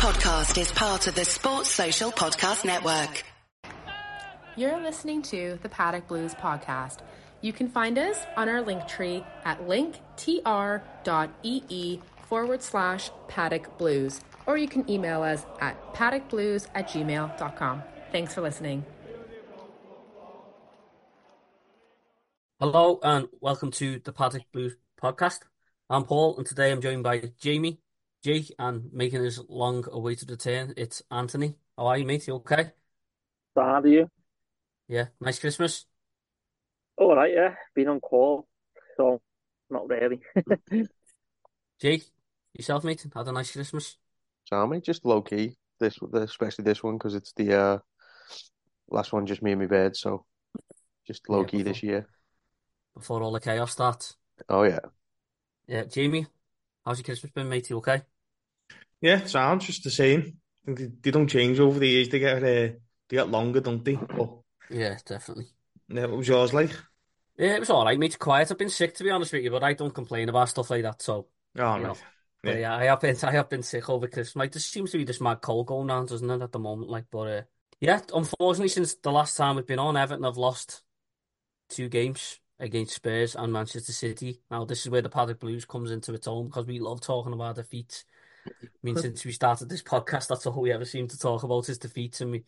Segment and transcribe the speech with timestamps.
[0.00, 3.22] podcast is part of the Sports Social Podcast Network.
[4.56, 7.00] You're listening to the Paddock Blues podcast.
[7.42, 10.00] You can find us on our link tree at linktr.ee
[12.30, 17.82] forward slash paddock blues, or you can email us at paddockblues at gmail.com.
[18.10, 18.86] Thanks for listening.
[22.58, 25.40] Hello and welcome to the Paddock Blues podcast.
[25.90, 27.80] I'm Paul and today I'm joined by Jamie,
[28.22, 31.56] Jake, and making his long awaited return, it's Anthony.
[31.76, 32.26] How are you, mate?
[32.26, 32.72] You okay?
[33.54, 34.10] Bad, are you?
[34.88, 35.86] Yeah, nice Christmas.
[36.96, 37.54] All right, yeah.
[37.74, 38.46] Been on call,
[38.96, 39.20] so
[39.70, 40.20] not really.
[41.80, 42.10] Jake,
[42.54, 43.96] yourself, mate, had a nice Christmas.
[44.44, 45.56] So, mate, just low key.
[45.78, 47.78] This, especially this one, because it's the uh,
[48.90, 49.96] last one, just me and my bed.
[49.96, 50.24] So,
[51.06, 52.06] just low Yeah, key this year.
[52.94, 54.16] before all the chaos starts.
[54.48, 54.80] Oh yeah,
[55.66, 56.26] Yeah, Jamie,
[56.84, 57.70] how's your Christmas been, mate?
[57.70, 58.02] You okay?
[59.00, 60.38] Yeah, sounds just the same.
[60.62, 62.08] I think they, they don't change over the years.
[62.08, 62.76] They get uh, they
[63.10, 63.94] get longer, don't they?
[63.96, 64.30] But
[64.70, 65.52] Yeah, definitely.
[65.88, 66.70] yeah, what was yours like?
[67.36, 68.18] Yeah, it was all right, mate.
[68.18, 68.50] Quiet.
[68.50, 70.82] I've been sick, to be honest with you, but I don't complain about stuff like
[70.82, 71.00] that.
[71.02, 71.96] So, Oh, you know,
[72.42, 72.58] Yeah.
[72.58, 74.36] yeah, I have been, I have been sick over Christmas.
[74.36, 76.90] Like, there seems to be this mad cold going on, doesn't it, at the moment?
[76.90, 77.42] Like, but uh,
[77.80, 80.82] yeah, unfortunately, since the last time we've been on, Everton have lost
[81.70, 84.40] two games against Spurs and Manchester City.
[84.50, 87.32] Now, this is where the Paddock Blues comes into its own because we love talking
[87.32, 88.04] about defeats.
[88.46, 91.68] I mean, since we started this podcast, that's all we ever seem to talk about
[91.68, 92.44] is defeats, and we,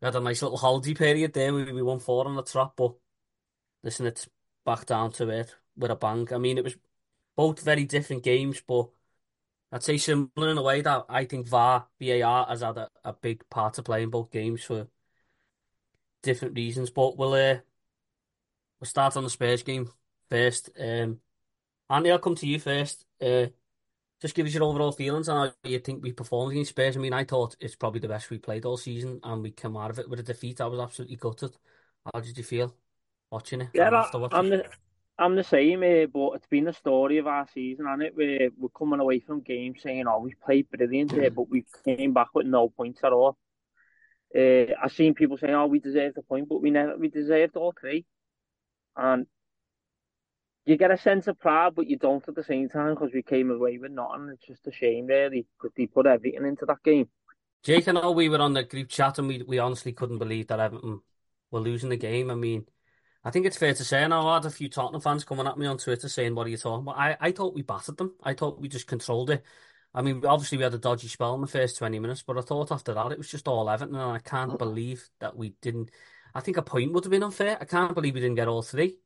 [0.00, 1.52] we had a nice little holiday period there.
[1.52, 2.94] We we won four on the trot, but
[3.82, 4.28] listen, it's
[4.64, 6.28] back down to it with a bang.
[6.32, 6.76] I mean, it was
[7.36, 8.88] both very different games, but
[9.70, 13.12] I'd say similar in a way that I think VAR, VAR has had a, a
[13.12, 14.88] big part to play in both games for
[16.22, 16.90] different reasons.
[16.90, 17.58] But we'll uh,
[18.80, 19.90] we'll start on the Spurs game
[20.30, 20.70] first.
[20.78, 21.20] Um,
[21.90, 23.04] Andy, I'll come to you first.
[23.20, 23.46] Uh,
[24.20, 26.96] just give us your overall feelings on how you think we performed against Spurs.
[26.96, 29.76] I mean, I thought it's probably the best we played all season, and we came
[29.76, 30.60] out of it with a defeat.
[30.60, 31.56] I was absolutely gutted.
[32.12, 32.74] How did you feel
[33.30, 34.64] watching it Yeah, that, after I'm the
[35.20, 38.16] I'm the same, uh, but it's been the story of our season, hasn't it?
[38.16, 42.12] We're we're coming away from games saying, "Oh, we played brilliant here," but we came
[42.12, 43.36] back with no points at all.
[44.34, 47.56] Uh, I've seen people saying, "Oh, we deserved a point," but we never we deserved
[47.56, 48.06] all three,
[48.96, 49.26] and
[50.68, 53.22] you get a sense of pride, but you don't at the same time because we
[53.22, 54.30] came away with nothing.
[54.32, 57.08] It's just a shame, really, because they put everything into that game.
[57.62, 60.46] Jake, I know we were on the group chat and we we honestly couldn't believe
[60.48, 61.00] that Everton
[61.50, 62.30] were losing the game.
[62.30, 62.66] I mean,
[63.24, 65.58] I think it's fair to say, and I had a few Tottenham fans coming at
[65.58, 68.14] me on Twitter saying, "What are you talking about?" I, I thought we battered them.
[68.22, 69.44] I thought we just controlled it.
[69.94, 72.42] I mean, obviously we had a dodgy spell in the first 20 minutes, but I
[72.42, 75.90] thought after that it was just all Everton, and I can't believe that we didn't.
[76.34, 77.56] I think a point would have been unfair.
[77.58, 78.98] I can't believe we didn't get all three,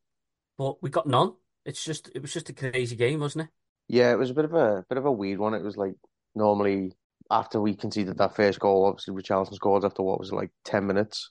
[0.58, 1.34] but we got none.
[1.64, 3.50] It's just, it was just a crazy game, wasn't it?
[3.88, 4.12] yeah.
[4.12, 5.54] It was a bit of a bit of a weird one.
[5.54, 5.94] It was like
[6.34, 6.92] normally
[7.30, 10.86] after we conceded that first goal, obviously Richarlison scored after what was it, like ten
[10.86, 11.30] minutes.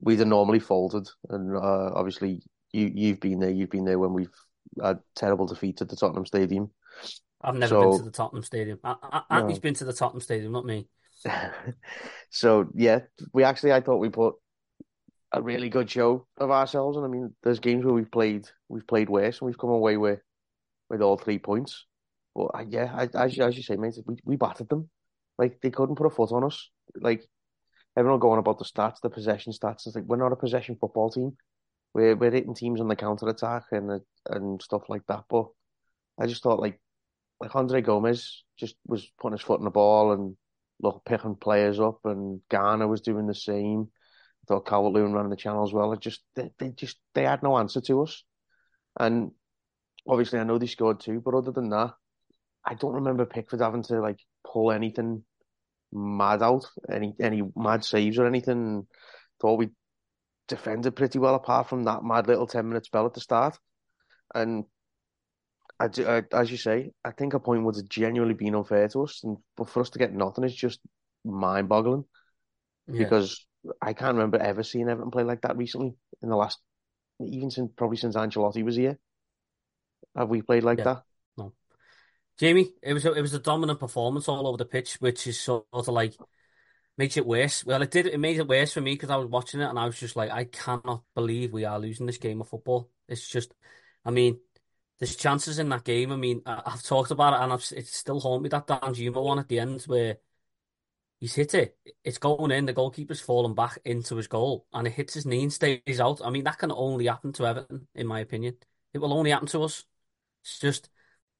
[0.00, 2.42] We'd have normally folded, and uh, obviously
[2.72, 3.50] you you've been there.
[3.50, 4.30] You've been there when we've
[4.82, 6.70] had terrible defeats at the Tottenham Stadium.
[7.42, 8.78] I've never been to the Tottenham Stadium.
[8.84, 9.60] A- Anthony's no.
[9.60, 10.88] been to the Tottenham Stadium, not me.
[12.30, 13.00] So yeah,
[13.32, 14.34] we actually I thought we put
[15.32, 18.86] a really good show of ourselves, and I mean, there's games where we've played we've
[18.86, 20.20] played worse, and we've come away with
[20.88, 21.84] with all three points.
[22.34, 24.88] But uh, yeah, I, as you, as you say, mate, we we battered them.
[25.38, 26.70] Like they couldn't put a foot on us.
[26.96, 27.24] Like
[27.96, 29.86] everyone going about the stats, the possession stats.
[29.86, 31.36] It's like we're not a possession football team.
[31.94, 35.24] We're we're hitting teams on the counter attack and and stuff like that.
[35.28, 35.46] But
[36.18, 36.80] I just thought like
[37.40, 40.36] like Andre Gomes just was putting his foot in the ball and
[40.80, 43.88] look picking players up, and Garner was doing the same.
[44.48, 45.92] Thought Calvert Lewin ran the channel as well.
[45.92, 48.24] It just they, they just they had no answer to us.
[48.98, 49.32] And
[50.08, 51.92] obviously, I know they scored two, but other than that,
[52.64, 54.18] I don't remember Pickford having to like
[54.50, 55.22] pull anything
[55.92, 58.86] mad out, any any mad saves or anything.
[59.40, 59.68] Thought we
[60.48, 63.58] defended pretty well apart from that mad little ten minute spell at the start.
[64.34, 64.64] And
[65.80, 68.88] I, do- I, as you say, I think a point would have genuinely been unfair
[68.88, 70.80] to us, and but for us to get nothing is just
[71.24, 72.04] mind boggling
[72.88, 73.04] Yeah.
[73.04, 73.46] because
[73.80, 76.58] I can't remember ever seeing Everton play like that recently in the last,
[77.20, 78.98] even since probably since Ancelotti was here.
[80.16, 80.84] Have we played like Yeah.
[80.84, 81.04] that?
[81.36, 81.52] No.
[82.38, 85.38] Jamie, it was a, it was a dominant performance all over the pitch, which is
[85.38, 86.14] sort of like
[86.96, 87.64] makes it worse.
[87.64, 88.06] Well, it did.
[88.06, 90.16] It made it worse for me because I was watching it and I was just
[90.16, 92.90] like, I cannot believe we are losing this game of football.
[93.08, 93.54] It's just,
[94.04, 94.40] I mean,
[94.98, 96.12] there's chances in that game.
[96.12, 99.22] I mean, I, I've talked about it and I've, it's still haunted me that Danjuma
[99.22, 100.18] one at the end where
[101.20, 101.76] he's hit it.
[102.04, 102.66] It's going in.
[102.66, 106.20] The goalkeeper's fallen back into his goal and it hits his knee and stays out.
[106.24, 108.56] I mean, that can only happen to Everton, in my opinion.
[108.94, 109.84] It will only happen to us.
[110.42, 110.90] It's just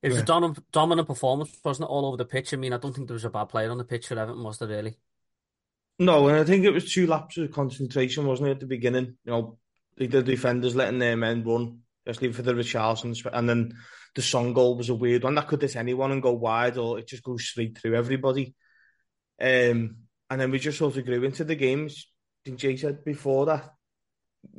[0.00, 0.22] It was Yeah.
[0.22, 2.54] a dominant, dominant performance, wasn't it, all over the pitch?
[2.54, 4.44] I mean, I don't think there was a bad player on the pitch for Everton,
[4.44, 4.96] was there really?
[5.98, 9.16] No, and I think it was two lapses of concentration, wasn't it, at the beginning?
[9.24, 9.58] You know,
[9.96, 13.76] the, the defenders letting their men run, especially for the Richarlison, and then
[14.14, 15.34] the Son goal was a weird one.
[15.34, 18.54] That could hit anyone and go wide, or it just goes straight through everybody.
[19.40, 19.96] Um,
[20.30, 22.06] and then we just sort of grew into the games.
[22.42, 23.70] I think Jay said before that,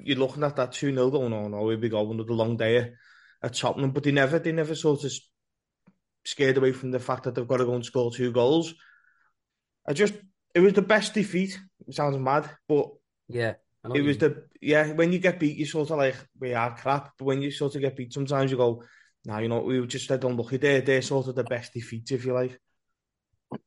[0.02, 2.94] you're looking at that 2 0 going on, oh, here we go, another long day
[3.42, 5.12] at Tottenham, but they never, they never sort of
[6.26, 8.74] scared away from the fact that they've got to go and score two goals.
[9.88, 10.14] I just,
[10.54, 11.60] it was the best defeat.
[11.88, 12.90] It sounds mad, but
[13.28, 13.54] Yeah.
[13.96, 14.92] It was the yeah.
[14.92, 17.14] When you get beat, you sort of like we are crap.
[17.18, 18.84] But when you sort of get beat, sometimes you go,
[19.24, 22.12] "Nah, you know, we were just dead unlucky." They're they're sort of the best defeats,
[22.12, 22.60] if you like.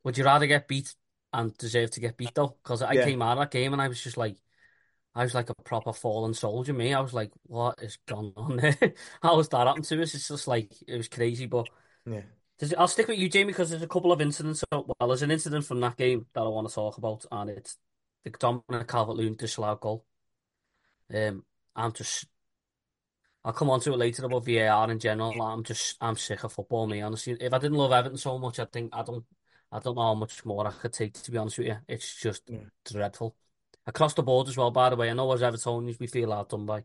[0.05, 0.95] Would you rather get beat
[1.33, 2.57] and deserve to get beat though?
[2.63, 3.05] Because I Yeah.
[3.05, 4.37] came out of that game and I was just like,
[5.15, 6.73] I was like a proper fallen soldier.
[6.73, 8.77] Me, I was like, what is going on there?
[9.23, 10.15] How was that happened to us?
[10.15, 11.47] It's just like it was crazy.
[11.47, 11.69] But
[12.07, 12.23] Yeah,
[12.79, 14.65] I'll stick with you, Jamie, because there's a couple of incidents.
[14.71, 17.77] Well, there's an incident from that game that I want to talk about, and it's
[18.25, 20.05] the Dominic Calvert-Lewin disallowed goal.
[21.13, 21.45] Um,
[21.75, 22.27] I'm just.
[23.45, 25.41] I'll come on to it later about VAR in general.
[25.43, 27.37] I'm just, I'm sick of football, me, honestly.
[27.41, 29.25] If I didn't love Everton so much, I think I don't,
[29.73, 31.79] I don't know how much more I could take, to be honest with you.
[31.89, 32.67] It's just Yeah.
[32.85, 33.35] dreadful.
[33.87, 35.11] Across the board as well, by the way.
[35.11, 36.85] I know as Evertonians we feel hard done by.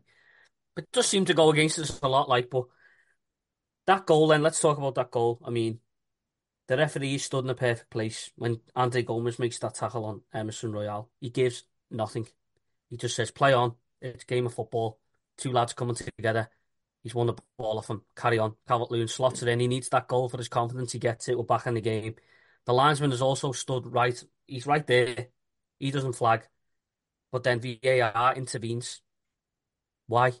[0.74, 2.64] But it does seem to go against us a lot, like, but
[3.86, 5.38] that goal then, let's talk about that goal.
[5.44, 5.80] I mean,
[6.66, 10.72] the referee stood in the perfect place when Andy Gomes makes that tackle on Emerson
[10.72, 11.10] Royal.
[11.20, 12.26] He gives nothing.
[12.90, 13.74] He just says, play on.
[14.00, 14.98] It's a game of football.
[15.36, 16.48] Two lads coming together.
[17.02, 18.02] He's won the ball off him.
[18.16, 18.56] Carry on.
[18.66, 19.60] Calvert-Lewin slots it in.
[19.60, 20.92] He needs that goal for his confidence.
[20.92, 21.38] He gets it.
[21.38, 22.16] We're back in the game.
[22.68, 24.22] The linesman has also stood right.
[24.46, 25.28] He's right there.
[25.78, 26.42] He doesn't flag.
[27.32, 29.00] But then VAR intervenes.
[30.06, 30.34] Why?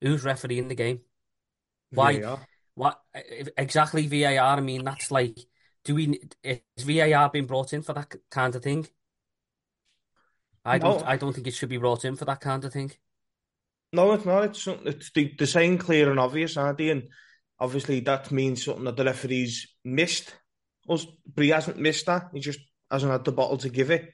[0.00, 1.00] Who's refereeing the game?
[1.90, 2.18] Why?
[2.18, 2.40] VAR.
[2.76, 4.56] What eh, eh, exactly VAR?
[4.56, 5.36] I mean, that's like,
[5.84, 8.88] do we is VAR being brought in for that kind of thing?
[10.64, 11.02] I don't.
[11.02, 11.06] No.
[11.06, 12.92] I don't think it should be brought in for that kind of thing.
[13.92, 14.44] No, it's not.
[14.44, 14.66] It's.
[14.66, 16.88] It's the, the saying clear and obvious, aren't they?
[16.88, 17.10] And
[17.60, 20.34] obviously that means something that the referee's missed
[20.88, 22.28] us, but he hasn't missed that.
[22.32, 24.10] He just hasn't had the bottle to give it.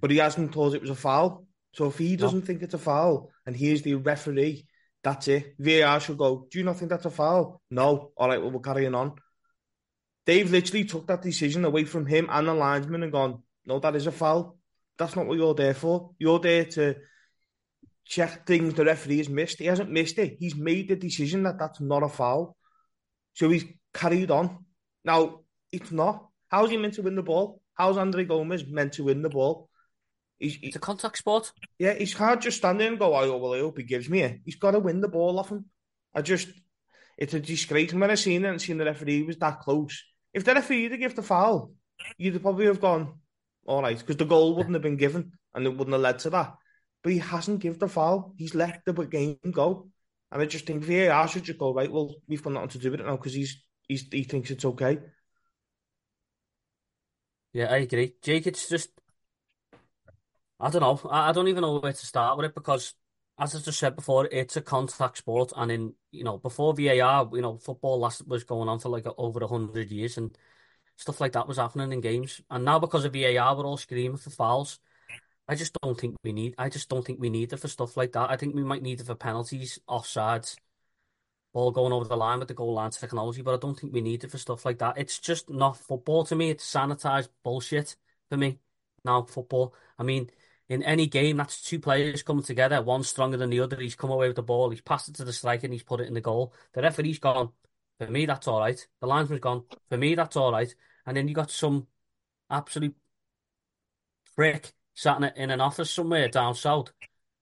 [0.00, 1.46] But he hasn't thought it was a foul.
[1.72, 4.66] So if he doesn't think it's a foul and he is the referee,
[5.02, 5.54] that's it.
[5.58, 7.60] VAR should go, do you not think that's a foul?
[7.70, 8.12] No.
[8.16, 9.14] All right, well, we're carrying on.
[10.26, 13.96] They've literally took that decision away from him and the linesman and gone, no, that
[13.96, 14.56] is a foul.
[14.96, 16.12] That's not what you're there for.
[16.18, 16.96] You're there to
[18.04, 19.58] check things the referee has missed.
[19.58, 20.36] He hasn't missed it.
[20.38, 22.56] He's made the decision that that's not a foul.
[23.34, 24.64] So he's carried on.
[25.04, 25.40] Now,
[25.74, 26.28] it's not.
[26.48, 27.60] How's he meant to win the ball?
[27.74, 29.68] How's Andre Gomes meant to win the ball?
[30.38, 31.52] He's, he, It's a contact sport.
[31.78, 34.20] yeah, he can't just stand there and go, oh, well, I hope he gives me
[34.22, 34.40] it.
[34.44, 35.66] He's got to win the ball off him.
[36.14, 36.48] I just,
[37.18, 37.92] it's a disgrace.
[37.92, 40.88] And when I seen it and seen the referee was that close, if the referee
[40.88, 41.72] had given the foul,
[42.18, 43.14] you'd probably have gone,
[43.66, 46.30] all right, because the goal wouldn't have been given and it wouldn't have led to
[46.30, 46.54] that.
[47.02, 48.34] But he hasn't given the foul.
[48.36, 49.88] He's let the game go.
[50.30, 52.90] And I just think VAR should just go, right, well, we've got nothing to do
[52.90, 54.98] with it now because he's, he's he thinks it's okay.
[57.54, 58.14] Yeah, I agree.
[58.20, 58.90] Jake, it's just,
[60.60, 61.10] I don't know.
[61.10, 62.94] I, I don't even know where to start with it because,
[63.38, 67.28] as I just said before, it's a contact sport, and in you know before VAR,
[67.32, 70.36] you know football last was going on for like over a hundred years, and
[70.96, 72.40] stuff like that was happening in games.
[72.50, 74.80] And now because of VAR, we're all screaming for fouls.
[75.48, 76.54] I just don't think we need.
[76.58, 78.30] I just don't think we need it for stuff like that.
[78.30, 80.56] I think we might need it for penalties, offsides,
[81.54, 84.02] ball going over the line with the goal line technology, but I don't think we
[84.02, 84.98] need it for stuff like that.
[84.98, 86.50] It's just not football to me.
[86.50, 87.96] It's sanitized bullshit
[88.28, 88.58] for me.
[89.04, 89.74] Now football.
[89.98, 90.30] I mean,
[90.68, 93.80] in any game, that's two players coming together, one stronger than the other.
[93.80, 96.00] He's come away with the ball, he's passed it to the striker, and he's put
[96.00, 96.52] it in the goal.
[96.72, 97.50] The referee's gone.
[97.98, 98.86] For me, that's all right.
[99.00, 99.64] The linesman's gone.
[99.88, 100.74] For me, that's all right.
[101.06, 101.86] And then you got some
[102.50, 102.96] absolute
[104.34, 106.92] prick sat in, in an office somewhere down south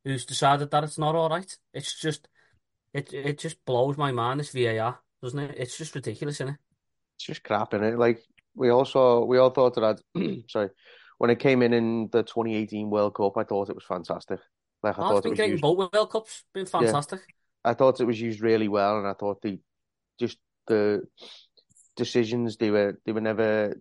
[0.04, 1.57] who's decided that it's not all right.
[1.73, 2.28] It's just,
[2.94, 4.40] it it just blows my mind.
[4.40, 5.54] This VAR, doesn't it?
[5.58, 6.61] It's just ridiculous, isn't it?
[7.16, 7.99] It's just crap, is it?
[7.99, 8.22] Like
[8.54, 10.00] we all saw, we all thought that.
[10.49, 10.70] sorry,
[11.18, 14.40] when it came in in the 2018 World Cup, I thought it was fantastic.
[14.82, 16.44] Like I Oh, it's thought it been was great used, both World Cups.
[16.52, 17.20] Been fantastic.
[17.64, 19.58] I thought it was used really well, and I thought the
[20.18, 21.02] just the
[21.96, 23.80] decisions they were they were never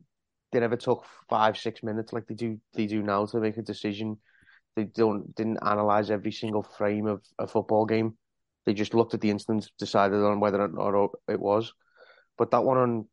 [0.52, 3.62] they never took five six minutes like they do they do now to make a
[3.62, 4.18] decision.
[4.76, 8.18] They don't didn't analyze every single frame of a football game.
[8.66, 11.74] They just looked at the instance, decided on whether or not it was.
[12.38, 13.08] But that one on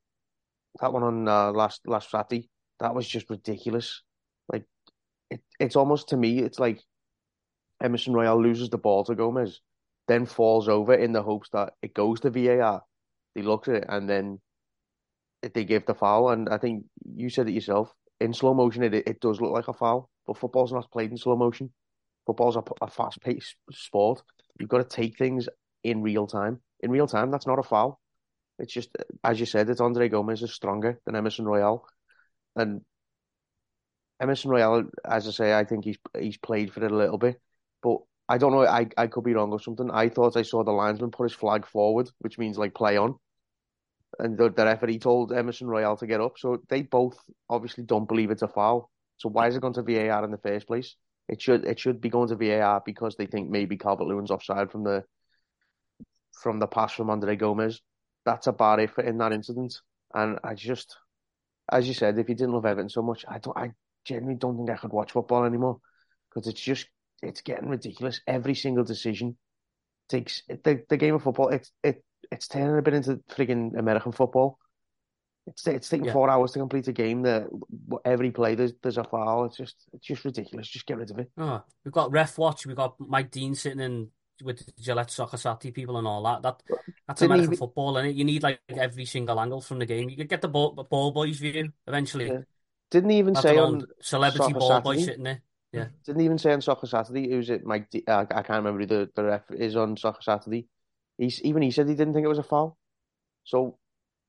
[0.80, 2.50] that one on uh, last last Saturday,
[2.80, 4.02] that was just ridiculous.
[4.52, 4.64] Like
[5.30, 6.82] it, it's almost to me, it's like
[7.82, 9.60] Emerson Royal loses the ball to Gomes,
[10.06, 12.82] then falls over in the hopes that it goes to VAR,
[13.34, 14.40] they looked at it and then
[15.54, 16.30] they gave the foul.
[16.30, 17.92] And I think you said it yourself.
[18.20, 21.16] In slow motion, it it does look like a foul, but football's not played in
[21.16, 21.72] slow motion.
[22.26, 24.22] Football's a, a fast-paced sport.
[24.58, 25.48] You've got to take things
[25.84, 26.60] in real time.
[26.80, 28.00] In real time, that's not a foul.
[28.58, 28.90] It's just,
[29.22, 31.86] as you said, it's Andre Gomes is stronger than Emerson Royal,
[32.56, 32.80] and
[34.20, 37.40] Emerson Royal, as I say, I think he's he's played for it a little bit,
[37.82, 37.98] but
[38.28, 38.66] I don't know.
[38.66, 39.90] I I could be wrong or something.
[39.90, 43.14] I thought I saw the linesman put his flag forward, which means like play on,
[44.18, 46.38] and the, the referee told Emerson Royal to get up.
[46.38, 47.16] So they both
[47.48, 48.90] obviously don't believe it's a foul.
[49.18, 50.96] So why is it going to VAR in the first place?
[51.28, 54.70] It should it should be going to VAR because they think maybe Calvert Lewin's offside
[54.70, 55.04] from the
[56.32, 57.82] from the pass from Andre Gomes.
[58.24, 59.80] That's a bad effort in that incident,
[60.14, 60.96] and I just,
[61.70, 63.72] as you said, if you didn't love Everton so much, I don't, I
[64.04, 65.80] genuinely don't think I could watch football anymore
[66.28, 66.88] because it's just
[67.22, 68.20] it's getting ridiculous.
[68.26, 69.36] Every single decision
[70.08, 71.48] takes the the game of football.
[71.48, 74.58] It's it it's turning a bit into frigging American football.
[75.48, 76.12] It's it's taking Yeah.
[76.12, 77.22] four hours to complete a game.
[77.22, 77.48] That
[78.04, 79.44] every play there's there's a foul.
[79.46, 80.68] It's just it's just ridiculous.
[80.68, 81.30] Just get rid of it.
[81.38, 82.66] Oh, we've got ref watch.
[82.66, 84.10] We've got Mike Dean sitting in
[84.44, 86.42] with the Gillette Soccer Saturday people and all that.
[86.42, 86.62] That
[87.06, 90.08] that's Didn't American even- football, and you need like every single angle from the game.
[90.08, 92.26] You could get the ball, ball boys view eventually.
[92.28, 92.40] Yeah.
[92.90, 95.04] Didn't even That's say on celebrity Soccer ball boy Saturday?
[95.06, 95.42] sitting there.
[95.72, 95.88] Yeah.
[96.06, 97.28] Didn't even say on Soccer Saturday.
[97.28, 97.64] Who's it?
[97.64, 97.90] Mike?
[97.90, 100.66] D- uh, I can't remember who the, the ref is on Soccer Saturday.
[101.18, 102.78] He's even he said he didn't think it was a foul.
[103.44, 103.76] So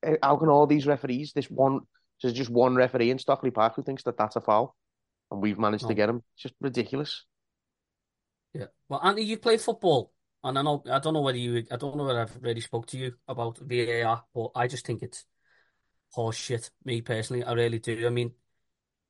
[0.04, 1.82] Eh, how can all these referees, this one,
[2.22, 4.76] there's just one referee in Stockley Park who thinks that that's a foul,
[5.32, 6.24] and we've managed to get him.
[6.36, 7.26] It's just ridiculous.
[8.54, 8.66] Yeah.
[8.88, 10.12] Well, Andy, you played football,
[10.44, 12.88] and I know I don't know whether you I don't know whether I've really spoke
[12.88, 15.26] to you about VAR, but I just think it's
[16.12, 16.72] horse shit.
[16.84, 18.06] Me personally, I really do.
[18.06, 18.34] I mean,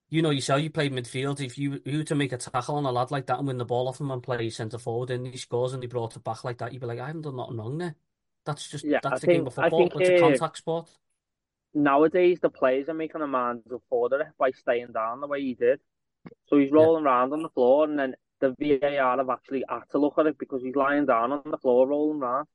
[0.10, 1.40] you know yourself, you played midfield.
[1.40, 3.58] If you you were to make a tackle on a lad like that and win
[3.58, 6.24] the ball off him and play centre forward, and he scores and he brought it
[6.24, 7.96] back like that, you'd be like, I haven't done nothing wrong there.
[8.46, 9.80] That's just Yeah, that's I the game think- of I football.
[9.90, 10.90] think, It's a uh, contact sport.
[11.74, 15.54] Nowadays, the players are making a man for it by staying down the way he
[15.54, 15.80] did.
[16.48, 20.00] So he's rolling around on the floor, and then the VAR have actually had to
[20.00, 22.48] look at it because he's lying down on the floor rolling around.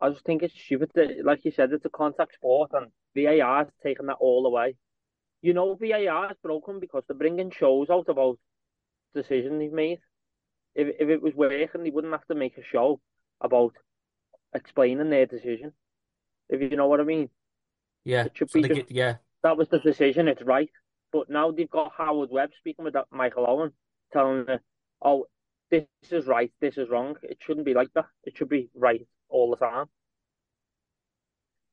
[0.00, 0.90] I just think it's stupid.
[0.94, 4.76] That, like you said, it's a contact sport, and VAR is taking that all away.
[5.42, 8.38] You know, VAR is broken because they're bringing shows out about
[9.14, 9.98] decisions they've made.
[10.74, 13.00] If if it was working, they wouldn't have to make a show
[13.40, 13.74] about
[14.54, 15.72] explaining their decision.
[16.48, 17.30] If you know what I mean.
[18.04, 18.24] Yeah.
[18.24, 19.16] it should So be just- get, yeah.
[19.42, 20.70] that was the decision, it's right.
[21.12, 23.72] But now they've got Howard Webb speaking with that Michael Owen,
[24.12, 24.60] telling her,
[25.04, 25.26] oh,
[25.70, 27.16] this is right, this is wrong.
[27.22, 28.06] It shouldn't be like that.
[28.24, 29.86] It should be right all the time.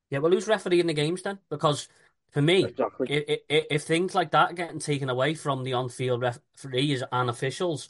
[0.09, 1.39] Yeah, well, who's refereeing the games then?
[1.49, 1.87] Because
[2.31, 3.07] for me, Exactly.
[3.09, 7.29] if, if, if things like that are getting taken away from the on-field referees and
[7.29, 7.89] officials,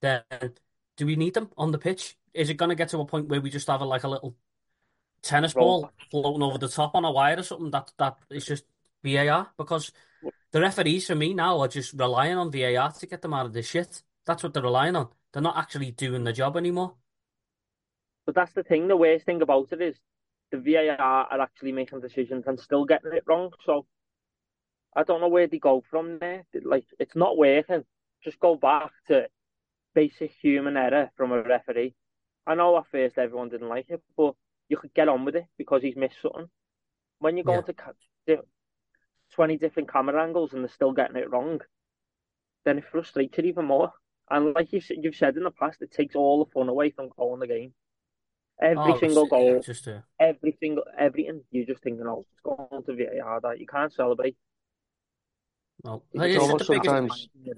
[0.00, 0.22] then
[0.96, 2.16] do we need them on the pitch?
[2.34, 4.08] Is it going to get to a point where we just have a, like a
[4.08, 4.36] little
[5.22, 5.82] tennis Roll.
[5.82, 8.64] ball floating over the top on a wire or something that that is just
[9.04, 9.50] VAR?
[9.56, 9.92] Because
[10.52, 13.52] the referees for me now are just relying on VAR to get them out of
[13.52, 14.02] this shit.
[14.26, 15.08] That's what they're relying on.
[15.32, 16.94] They're not actually doing the job anymore.
[18.26, 19.96] But that's the thing, the worst thing about it is
[20.50, 23.50] the VAR are actually making decisions and still getting it wrong.
[23.64, 23.86] So
[24.94, 26.44] I don't know where they go from there.
[26.62, 27.84] Like, it's not working.
[28.22, 29.28] Just go back to
[29.94, 31.94] basic human error from a referee.
[32.46, 34.34] I know at first everyone didn't like it, but
[34.68, 36.50] you could get on with it because he's missed something.
[37.20, 37.64] When you go Yeah.
[37.64, 37.92] ca-
[39.32, 41.60] 20 different camera angles and they're still getting it wrong,
[42.64, 43.92] then it frustrates you even more.
[44.30, 47.10] And like you've, you've said in the past, it takes all the fun away from
[47.16, 47.74] going the game.
[48.62, 52.84] Every Oh, single goal, just uh, every single everything, you're just thinking, oh, it's going
[52.84, 54.36] to VAR that you can't celebrate.
[55.84, 56.02] no.
[56.12, 57.00] It's It's the biggest,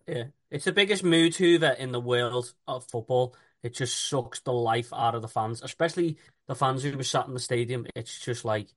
[0.06, 3.36] Yeah, it's the biggest mood hoover in the world of football.
[3.62, 7.26] It just sucks the life out of the fans, especially the fans who were sat
[7.26, 7.86] in the stadium.
[7.94, 8.68] It's just like,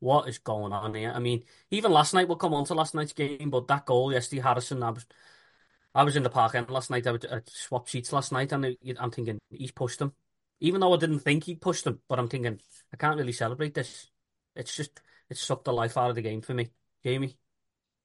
[0.00, 1.12] what is going on here?
[1.14, 4.12] I mean, even last night, we'll come on to last night's game, but that goal
[4.12, 5.06] yesterday, Harrison, I was,
[5.94, 7.06] I was in the park end last night.
[7.06, 10.12] I, would, I swapped seats last night, and I'm thinking he's pushed him,
[10.60, 12.00] even though I didn't think he pushed him.
[12.08, 12.60] But I'm thinking
[12.92, 14.10] I can't really celebrate this.
[14.54, 16.68] It's just it sucked the life out of the game for me,
[17.02, 17.38] Jamie.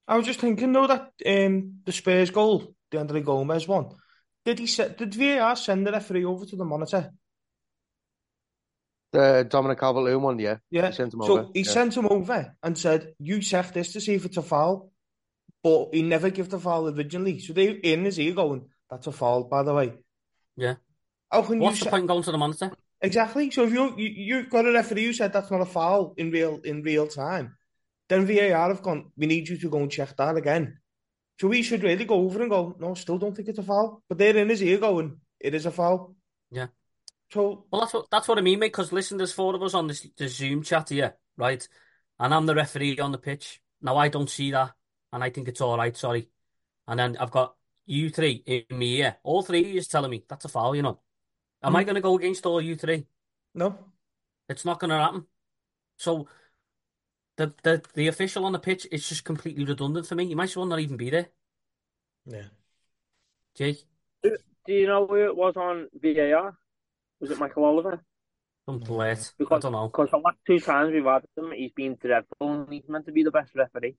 [0.08, 3.92] I was just thinking though that um, the Spurs goal, the Andre Gomes one,
[4.50, 7.12] did he set, did VAR send the referee over to the monitor?
[9.12, 10.58] The Dominic Calvert-Lewin one, yeah.
[10.72, 10.88] Yeah.
[10.88, 11.50] He sent him so over.
[11.54, 11.72] he yeah.
[11.72, 14.92] sent him over and said, "You check this to see if it's a foul,"
[15.64, 17.38] but he never gave the foul originally.
[17.40, 19.94] So they in his ear going, "That's a foul, by the way."
[20.58, 20.76] Yeah.
[21.32, 22.72] How can you What's the say point going to the monitor?
[23.02, 23.52] exactly?
[23.52, 26.32] So if you, you you've got a referee who said that's not a foul in
[26.32, 27.56] real in real time,
[28.10, 29.12] then VAR have gone.
[29.16, 30.80] We need you to go and check that again.
[31.40, 32.76] So we should really go over and go.
[32.80, 34.04] No, still don't think it's a foul.
[34.10, 36.16] But they're in his ear going, "It is a foul."
[36.52, 36.68] Yeah.
[37.32, 38.68] So Well, that's what that's what I mean, mate.
[38.74, 41.66] Because listen, there's four of us on this, this Zoom chat here, right?
[42.20, 43.62] And I'm the referee on the pitch.
[43.82, 44.74] Now I don't see that,
[45.14, 45.96] and I think it's all right.
[45.96, 46.30] Sorry.
[46.88, 47.56] And then I've got
[47.86, 49.18] you three in me here.
[49.24, 50.76] All three is telling me that's a foul.
[50.76, 51.00] You know,
[51.64, 51.86] am I Mm.
[51.86, 53.06] going to go against all you three?
[53.54, 53.78] No.
[54.50, 55.26] It's not going to happen.
[55.98, 56.28] So
[57.40, 60.26] the the the official on the pitch is just completely redundant for me.
[60.26, 61.28] You might as well not even be there,
[62.26, 62.50] Yeah.
[63.56, 63.86] Jake.
[64.22, 66.58] Do you know who it was on VAR?
[67.22, 68.04] Was it Michael Oliver?
[68.66, 68.86] Some No.
[68.86, 69.34] plate.
[69.40, 69.88] I don't know.
[69.88, 73.12] because the last two times we've had him, he's been dreadful and he's meant to
[73.14, 73.96] be the best referee.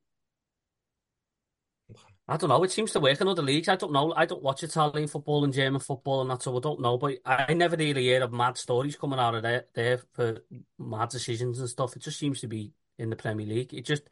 [2.29, 2.63] I don't know.
[2.63, 3.69] It seems to work in other leagues.
[3.69, 4.13] I don't know.
[4.15, 6.97] I don't watch Italian football and German football and that, so I don't know.
[6.97, 10.39] But I never really hear of mad stories coming out of there, there for
[10.79, 11.97] mad decisions and stuff.
[11.97, 13.75] It just seems to be in the Premier League.
[13.75, 14.03] It just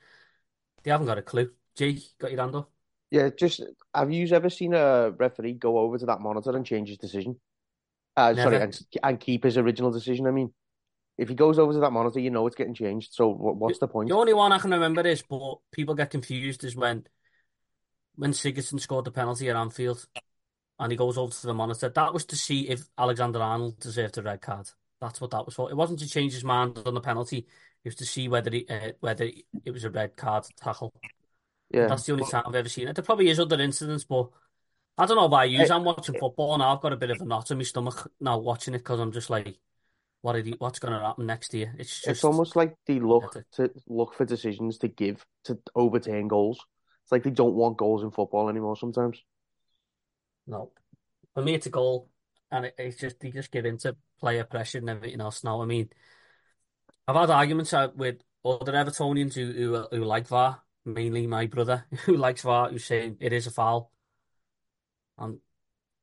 [0.82, 1.50] they haven't got a clue.
[1.76, 2.70] Jake, got your hand up?
[3.10, 3.62] Yeah, just
[3.94, 7.38] have you ever seen a referee go over to that monitor and change his decision?
[8.16, 10.26] Uh, sorry, and, and keep his original decision.
[10.26, 10.52] I mean,
[11.16, 13.12] if he goes over to that monitor, you know it's getting changed.
[13.12, 14.08] So what, what's the point?
[14.08, 17.04] The only one I can remember is, but people get confused, is when
[18.16, 20.04] when Sigurdsson scored the penalty at Anfield
[20.80, 21.88] and he goes over to the monitor.
[21.88, 24.68] That was to see if Alexander Arnold deserved a red card.
[25.00, 25.70] That's what that was for.
[25.70, 27.46] It wasn't to change his mind on the penalty.
[27.84, 29.30] It was to see whether he, uh, whether
[29.64, 30.92] it was a red card tackle.
[31.70, 32.96] Yeah, That's the only time I've ever seen it.
[32.96, 34.30] There probably is other incidents, but
[34.96, 35.58] I don't know about you.
[35.58, 35.68] Hey.
[35.68, 36.74] I'm watching football now.
[36.74, 39.12] I've got a bit of a knot in my stomach now watching it because I'm
[39.12, 39.58] just like,
[40.22, 41.72] what are the, what's going to happen next year?
[41.78, 46.26] It's just it's almost like they look to look for decisions to give to overturn
[46.26, 46.58] goals.
[47.04, 48.76] It's like they don't want goals in football anymore.
[48.76, 49.22] Sometimes.
[50.46, 50.72] no.
[51.34, 52.10] For me, it's a goal,
[52.50, 55.44] and it, it's just they just give into player pressure and everything else.
[55.44, 55.90] Now, I mean,
[57.08, 62.16] I've had arguments with other Evertonians who who, who like VAR, mainly my brother who
[62.16, 63.90] likes VAR, who's saying it is a foul.
[65.16, 65.40] And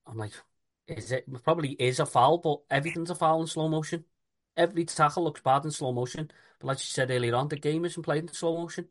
[0.07, 0.33] I'm like,
[0.87, 1.25] is it?
[1.27, 4.05] it Probably is a foul, but everything's a foul in slow motion.
[4.57, 6.31] Every tackle looks bad in slow motion.
[6.59, 8.87] But like you said earlier on, the game isn't played in slow motion.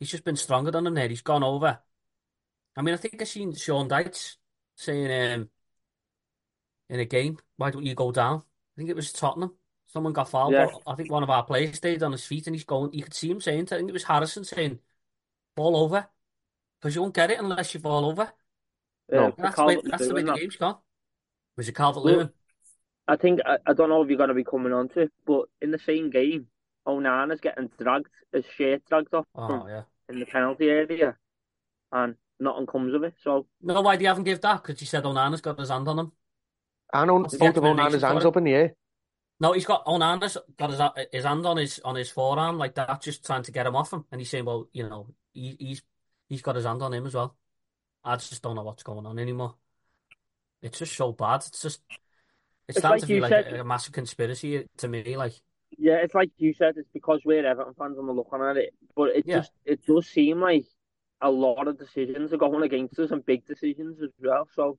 [0.00, 1.08] He's just been stronger than him there.
[1.08, 1.80] He's gone over.
[2.76, 4.36] I mean, I think I've seen Sean Dyche
[4.76, 5.50] saying um,
[6.88, 8.38] in a game, why don't you go down?
[8.38, 9.54] I think it was Tottenham.
[9.94, 10.66] Someone got fouled, Yeah.
[10.66, 12.92] but I think one of our players stayed on his feet and he's going.
[12.92, 14.80] You could see him saying, I think it was Harrison saying,
[15.56, 16.08] fall over.
[16.80, 18.32] Because you won't get it unless you fall over.
[19.10, 19.28] No.
[19.28, 20.76] Uh, That's the way, that's the way Calvert-Lewin, the game's gone.
[21.56, 22.30] Was it Calvert Lewin?
[23.06, 25.12] I think I, I don't know if you're going to be coming on to it,
[25.24, 26.48] but in the same game,
[26.88, 29.82] Onana's getting dragged, his shirt dragged off Oh, from yeah.
[30.08, 31.16] in the penalty area,
[31.92, 33.14] and nothing comes of it.
[33.22, 34.62] So No, why do you haven't give that?
[34.62, 36.12] Because you said Onana's got his hand on him.
[36.92, 38.74] I know What's the both of Onana's hands up in the air.
[39.44, 40.80] No, he's got on Onana's got his
[41.12, 43.92] his hand on his on his forearm like that, just trying to get him off
[43.92, 44.06] him.
[44.10, 45.82] And he's saying, well, you know, he, he's
[46.30, 47.36] he's got his hand on him as well.
[48.02, 49.54] I just don't know what's going on anymore.
[50.62, 51.42] It's just so bad.
[51.46, 51.98] It's just it's
[52.68, 55.14] It's starting like to you like said- a, a massive conspiracy to me.
[55.18, 55.34] Like,
[55.76, 58.72] yeah, it's like you said, it's because we're Everton fans and we're looking at it,
[58.96, 59.40] but it Yeah.
[59.40, 60.64] just it does seem like
[61.20, 64.48] a lot of decisions are going against us and big decisions as well.
[64.54, 64.78] So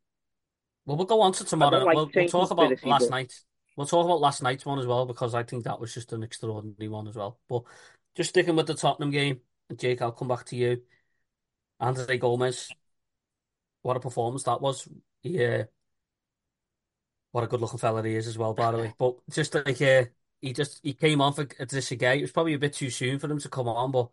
[0.88, 1.84] well, we'll go on to tomorrow.
[1.84, 3.34] like We'll, we'll talk about last but- night.
[3.76, 6.24] We'll talk about last night's one as well because I think that was just an
[6.24, 7.40] extraordinary one as well.
[7.50, 7.64] But
[8.16, 9.42] just sticking with the Tottenham game,
[9.76, 10.82] Jake, I'll come back to you.
[11.80, 12.70] Andre Gomes,
[13.82, 14.88] what a performance that was.
[15.24, 15.66] Yeah,
[17.36, 18.94] what a good looking fella he is as well, by the way.
[18.98, 20.06] But just like uh,
[20.40, 22.20] he just he came on for this again.
[22.20, 24.08] It was probably a bit too soon for him to come on, but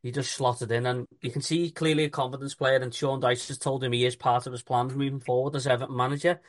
[0.00, 2.76] he just slotted in, and you can see clearly a confidence player.
[2.76, 5.66] And Sean Dyche has told him he is part of his plans moving forward as
[5.66, 6.40] Everton manager.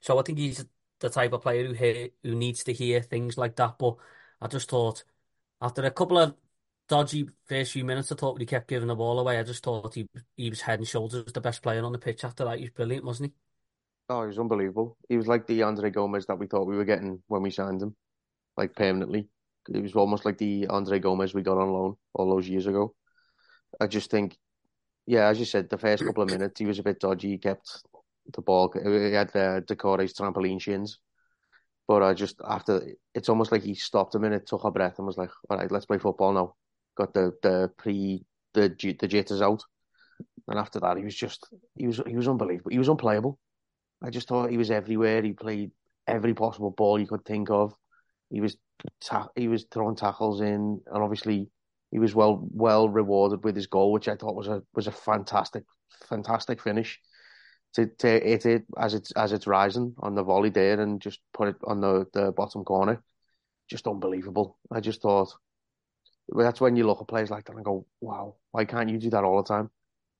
[0.00, 0.64] So I think he's
[1.02, 3.76] the type of player who hear, who needs to hear things like that.
[3.78, 3.96] But
[4.40, 5.04] I just thought
[5.60, 6.34] after a couple of
[6.88, 9.94] dodgy first few minutes, I thought he kept giving the ball away, I just thought
[9.94, 12.24] he he was head and shoulders the best player on the pitch.
[12.24, 13.34] After that, he was brilliant, wasn't he?
[14.08, 14.96] Oh, he was unbelievable.
[15.08, 17.82] He was like the Andre Gomes that we thought we were getting when we signed
[17.82, 17.96] him,
[18.56, 19.28] like permanently.
[19.68, 22.94] It was almost like the Andre Gomes we got on loan all those years ago.
[23.80, 24.36] I just think,
[25.06, 27.30] yeah, as you said, the first couple of minutes he was a bit dodgy.
[27.30, 27.82] He kept
[28.32, 28.72] the ball.
[28.72, 30.98] He had uh, Doucouré's trampoline shins.
[31.88, 32.82] But I just after
[33.14, 35.70] it's almost like he stopped a minute, took a breath, and was like, "All right,
[35.70, 36.54] let's play football now."
[36.96, 38.68] Got the the pre the
[39.00, 39.62] the jitters out,
[40.48, 42.70] and after that he was just he was he was unbelievable.
[42.70, 43.38] He was unplayable.
[44.02, 45.22] I just thought he was everywhere.
[45.22, 45.72] He played
[46.06, 47.74] every possible ball you could think of.
[48.30, 48.56] He was
[49.00, 51.50] ta- he was throwing tackles in, and obviously
[51.90, 54.92] he was well well rewarded with his goal, which I thought was a was a
[54.92, 55.64] fantastic
[56.08, 57.00] fantastic finish.
[57.74, 61.20] To to hit it as it's as it's rising on the volley there and just
[61.32, 63.02] put it on the the bottom corner,
[63.68, 64.58] just unbelievable.
[64.70, 65.32] I just thought
[66.28, 69.10] that's when you look at players like that and go, wow, why can't you do
[69.10, 69.70] that all the time?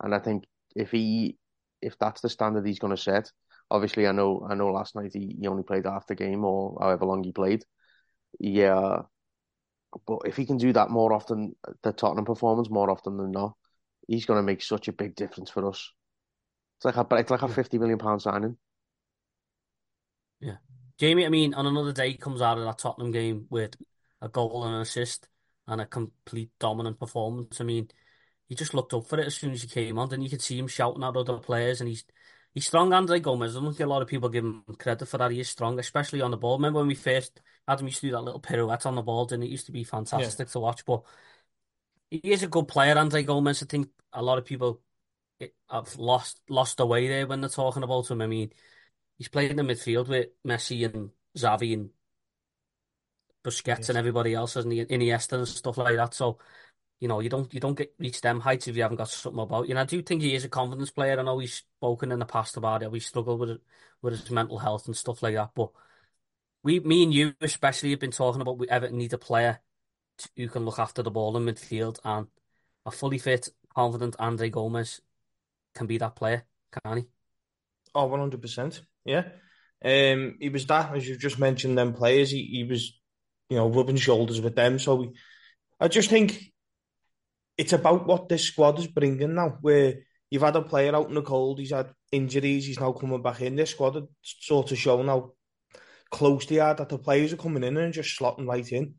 [0.02, 1.36] And I think if he
[1.80, 3.30] if that's the standard he's going to set,
[3.70, 6.78] obviously I know I know last night he, he only played half the game or
[6.80, 7.64] however long he played.
[8.40, 9.02] Yeah,
[10.06, 13.54] but if he can do that more often, the Tottenham performance more often than not,
[14.08, 15.92] he's going to make such a big difference for us.
[16.84, 18.56] It's like a it's like a fifty million pound signing.
[20.40, 20.56] Yeah,
[20.98, 21.24] Jamie.
[21.24, 23.76] I mean, on another day, he comes out of that Tottenham game with
[24.20, 25.28] a goal and an assist
[25.68, 27.60] and a complete dominant performance.
[27.60, 27.88] I mean,
[28.48, 30.42] he just looked up for it as soon as he came on, and you could
[30.42, 32.04] see him shouting at other players, and he's
[32.52, 32.92] he's strong.
[32.92, 33.56] Andre Gomes.
[33.56, 35.30] I don't think a lot of people give him credit for that.
[35.30, 36.58] He is strong, especially on the ball.
[36.58, 39.28] Remember when we first had him used to do that little pirouette on the ball,
[39.30, 40.84] and it used to be fantastic to watch.
[40.84, 41.04] But
[42.10, 43.62] he is a good player, Andre Gomes.
[43.62, 44.80] I think a lot of people
[45.70, 48.22] have lost lost the way there when they're talking about him.
[48.22, 48.52] I mean,
[49.18, 51.90] he's played in the midfield with Messi and Xavi and
[53.44, 53.88] Busquets Yes.
[53.88, 54.84] and everybody else, hasn't he?
[54.84, 56.14] Iniesta and stuff like that.
[56.14, 56.38] So,
[57.00, 59.42] you know, you don't you don't get reach them heights if you haven't got something
[59.42, 59.72] about you.
[59.72, 61.18] And I do think he is a confidence player.
[61.18, 62.92] I know he's spoken in the past about it.
[62.92, 63.60] We struggle with
[64.00, 65.50] with his mental health and stuff like that.
[65.54, 65.70] But
[66.62, 69.60] we, me and you especially, have been talking about we ever need a player
[70.36, 72.28] who can look after the ball in midfield, and
[72.86, 75.00] a fully fit, confident Andre Gomes
[75.74, 76.44] can be that player,
[76.84, 77.04] can he?
[77.94, 78.80] Oh, 100%.
[79.04, 79.24] Yeah.
[79.84, 82.30] Um, he was that, as you've just mentioned, them players.
[82.30, 82.98] He, he was,
[83.48, 84.78] you know, rubbing shoulders with them.
[84.78, 85.10] So we,
[85.80, 86.52] I just think
[87.58, 89.94] it's about what this squad is bringing now, where
[90.30, 93.40] you've had a player out in the cold, he's had injuries, he's now coming back
[93.40, 93.56] in.
[93.56, 95.32] This squad had sort of shown how
[96.10, 98.94] close they are, that the players are coming in and just slotting right in.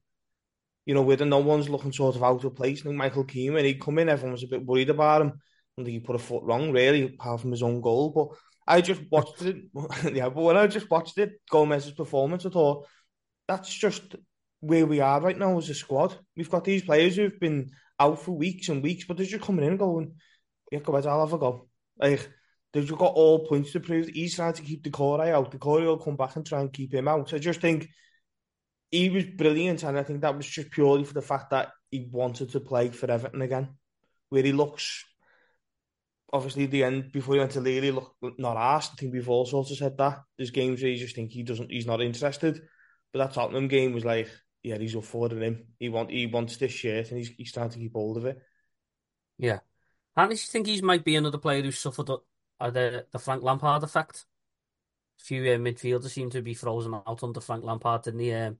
[0.85, 2.81] You know, where no one's looking sort of out of place.
[2.81, 5.41] Think Michael Keane, when he come in, everyone was a bit worried about him.
[5.77, 8.09] I think he put a foot wrong, really, apart from his own goal.
[8.09, 9.57] But I just watched it.
[10.13, 12.87] yeah, but when I just watched it, Gomes's performance, I thought
[13.47, 14.15] that's just
[14.61, 16.17] where we are right now as a squad.
[16.37, 19.65] We've got these players who've been out for weeks and weeks, but they're just coming
[19.65, 20.15] in and going,
[20.71, 21.67] yeah, go ahead, I'll have a go.
[21.97, 22.29] Like,
[22.71, 24.07] they've just got all points to prove.
[24.07, 25.51] He's trying to keep Doucouré out.
[25.51, 27.33] Doucouré will come back and try and keep him out.
[27.33, 27.89] I just think
[28.89, 32.07] he was brilliant, and I think that was just purely for the fact that he
[32.11, 33.69] wanted to play for Everton again,
[34.29, 35.03] where he looks
[36.33, 38.93] obviously the end before he went to Lille, he looked not asked.
[38.93, 40.23] I think we've all sort of said that.
[40.37, 42.59] There's games where you just think he doesn't, he's not interested.
[43.13, 44.27] But that Tottenham game was like,
[44.63, 45.33] yeah, he's up for it.
[45.33, 48.25] Him, he want, he wants this shirt, and he's he's trying to keep hold of
[48.25, 48.41] it.
[49.37, 49.59] Yeah.
[50.15, 52.17] And do you think he might be another player who suffered the,
[52.59, 54.25] uh, the, the Frank Lampard effect?
[55.21, 58.33] A few uh, midfielders seem to be frozen out under Frank Lampard, didn't he?
[58.33, 58.57] Um,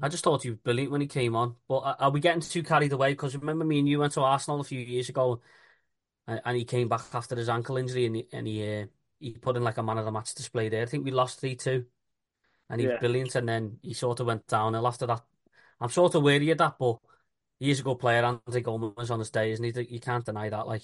[0.00, 1.56] I just thought he was brilliant when he came on.
[1.68, 3.12] But are, are we getting too carried away?
[3.12, 5.40] Because remember me and you went to Arsenal a few years ago
[6.30, 8.86] and, and he came back after his ankle injury and he, and he, uh,
[9.18, 10.82] he put in like a man of the match display there.
[10.82, 11.84] I think we lost 3-2
[12.70, 15.22] and he was brilliant and then he sort of went downhill after that.
[15.80, 16.98] I'm sort of wary of that, but
[17.58, 18.24] he is a good player.
[18.24, 19.94] Andre Gomes on his day, isn't he?
[19.94, 20.66] You can't deny that.
[20.66, 20.82] Like,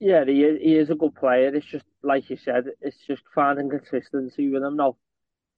[0.00, 1.54] Yeah, he is, he is a good player.
[1.54, 4.96] It's just like you said, it's just finding consistency with him now.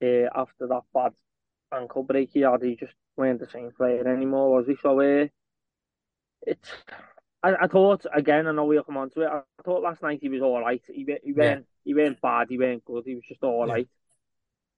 [0.01, 1.13] Uh, after that bad
[1.73, 4.75] ankle break he had, he just weren't the same player anymore, was he?
[4.81, 5.27] So uh,
[6.45, 6.69] it's.
[7.41, 8.47] I, I thought again.
[8.47, 9.27] I know we'll come on to it.
[9.31, 10.81] I thought last night he was all right.
[10.87, 12.47] He wa- he weren't he weren't bad.
[12.49, 13.03] He weren't good.
[13.05, 13.73] He was just all Yeah.
[13.73, 13.87] right.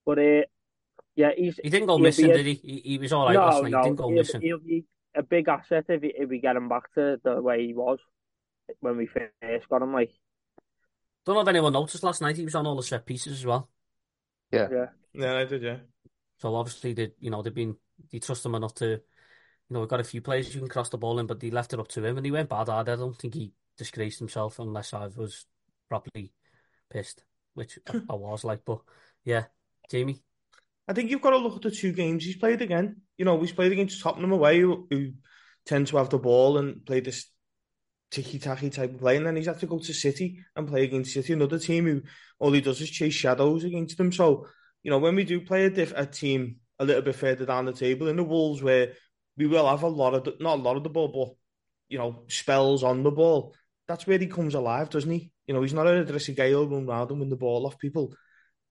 [0.05, 0.41] But uh,
[1.15, 2.53] yeah, he's he didn't go missing, a- did he?
[2.53, 3.71] He, he was all right no, last night.
[3.71, 4.41] no, He didn't go he'll, missing.
[4.41, 7.65] he'll be a big asset if, he, if we get him back to the way
[7.65, 7.99] he was
[8.79, 9.93] when we first got him.
[9.93, 10.11] Like,
[11.25, 12.37] Don't know if anyone noticed last night.
[12.37, 13.69] He was on all the set pieces as well.
[14.51, 14.67] yeah,
[15.13, 15.63] Yeah, I did.
[15.63, 15.77] Yeah,
[16.37, 17.75] So obviously, they you know they've been
[18.11, 19.01] they trust him enough to,
[19.71, 21.49] you know, we've got a few players you can cross the ball in, but they
[21.49, 22.67] left it up to him, and he went bad.
[22.67, 25.45] I don't think he disgraced himself unless I was
[25.87, 26.33] properly
[26.89, 28.11] pissed, which I, hmm.
[28.11, 28.65] I was like.
[28.65, 28.79] But
[29.23, 29.45] yeah,
[29.89, 30.21] Jamie.
[30.89, 32.97] I think you've got to look at the two games he's played again.
[33.17, 35.13] You know, he's played against Tottenham away, who, who
[35.65, 37.27] tend to have the ball and play this
[38.11, 41.13] ticky-tacky type of play, and then he's had to go to City and play against
[41.13, 42.01] City, another team who
[42.39, 44.11] all he does is chase shadows against them.
[44.11, 44.47] So,
[44.83, 47.63] you know, when we do play a, diff- a team a little bit further down
[47.63, 48.95] the table in the Wolves, where
[49.37, 51.35] we will have a lot of the, not a lot of the ball, but
[51.89, 53.55] you know, spells on the ball.
[53.87, 55.31] That's where he comes alive, doesn't he?
[55.47, 58.13] You know, he's not a Idrissa Gueye run round and win the ball off people.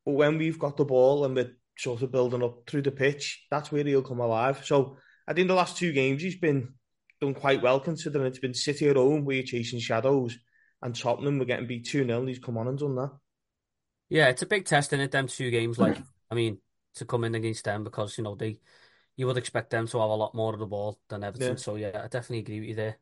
[0.07, 3.45] But when we've got the ball and we're sort of building up through the pitch,
[3.51, 4.65] that's where he'll come alive.
[4.65, 4.97] So
[5.27, 6.75] I think the last two games he's been
[7.21, 10.39] done quite well considering it's been City at home where you're chasing shadows
[10.83, 13.11] and Tottenham we're getting beat 2 0 and he's come on and done that.
[14.09, 15.11] Yeah, it's a big test in it.
[15.11, 15.99] Them two games, like
[16.31, 16.59] I mean,
[16.97, 18.59] to come in against them because you know they,
[19.21, 21.51] you would expect them to have a lot more of the ball than Everton.
[21.51, 21.57] Yeah.
[21.57, 22.97] So yeah, I definitely agree with you there,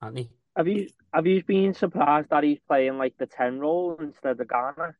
[0.00, 0.30] Anthony.
[0.56, 4.48] Have you have you been surprised that he's playing like the ten role instead of
[4.48, 4.94] Ghana?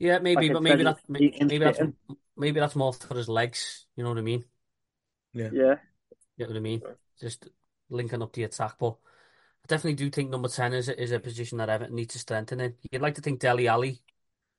[0.00, 1.80] Yeah, maybe, Like but maybe instead that maybe, maybe that's
[2.36, 3.86] maybe that's more for his legs.
[3.94, 4.44] You know what I mean?
[5.32, 5.76] Yeah, yeah.
[6.36, 6.82] You know what I mean?
[7.20, 7.48] Just
[7.88, 8.96] linking up the attack, but
[9.62, 12.18] I definitely do think number ten is a, is a position that Everton needs to
[12.18, 12.74] strengthen in.
[12.90, 14.02] You'd like to think Dele Alli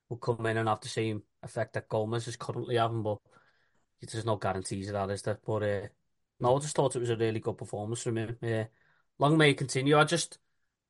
[0.08, 3.18] will come in and have the same effect that Gomes is currently having, but
[4.02, 5.40] there's no guarantees of that, is there?
[5.46, 5.88] But uh,
[6.40, 8.38] No, I just thought it was a really good performance from him.
[8.42, 8.66] Yeah.
[9.20, 9.98] Long may it continue.
[9.98, 10.38] I just,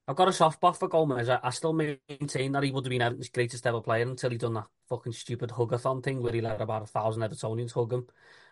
[0.08, 1.30] I've got a soft spot for Gomes.
[1.30, 4.38] I, I still maintain that he would have been Everton's greatest ever player until he
[4.38, 8.08] done that fucking stupid hugathon thing where he let about a thousand Evertonians hug him,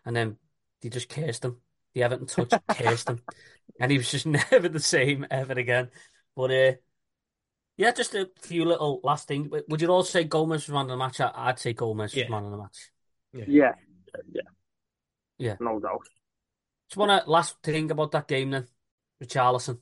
[0.05, 0.37] and then
[0.81, 1.57] they just cursed him.
[1.93, 3.21] The Everton touch cursed him,
[3.79, 5.89] and he was just never the same ever again.
[6.35, 6.73] But uh,
[7.77, 9.49] yeah, just a few little last things.
[9.67, 11.19] Would you all say Gomes was man of the match?
[11.19, 12.29] I- I'd say Gomes was Yeah.
[12.29, 12.91] man of the match.
[13.33, 13.73] Yeah, yeah,
[14.31, 14.41] Yeah.
[15.37, 16.07] Yeah, no doubt.
[16.89, 18.67] Just want to last thing about that game then,
[19.21, 19.79] Richarlison.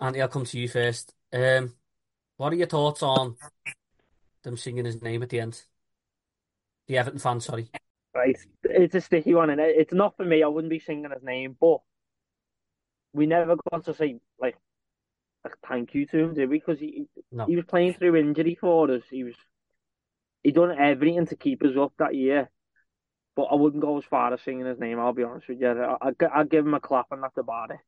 [0.00, 1.12] Andy, I'll come to you first.
[1.32, 1.74] Um,
[2.36, 3.36] what are your thoughts on
[4.42, 5.62] them singing his name at the end?
[6.88, 7.68] The Everton fans, sorry.
[8.14, 10.42] Right, it's a sticky one, and it's not for me.
[10.42, 11.80] I wouldn't be singing his name, but
[13.12, 14.56] we never got to say like
[15.44, 16.58] a thank you to him, did we?
[16.58, 17.46] Because he No.
[17.46, 19.02] he was playing through injury for us.
[19.10, 19.36] He was
[20.42, 22.50] he done everything to keep us up that year.
[23.36, 24.98] But I wouldn't go as far as singing his name.
[24.98, 25.68] I'll be honest with you.
[25.68, 27.78] I, I, I'd give him a clap and that's about it.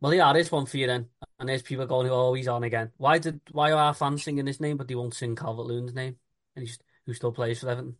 [0.00, 1.06] Well, yeah, there's one for you then.
[1.38, 2.90] And there's people going, oh, he's on again.
[2.96, 6.16] Why did why are our fans singing his name, but they won't sing Calvert-Lewin's name?
[6.54, 7.96] And he's who still plays for Everton,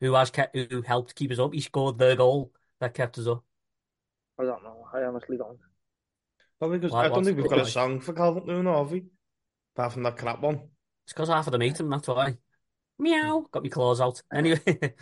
[0.00, 1.54] who has kept, who helped keep us up.
[1.54, 3.44] He scored the goal that kept us up.
[4.38, 4.86] I don't know.
[4.92, 5.58] I honestly don't.
[6.58, 8.90] Probably because Why- I don't think we've the got a song for Calvert Loon, have
[8.90, 9.04] we?
[9.74, 10.60] Apart from that crap one.
[11.04, 11.90] It's because half of them hate him.
[11.90, 12.36] That's why.
[12.98, 13.46] Meow.
[13.50, 14.22] Got my claws out.
[14.32, 14.60] Anyway,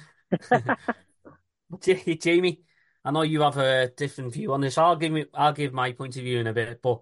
[1.87, 2.61] Ja- Jamie,
[3.05, 4.79] I know you have a different view on this.
[4.79, 6.81] I'll give me, I'll give my point of view in a bit.
[6.83, 7.01] But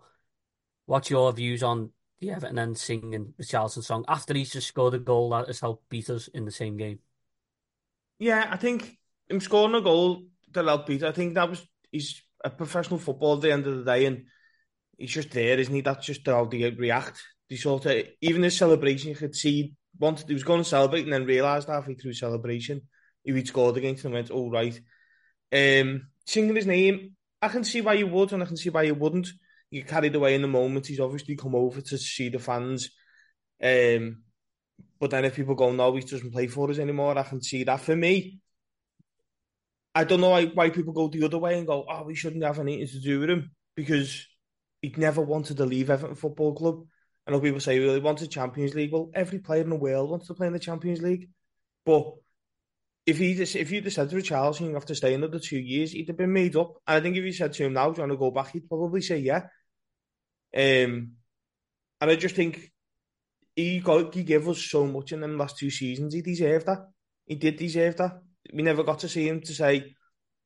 [0.87, 4.95] what's your views on the Everton end singing the Charlton song after he's just scored
[4.95, 6.99] a goal that has helped beat us in the same game?
[8.19, 11.03] Yeah, I think him scoring a goal that helped beat.
[11.03, 14.27] I think that was he's a professional footballer at the end of the day, and
[14.99, 15.81] he's just there, isn't he?
[15.81, 17.21] That's just how they react.
[17.49, 21.05] They sort of even his celebration, you could see wanted he was going to celebrate,
[21.05, 22.83] and then realised halfway through celebration
[23.25, 24.79] who he'd scored against, and went, "All right."
[25.53, 28.83] Um, singing his name, I can see why you would, and I can see why
[28.83, 29.29] you wouldn't.
[29.71, 30.87] You carried away in the moment.
[30.87, 32.91] He's obviously come over to see the fans.
[33.63, 34.23] Um,
[34.99, 37.65] but then if people go, no, he doesn't play for us anymore, I can see
[37.65, 37.81] that.
[37.81, 38.39] For me,
[39.95, 42.45] I don't know why, why people go the other way and go, oh, we shouldn't
[42.45, 44.27] have anything to do with him because
[44.81, 46.87] he'd never wanted to leave Everton Football Club.
[47.27, 48.93] I know people say, well, he wanted the Champions League.
[48.93, 51.29] Well, every player in the world wants to play in the Champions League.
[51.87, 52.13] But
[53.07, 55.59] if he just, if you'd have said to Richarlison, you have to stay another two
[55.59, 56.75] years, he'd have been made up.
[56.87, 58.53] And I think if you said to him now, do you want to go back,
[58.53, 59.43] he'd probably say yeah.
[60.55, 61.13] Um,
[62.01, 62.73] and I just think
[63.55, 66.15] he got he gave us so much in them last two seasons.
[66.15, 66.87] He deserved that.
[67.27, 68.21] He did deserve that.
[68.53, 69.95] We never got to see him to say,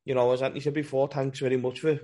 [0.04, 1.98] you know, as Anthony said before, thanks very much for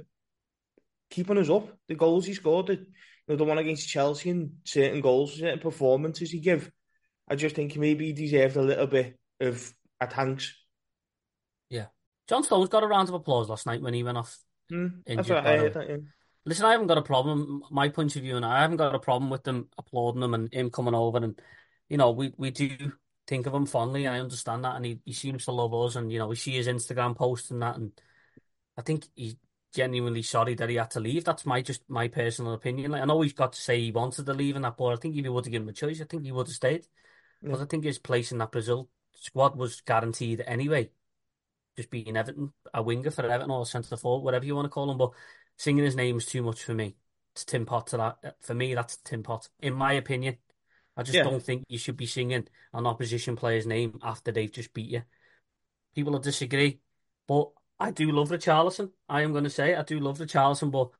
[1.10, 1.68] keeping us up.
[1.88, 2.86] The goals he scored, the,
[3.26, 6.70] you know, the one against Chelsea and certain goals, certain performances he give.
[7.28, 10.54] I just think maybe he deserved a little bit of a thanks.
[11.70, 11.86] Yeah.
[12.28, 14.36] John Stones got a round of applause last night when he went off.
[14.68, 15.68] Hmm, that's Injured, I.
[15.68, 15.96] That, yeah.
[16.44, 17.62] Listen, I haven't got a problem.
[17.70, 20.52] My point of view, and I haven't got a problem with them applauding him and
[20.52, 21.18] him coming over.
[21.18, 21.40] And
[21.88, 22.70] you know, we we do
[23.28, 24.06] think of him fondly.
[24.06, 25.94] I understand that, and he, he seems to love us.
[25.94, 27.92] And you know, we see his Instagram posts and that, and
[28.76, 29.36] I think he's
[29.72, 31.24] genuinely sorry that he had to leave.
[31.24, 32.90] That's my just my personal opinion.
[32.92, 34.96] Like, I know he's got to say he wanted to leave in that, but I
[34.96, 36.86] think if he would have given him a choice, I think he would have stayed.
[37.42, 40.90] Because I think his place in that Brazil squad was guaranteed anyway.
[41.76, 44.90] Just being Everton, a winger for Everton or centre forward, whatever you want to call
[44.90, 44.98] him.
[44.98, 45.12] But
[45.56, 46.96] singing his name is too much for me.
[47.34, 48.36] It's Tim Pot to that.
[48.42, 49.48] For me, that's Tim Pot.
[49.60, 50.36] In my opinion,
[50.96, 51.24] I just Yeah.
[51.24, 55.02] don't think you should be singing an opposition player's name after they've just beat you.
[55.94, 56.80] People will disagree,
[57.26, 57.50] but
[57.82, 58.90] I do love Richarlison.
[59.08, 60.90] I am going to say I do love Richarlison, but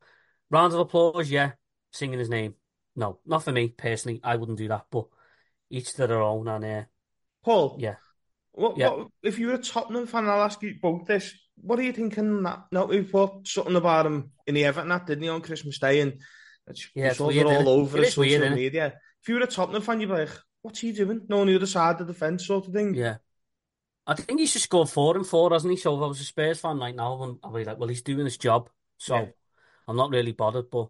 [0.50, 1.52] round of applause, yeah.
[1.92, 2.54] Singing his name,
[2.96, 4.20] no, not for me personally.
[4.24, 5.06] I wouldn't do that, but
[5.70, 6.48] each to their own.
[6.48, 6.82] And uh,
[7.44, 7.96] Paul, yeah,
[8.52, 8.88] What, Yeah.
[8.88, 10.28] what if you're a Tottenham fan?
[10.28, 11.34] I'll ask you both this.
[11.56, 12.42] What are you thinking?
[12.42, 15.78] That no, we put something about him in the Everton that didn't he on Christmas
[15.78, 16.14] Day, and
[16.66, 18.54] it's, Yeah, it's weird, all over It weird, social innit?
[18.54, 18.94] media.
[19.22, 20.30] If you were a Tottenham fan, you'd be like,
[20.62, 21.26] "What's he doing?
[21.28, 23.16] No, on the other side of the fence, sort of thing." yeah.
[24.06, 25.76] I think he's just scored four and four, hasn't he?
[25.76, 28.24] So if I was a Spurs fan right now, I'd be like, well, he's doing
[28.24, 29.26] his job, so Yeah.
[29.86, 30.70] I'm not really bothered.
[30.70, 30.88] But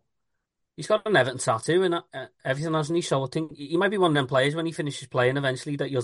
[0.76, 2.02] he's got an Everton tattoo and uh,
[2.44, 3.02] everything, hasn't he?
[3.02, 5.76] So I think he might be one of them players when he finishes playing eventually
[5.76, 6.02] that you'll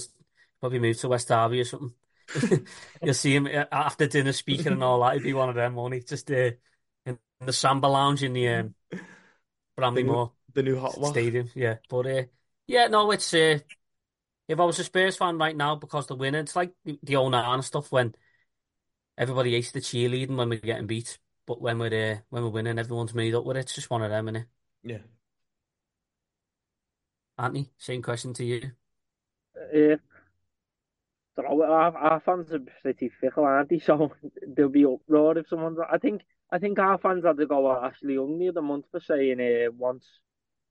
[0.60, 1.94] probably move to West Derby or something.
[3.02, 5.14] You'll see him uh, after dinner speaking and all that.
[5.14, 6.00] He'd be one of them, won't he?
[6.00, 6.50] Just uh,
[7.06, 8.74] in the Samba Lounge in the um,
[9.76, 11.06] Bramley-Moore The new hot.
[11.06, 11.48] Stadium.
[11.54, 12.22] Yeah, but uh,
[12.66, 13.60] yeah, no, it's uh,
[14.48, 17.14] if I was a Spurs fan right now because they're winning, it's like the, the
[17.14, 18.14] Onana stuff when
[19.16, 22.78] everybody hates the cheerleading when we're getting beat, but when we're uh, when we're winning,
[22.78, 23.60] everyone's made up with it.
[23.60, 24.46] It's just one of them, innit?
[24.82, 24.98] Yeah.
[27.38, 28.72] Anthony, same question to you.
[29.56, 29.96] Uh,
[31.36, 33.78] So our, our fans are pretty fickle, aren't they?
[33.84, 34.12] So
[34.46, 35.78] they'll be uproar if someone's.
[35.90, 38.86] I think I think our fans had to go at Ashley Young the other month
[38.90, 40.04] for saying uh, once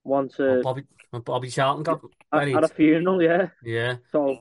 [0.07, 3.49] once uh, Bobby Bobby Charlton got at, at a funeral, yeah.
[3.63, 3.97] Yeah.
[4.11, 4.39] So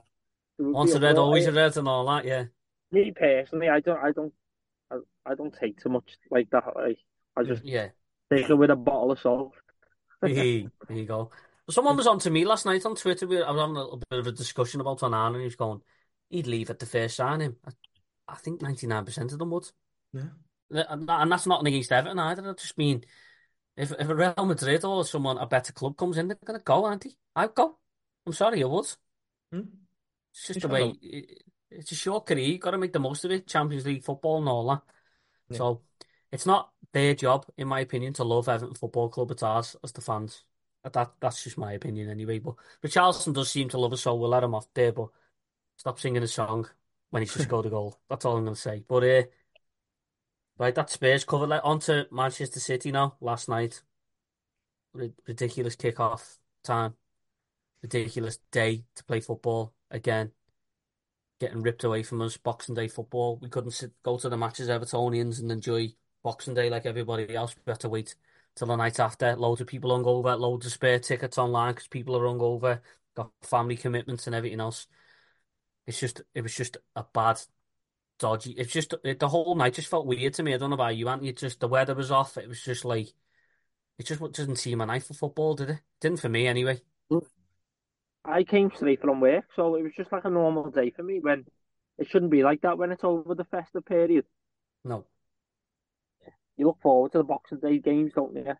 [0.58, 2.24] once a red, always a red, and all that.
[2.24, 2.44] Yeah.
[2.92, 4.32] Me personally, I don't, I don't,
[4.90, 6.64] I, I don't take too much like that.
[6.74, 6.98] Like,
[7.36, 7.88] I just yeah
[8.32, 9.52] take it with a bottle of salt.
[10.22, 10.70] there you
[11.06, 11.30] go.
[11.68, 13.26] Someone was on to me last night on Twitter.
[13.26, 15.56] We I was having a little bit of a discussion about Onana, and he was
[15.56, 15.80] going,
[16.30, 17.56] he'd leave at the first signing.
[17.66, 17.72] I,
[18.28, 19.68] I think 99% of them would.
[20.12, 20.84] Yeah.
[20.88, 22.50] And that's not against Everton either.
[22.50, 23.04] I just mean,
[23.76, 26.64] if, if a Real Madrid or someone, a better club comes in, they're going to
[26.64, 27.16] go, aren't they?
[27.34, 27.78] I'd go.
[28.26, 28.86] I'm sorry, I would.
[29.52, 29.60] Hmm?
[30.32, 32.46] It's just the way, it, it's a short career.
[32.46, 33.46] You've got to make the most of it.
[33.46, 34.82] Champions League football and all that.
[35.50, 35.58] Yeah.
[35.58, 35.82] So
[36.32, 39.30] it's not their job, in my opinion, to love Everton Football Club.
[39.30, 40.44] It's ours as the fans.
[40.82, 42.38] That That's just my opinion anyway.
[42.38, 44.92] But Richarlison does seem to love us, so we'll let him off there.
[44.92, 45.08] But
[45.76, 46.68] stop singing a song
[47.10, 47.98] when he's just scored a goal.
[48.08, 48.84] That's all I'm going to say.
[48.86, 49.22] But uh,
[50.58, 51.48] right, that Spurs covered.
[51.48, 53.16] Like, on to Manchester City now.
[53.20, 53.82] Last night,
[54.94, 56.94] ridiculous kick-off time,
[57.82, 60.32] ridiculous day to play football again.
[61.38, 62.38] Getting ripped away from us.
[62.38, 63.38] Boxing Day football.
[63.42, 65.92] We couldn't sit, go to the matches Evertonians and enjoy
[66.22, 67.54] Boxing Day like everybody else.
[67.66, 68.14] We had to wait
[68.54, 69.36] till the night after.
[69.36, 70.34] Loads of people hung over.
[70.34, 72.80] Loads of spare tickets online because people are hung over.
[73.14, 74.86] Got family commitments and everything else.
[75.86, 77.38] It's just, it was just a bad,
[78.18, 78.52] dodgy.
[78.52, 80.54] It's just it, the whole night just felt weird to me.
[80.54, 81.32] I don't know about you, Anthony.
[81.32, 82.36] Just the weather was off.
[82.36, 83.08] It was just like
[83.98, 85.80] it just doesn't seem a night for football, did it?
[86.00, 86.80] Didn't for me anyway.
[88.24, 91.20] I came straight from work, so it was just like a normal day for me.
[91.20, 91.44] When
[91.98, 94.24] it shouldn't be like that when it's over the festive period.
[94.84, 95.06] No.
[96.56, 98.54] You look forward to the Boxing Day games, don't you?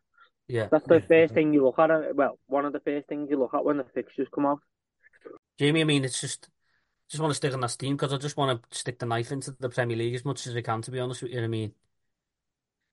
[0.49, 0.69] Yeah.
[0.71, 1.07] That's the yeah.
[1.09, 1.91] first thing you look at.
[1.91, 4.61] Uh, well, one of the first things you look at when the fixtures come out.
[5.59, 6.49] Jamie, I mean, it's just
[7.09, 9.31] just want to stick on that steam because I just want to stick the knife
[9.33, 11.43] into the Premier League as much as I can, to be honest with you.
[11.43, 11.73] I mean,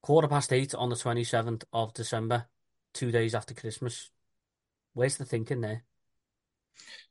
[0.02, 2.46] quarter past eight on the 27th of December,
[2.94, 4.12] two days after Christmas.
[4.94, 5.84] Where's the thinking there?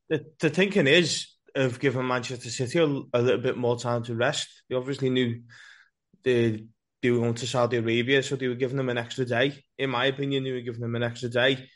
[0.08, 4.14] The, the thinking is of giving Manchester City a, a little bit more time to
[4.14, 4.48] rest.
[4.68, 5.42] They obviously knew
[6.22, 6.64] they,
[7.02, 9.64] they were going to Saudi Arabia, so they were giving them an extra day.
[9.76, 11.68] In my opinion, they were giving them an extra day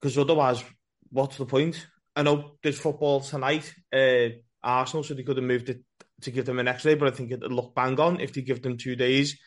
[0.00, 0.64] because otherwise,
[1.10, 1.86] what's the point?
[2.16, 4.28] I know there's football tonight, uh,
[4.62, 5.82] Arsenal, so they could have moved it
[6.22, 8.42] to give them an extra day, but I think it'd look bang on if they
[8.42, 9.38] give them two days.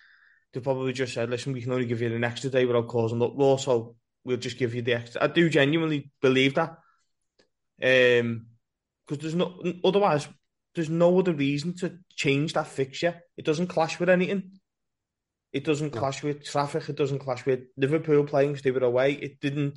[0.54, 3.21] They probably just said, listen, we can only give you an extra day without causing
[3.21, 5.23] uproar, so we'll just give you the extra.
[5.23, 6.78] I do genuinely believe that.
[7.82, 8.47] Um,
[9.06, 10.30] because there's no otherwise
[10.76, 13.21] there's no other reason to change that fixture.
[13.38, 14.60] It doesn't clash with anything.
[15.52, 15.99] It doesn't no.
[15.99, 16.89] clash with traffic.
[16.89, 19.13] It doesn't clash with Liverpool playing because they were away.
[19.13, 19.76] It didn't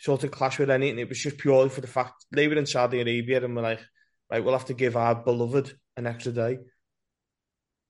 [0.00, 0.98] sort of clash with anything.
[0.98, 3.80] It was just purely for the fact they were in Saudi Arabia and we're like,
[4.30, 6.58] right, we'll have to give our beloved an extra day.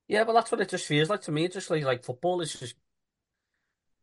[0.08, 1.44] Yeah, but that's what it just feels like to me.
[1.44, 2.74] It just like like football is just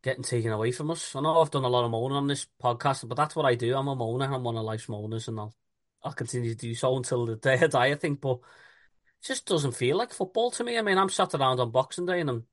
[0.02, 1.14] getting taken away from us.
[1.14, 3.54] I know I've done a lot of moaning on this podcast, but that's what I
[3.54, 3.76] do.
[3.76, 4.32] I'm a moaner.
[4.32, 5.54] I'm one of life's moaners, and I'll
[6.02, 7.86] I'll continue to do so until the day I die.
[7.88, 10.78] I think, but it just doesn't feel like football to me.
[10.78, 12.46] I mean, I'm sat around on Boxing Day and I'm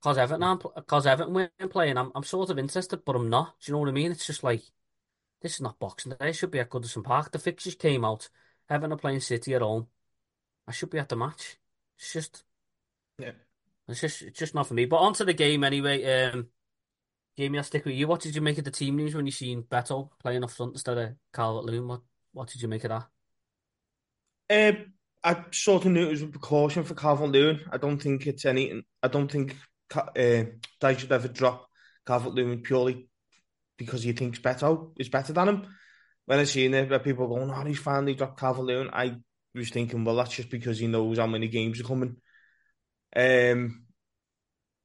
[0.00, 3.54] Cause Everton, cause Everton weren't playing, I'm, I'm sort of interested, but I'm not.
[3.60, 4.12] Do you know what I mean?
[4.12, 4.62] It's just like
[5.42, 6.30] this is not Boxing Day.
[6.30, 7.30] It should be at Goodison Park.
[7.32, 8.28] The fixtures came out.
[8.70, 9.88] Everton are playing City at home.
[10.66, 11.56] I should be at the match.
[11.96, 12.44] It's just,
[13.18, 13.32] yeah,
[13.88, 14.84] it's just, it's just not for me.
[14.84, 16.04] But onto the game anyway.
[16.04, 16.48] Um,
[17.36, 18.08] Jamie, I'll stick with you.
[18.08, 20.72] What did you make of the team news when you seen Beto playing up front
[20.72, 21.86] instead of Calvert Lewin?
[21.86, 22.00] What,
[22.32, 22.90] what did you make of
[24.48, 24.74] that?
[24.74, 27.60] Um, I sort of knew it was a precaution for Calvert Lewin.
[27.70, 28.82] I don't think it's anything.
[29.02, 29.56] I don't think
[29.96, 30.44] uh,
[30.80, 31.68] they should ever drop
[32.06, 33.08] Calvert Lewin purely
[33.76, 35.66] because he thinks Beto is better than him.
[36.26, 39.16] When I seen it, where people going, "Oh, he's finally dropped Calvert Lewin," I
[39.54, 42.16] was thinking, well, that's just because he knows how many games are coming.
[43.14, 43.84] Um,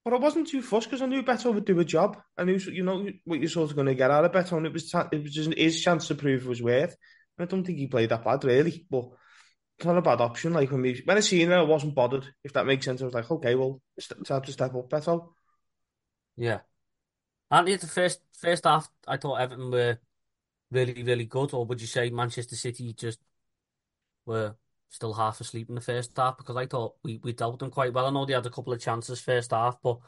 [0.04, 2.18] but I wasn't too fussed because I knew Beto would do a job.
[2.38, 4.66] I knew, you know, what you're sort of going to get out of Beto, and
[4.66, 6.96] it was it was his chance to prove his worth.
[7.38, 9.10] And I don't think he played that bad, really, but
[9.78, 10.54] it's not a bad option.
[10.54, 12.28] Like when we when I seen it, I wasn't bothered.
[12.44, 15.30] If that makes sense, I was like, okay, well, it's time to step up, Beto.
[16.36, 16.62] Yeah,
[17.52, 20.00] and the first first half, I thought Everton were
[20.72, 23.20] really really good, or would you say Manchester City just
[24.26, 24.56] were
[24.90, 26.38] still half asleep in the first half?
[26.38, 28.06] Because I thought we we dealt them quite well.
[28.08, 30.00] I know they had a couple of chances first half, but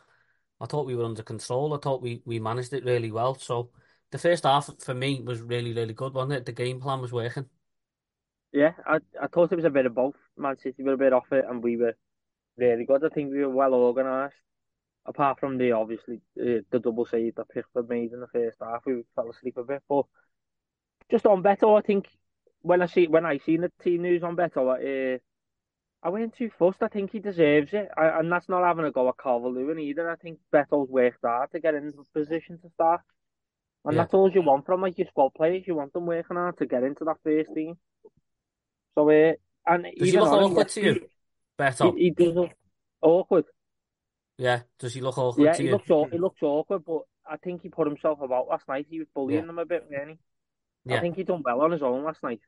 [0.60, 1.74] I thought we were under control.
[1.74, 3.36] I thought we we managed it really well.
[3.36, 3.72] So
[4.12, 6.46] the first half for me was really really good, wasn't it?
[6.46, 7.50] The game plan was working.
[8.56, 10.16] Yeah, I I thought it was a bit of both.
[10.38, 11.94] Man City were a bit off it, and we were
[12.58, 13.04] really good.
[13.04, 14.36] I think we were well organised.
[15.06, 18.86] Apart from the obviously uh, the double save that Pickford made in the first half,
[18.86, 19.84] we fell asleep a bit.
[19.90, 20.06] But
[21.12, 22.08] just on Beto, I think
[22.62, 25.20] when I see when I seen the team news on Beto, uh,
[26.02, 26.82] I went too fussed.
[26.82, 30.10] I think he deserves it, I, and that's not having a go at Calvert-Lewin either.
[30.10, 33.02] I think Beto's worked hard to get into the position to start,
[33.84, 34.04] and Yeah.
[34.04, 35.68] that's all you want from like your squad players.
[35.68, 37.78] You want them working hard to get into that first team.
[38.96, 39.34] So, uh,
[39.68, 41.10] and Does he look him awkward to you?
[41.60, 41.98] Beto?
[41.98, 42.52] He, he does look
[43.02, 43.46] awkward.
[44.38, 44.62] Yeah.
[44.80, 45.74] Does he look awkward Yeah, to he you?
[45.74, 48.88] looks he looks awkward, but I think he put himself about last night.
[48.90, 49.48] He was bullying Yeah.
[49.48, 50.20] them a bit, really.
[50.86, 50.98] Yeah.
[50.98, 52.40] I think he done well on his own last night.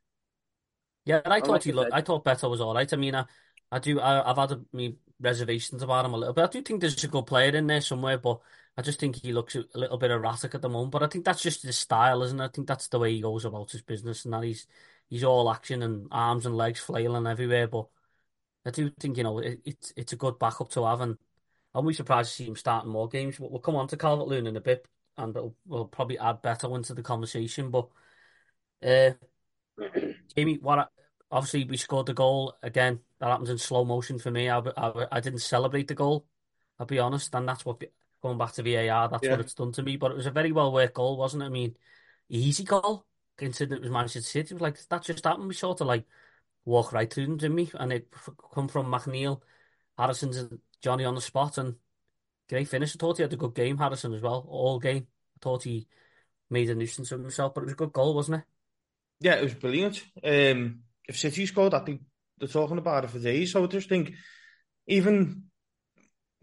[1.06, 1.94] Yeah, and I thought like he looked.
[1.94, 2.92] I thought Beto was all right.
[2.92, 3.26] I mean, I,
[3.72, 4.00] I do.
[4.00, 6.44] I, I've had a, me reservations about him a little bit.
[6.44, 8.40] I do think there's a good player in there somewhere, but
[8.78, 10.92] I just think he looks a little bit erratic at the moment.
[10.92, 12.44] But I think that's just his style, isn't it?
[12.44, 14.68] I think that's the way he goes about his business, and that he's
[15.10, 17.68] he's all action and arms and legs flailing everywhere.
[17.68, 17.88] But
[18.66, 21.18] I do think you know it, it's it's a good backup to have, and
[21.74, 23.38] I'm really surprised to see him starting more games.
[23.40, 24.86] But we'll come on to Calvert Lewin in a bit,
[25.18, 27.72] and we'll, we'll probably add Beto into the conversation.
[27.72, 27.88] But
[28.86, 29.12] uh,
[30.36, 30.80] Jamie, what?
[30.80, 30.86] I,
[31.32, 33.00] obviously, we scored the goal again.
[33.20, 34.50] That happens in slow motion for me.
[34.50, 36.28] I, I, I didn't celebrate the goal.
[36.80, 37.84] I'll be honest, and that's what
[38.22, 39.10] going back to VAR.
[39.10, 39.32] That's Yeah.
[39.32, 39.98] what it's done to me.
[39.98, 41.48] But it was a very well worked goal, wasn't it?
[41.48, 41.76] I mean,
[42.30, 43.07] easy goal
[43.40, 44.50] it was Manchester City.
[44.50, 45.48] It was like that just happened.
[45.48, 46.06] We sort of like
[46.66, 47.72] walk right through them, didn't we?
[47.74, 48.08] And it
[48.54, 49.42] come from McNeil,
[49.98, 51.76] Harrison's and Johnny on the spot, and
[52.50, 52.96] great finish.
[52.96, 55.08] I thought he had a good game, Harrison as well, all game.
[55.36, 55.88] I thought he
[56.50, 58.44] made a nuisance of himself, but it was a good goal, wasn't it?
[59.20, 60.04] Yeah, it was brilliant.
[60.24, 62.02] Um, if City scored, I think
[62.38, 63.52] they're talking about it for days.
[63.52, 64.14] So I just think
[64.88, 65.44] even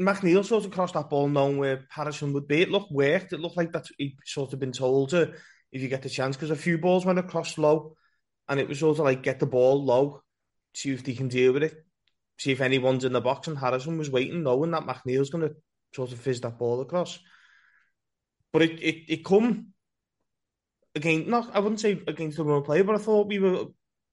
[0.00, 2.62] McNeil sort of crossed that ball knowing where Harrison would be.
[2.62, 3.32] It looked worked.
[3.32, 5.34] It looked like that he'd sort of been told to
[5.74, 7.96] if you get the chance because a few balls went across low
[8.48, 10.22] and it was sort of like get the ball low,
[10.72, 11.84] see if they can deal with it,
[12.38, 13.48] see if anyone's in the box.
[13.48, 15.56] And Harrison was waiting, knowing that McNeil's going to
[15.92, 17.18] sort of fizz that ball across.
[18.52, 19.72] But it, it, it come
[20.94, 23.66] again, not I wouldn't say against the run play, but I thought we were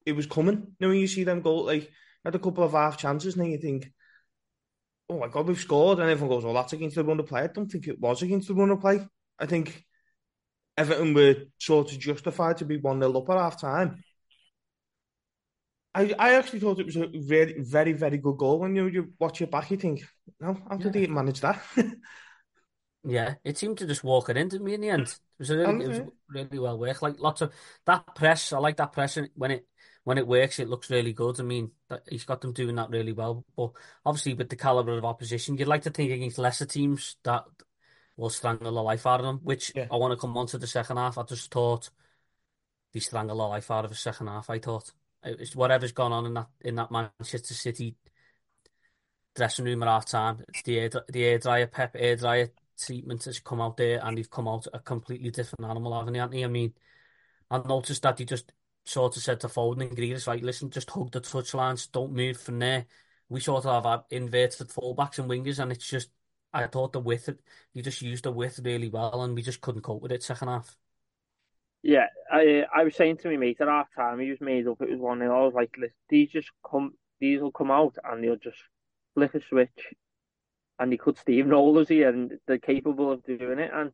[0.04, 0.74] it was coming.
[0.80, 1.88] You know, you see them go like
[2.24, 3.88] had a couple of half chances, and you think,
[5.08, 7.42] oh my god, we've scored, and everyone goes, well, that's against the run of play.
[7.42, 9.06] I don't think it was against the run of play.
[9.38, 9.84] I think
[10.76, 14.02] Everton were sort of justified to be one 0 up at half time.
[15.94, 18.58] I, I actually thought it was a very, very, very good goal.
[18.60, 20.02] When you, you watch it back, you think,
[20.40, 21.00] no, how did Yeah.
[21.00, 21.62] he manage that?
[23.04, 25.08] Yeah, it seemed to just walk it into me in the end.
[25.08, 27.02] It was really, it was really well worked.
[27.02, 27.52] Like lots of
[27.86, 29.66] that press, I like that press and when it
[30.04, 31.38] when it works, it looks really good.
[31.40, 31.70] I mean,
[32.08, 33.44] he's got them doing that really well.
[33.56, 33.70] But
[34.04, 37.44] obviously, with the caliber of opposition, you'd like to think against lesser teams that
[38.16, 39.40] will strangle the life out of them.
[39.42, 39.86] Which Yeah.
[39.90, 41.18] I want to come on to the second half.
[41.18, 41.90] I just thought
[42.92, 44.50] they strangled the life out of the second half.
[44.50, 44.90] I thought
[45.24, 47.96] it was whatever's gone on in that in that Manchester City
[49.34, 50.44] dressing room at half time.
[50.48, 54.18] It's the air, the air dryer, Pep air dryer treatment has come out there, and
[54.18, 56.20] they've come out a completely different animal, haven't they?
[56.20, 56.44] Anthony?
[56.44, 56.74] I mean,
[57.50, 58.52] I noticed that he just
[58.84, 62.12] sort of said to Foden and Grealish, like, listen, just hug the touch lines, don't
[62.12, 62.86] move from there.
[63.28, 66.10] We sort of have inverted fullbacks and wingers, and it's just,
[66.52, 67.30] I thought the width,
[67.72, 70.48] he just used the width really well, and we just couldn't cope with it second
[70.48, 70.76] half.
[71.82, 74.80] Yeah, I I was saying to my mate at half time, he was made up.
[74.80, 75.76] It was one 0 I was like,
[76.08, 78.58] these just come, these will come out, and they'll just
[79.14, 79.94] flick a switch,
[80.78, 83.70] and they could steamroll us here, and they're capable of doing it.
[83.74, 83.92] And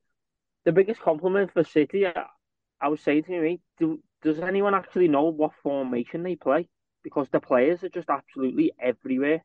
[0.64, 2.26] the biggest compliment for City, I,
[2.80, 6.68] I was saying to my mate, do, does anyone actually know what formation they play?
[7.04, 9.44] Because the players are just absolutely everywhere.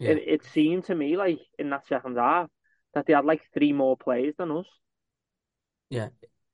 [0.00, 0.10] Yeah.
[0.10, 2.48] It, it seemed to me like in that second half
[2.94, 4.66] that they had like three more players than us.
[5.90, 6.08] Yeah.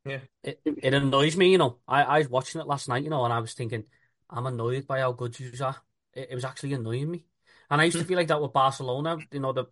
[0.04, 0.20] Yeah.
[0.42, 1.78] It, it annoys me, you know.
[1.86, 3.84] I, I was watching it last night, you know, and I was thinking,
[4.28, 5.76] I'm annoyed by how good you are.
[6.12, 7.24] It, it was actually annoying me.
[7.70, 8.08] And I used to hmm.
[8.08, 9.66] feel like that with Barcelona, you know, the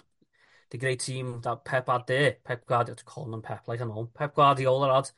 [0.71, 2.37] the great team that Pep had there.
[2.43, 5.11] Pep Guardiola, to call them Pep, like I know, Pep Guardiola had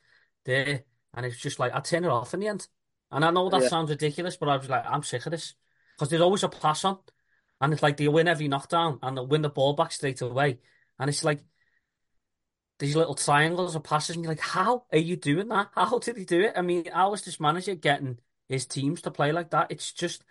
[0.45, 0.83] there.
[1.13, 2.67] And it's just like, I'd turn it off in the end.
[3.11, 3.69] And I know that Yeah.
[3.69, 5.55] sounds ridiculous, but I was like, I'm sick of this.
[5.95, 6.99] Because there's always a pass on.
[7.59, 10.59] And it's like they win every knockdown and they'll win the ball back straight away.
[10.99, 11.39] And it's like,
[12.79, 15.69] these little triangles of passes, and you're like, how are you doing that?
[15.73, 16.53] How did he do it?
[16.55, 19.71] I mean, how is this manager getting his teams to play like that?
[19.71, 20.23] It's just,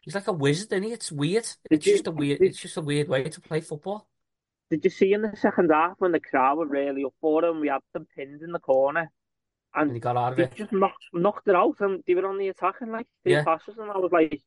[0.00, 0.92] he's like a wizard, isn't he?
[0.92, 1.46] It's weird.
[1.70, 4.08] It's just a weird, did- it's just a weird way to play football.
[4.68, 7.60] Did you see in the second half when the crowd were really up for him?
[7.60, 9.12] We had them pinned in the corner,
[9.74, 10.54] And and he got out of it.
[10.56, 13.44] just knocked knocked it out, and they were on the attack and like three Yeah.
[13.44, 14.42] passes, and I was like,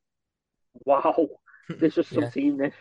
[0.83, 1.27] "Wow,
[1.69, 2.29] this is some Yeah.
[2.29, 2.73] team." This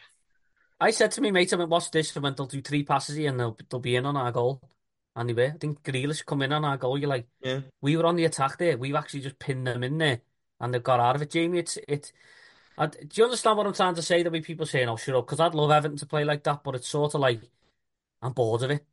[0.80, 2.16] I said to me mate, I went, what's this?
[2.16, 4.60] I went, they'll do three passes here and they'll, they'll be in on our goal.
[5.16, 5.52] And they were.
[5.54, 6.98] I think Grealish come in on our goal.
[6.98, 7.60] You're like, Yeah.
[7.80, 8.76] we were on the attack there.
[8.76, 10.20] We've actually just pinned them in there
[10.60, 11.30] and they've got out of it.
[11.30, 12.12] Jamie, it's, it,
[12.76, 14.16] I, do you understand what I'm trying to say?
[14.16, 15.26] There'll be people saying, oh, shut up.
[15.26, 17.40] Because I'd love Everton to play like that, but it's sort of like,
[18.20, 18.84] I'm bored of it.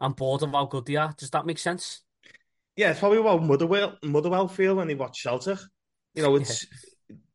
[0.00, 1.14] I'm bored of how good they are.
[1.16, 2.02] Does that make sense?
[2.76, 5.58] Yeah, it's probably what Motherwell, Motherwell feel when they watch Celtic.
[6.14, 6.66] You know, it's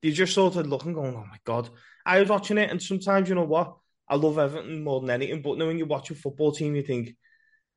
[0.01, 1.69] you just sort of looking, going, "Oh my god!"
[2.05, 3.75] I was watching it, and sometimes you know what?
[4.07, 6.83] I love Everton more than anything, but now when you watch a football team, you
[6.83, 7.15] think,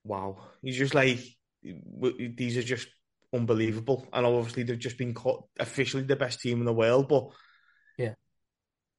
[0.05, 1.21] "Wow!" You're just like,
[1.63, 2.89] these are just
[3.33, 7.29] unbelievable, and obviously they've just been caught officially the best team in the world, but
[7.99, 8.15] Yeah.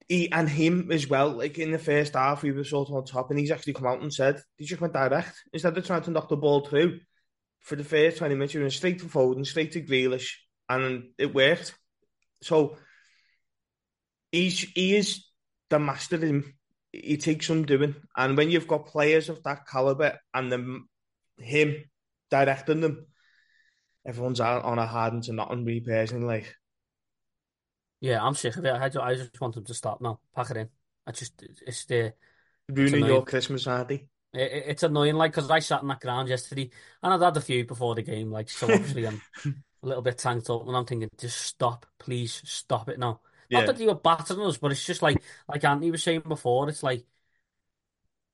[0.07, 1.31] he and him as well.
[1.31, 3.87] Like in the first half, we were sort of on top, and he's actually come
[3.87, 6.99] out and said he just went direct instead of trying to knock the ball through.
[7.61, 10.35] For the first twenty minutes, you went straight to Foden, straight to Grealish,
[10.69, 11.73] and it worked.
[12.41, 12.77] So
[14.31, 15.25] he's he is
[15.69, 16.53] the master in.
[16.91, 20.89] He takes some doing, and when you've got players of that caliber and them
[21.37, 21.83] him
[22.31, 23.07] directing them,
[24.05, 25.63] everyone's out on a hard and to nothing.
[25.65, 26.55] Me personally, like
[27.99, 28.69] Yeah, I'm sick of it.
[28.69, 30.19] I, I just want them to stop now.
[30.35, 30.69] Pack it in.
[31.05, 32.13] I just, it's the,
[32.69, 34.07] ruining your Christmas party.
[34.33, 36.69] it, it- it's annoying, like, because I sat in that ground yesterday
[37.01, 39.23] and I'd had a few before the game, like, so obviously I'm
[39.83, 43.21] a little bit tanked up and I'm thinking, just stop, please stop it now.
[43.49, 46.23] Yeah, Not that you were battering us, but it's just like, like Anthony was saying
[46.27, 47.05] before, it's like,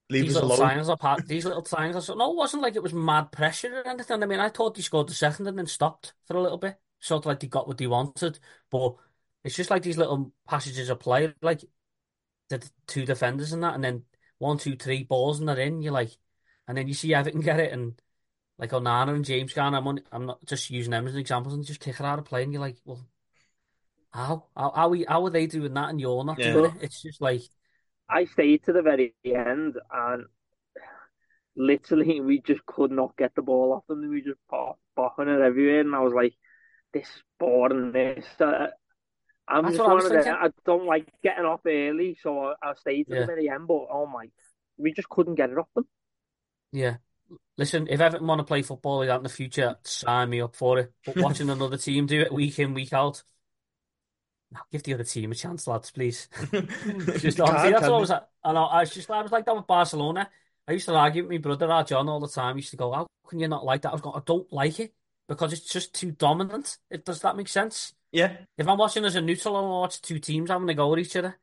[0.10, 2.76] leave these little signs are part, these little signs are so, no, it wasn't like
[2.76, 4.22] it was mad pressure or anything.
[4.22, 6.78] I mean, I thought they scored the second and then stopped for a little bit,
[7.00, 8.40] sort of like they got what they wanted,
[8.70, 8.96] but
[9.44, 11.62] it's just like these little passages of play, like
[12.50, 14.04] the two defenders and that, and then
[14.40, 15.82] one, two, three balls and they're in.
[15.82, 16.12] You're like,
[16.68, 18.02] and then you see Everton get it, and
[18.60, 19.78] like Onana and James Garner.
[19.78, 22.26] I'm, on, I'm not just using them as examples, and just kick it out of
[22.26, 23.06] play, and you're like, well,
[24.14, 26.54] how, how, how, are, we, how are they doing that, and you're not Yeah.
[26.54, 26.74] doing it?
[26.82, 27.42] It's just like,
[28.10, 30.26] I stayed to the very end, and
[31.56, 34.08] literally we just could not get the ball off them.
[34.10, 36.34] We just bo- bopping it everywhere, and I was like,
[36.94, 38.26] "This is boring." This.
[38.40, 38.68] Uh,
[39.48, 40.30] I'm That's just one of the.
[40.30, 43.22] I don't like getting off early, so I, I stayed to Yeah.
[43.22, 43.68] the very end.
[43.68, 44.28] But oh my,
[44.78, 45.88] we just couldn't get it off them.
[46.72, 46.98] yeah.
[47.58, 50.56] Listen, if Everton want to play football like that in the future, sign me up
[50.56, 50.92] for it.
[51.06, 53.33] But watching another team do it week in, week out, no,
[54.72, 56.28] give the other team a chance, lads, please.
[57.20, 58.12] Just honestly, that's what I was.
[58.12, 58.64] I know.
[58.66, 59.10] I was just.
[59.10, 60.30] I was like that with Barcelona.
[60.68, 62.56] I used to argue with my brother, our John, all the time.
[62.56, 64.52] He used to go, "How can you not like that?" I was going, "I don't
[64.52, 64.94] like it
[65.28, 67.94] because it's just too dominant." It does that make sense?
[68.12, 71.00] Yeah, If I'm watching as a neutral, I watch two teams having a go at
[71.00, 71.36] each other.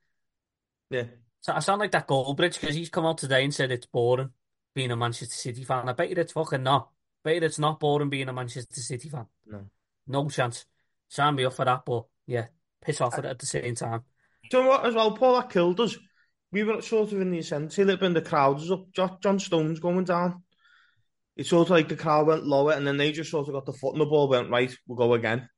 [0.91, 1.05] yeah.
[1.41, 4.31] So I sound like that Goldbridge because he's come out today and said it's boring
[4.75, 5.89] being a Manchester City fan.
[5.89, 6.91] I bet you it's fucking not.
[7.25, 9.27] bet you it's not boring being a Manchester City fan.
[9.47, 9.65] No.
[10.07, 10.67] No chance.
[11.09, 12.47] Sign me up for that, but yeah,
[12.83, 14.03] piss off at at the same time.
[14.51, 15.35] Do you know what as well, Paul?
[15.35, 15.97] That killed us.
[16.53, 18.87] We were sort of in the ascendancy a little bit, and the crowd was up.
[18.93, 20.43] John Stones going down.
[21.37, 23.67] It's sort of like the crowd went lower, and then they just sort of got
[23.67, 25.49] the foot in the ball, went right, we'll go again.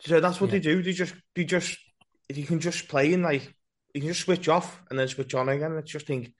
[0.00, 0.54] So that's what Yeah.
[0.54, 0.82] they do.
[0.82, 1.78] They just, they just,
[2.28, 3.54] if you can just play and like,
[3.94, 5.72] you can just switch off and then switch on again.
[5.76, 6.32] It's just think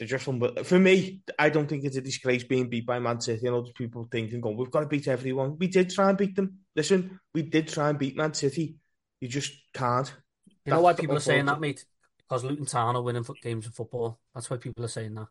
[0.00, 1.20] they're just unbe- for me.
[1.38, 3.46] I don't think it's a disgrace being beat by Man City.
[3.46, 5.58] And other people think and oh, go, we've got to beat everyone.
[5.58, 6.60] We did try and beat them.
[6.74, 8.76] Listen, we did try and beat Man City.
[9.20, 10.10] You just can't.
[10.64, 11.84] You know why people are saying that, mate?
[12.16, 14.18] Because Luton Town are winning games of football.
[14.34, 15.26] That's why people are saying that.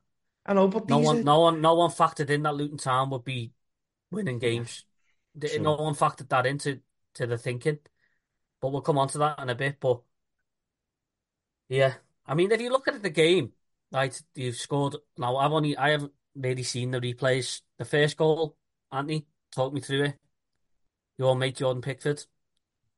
[0.46, 3.10] I know, but No one, are, no one, no one factored in that Luton Town
[3.10, 3.52] would be
[4.12, 4.86] winning games.
[5.60, 6.80] No one factored that into
[7.16, 7.80] to the thinking.
[8.62, 9.78] But we'll come on to that in a bit.
[9.80, 10.02] But
[11.70, 11.96] yeah,
[12.28, 13.54] I mean, if you look at the game,
[13.92, 14.96] right, you've scored.
[15.18, 17.62] Now, I've only, I haven't really seen the replays.
[17.78, 18.58] The first goal,
[18.92, 20.20] Anthony, talk me through it.
[21.18, 22.24] Your mate Jordan Pickford.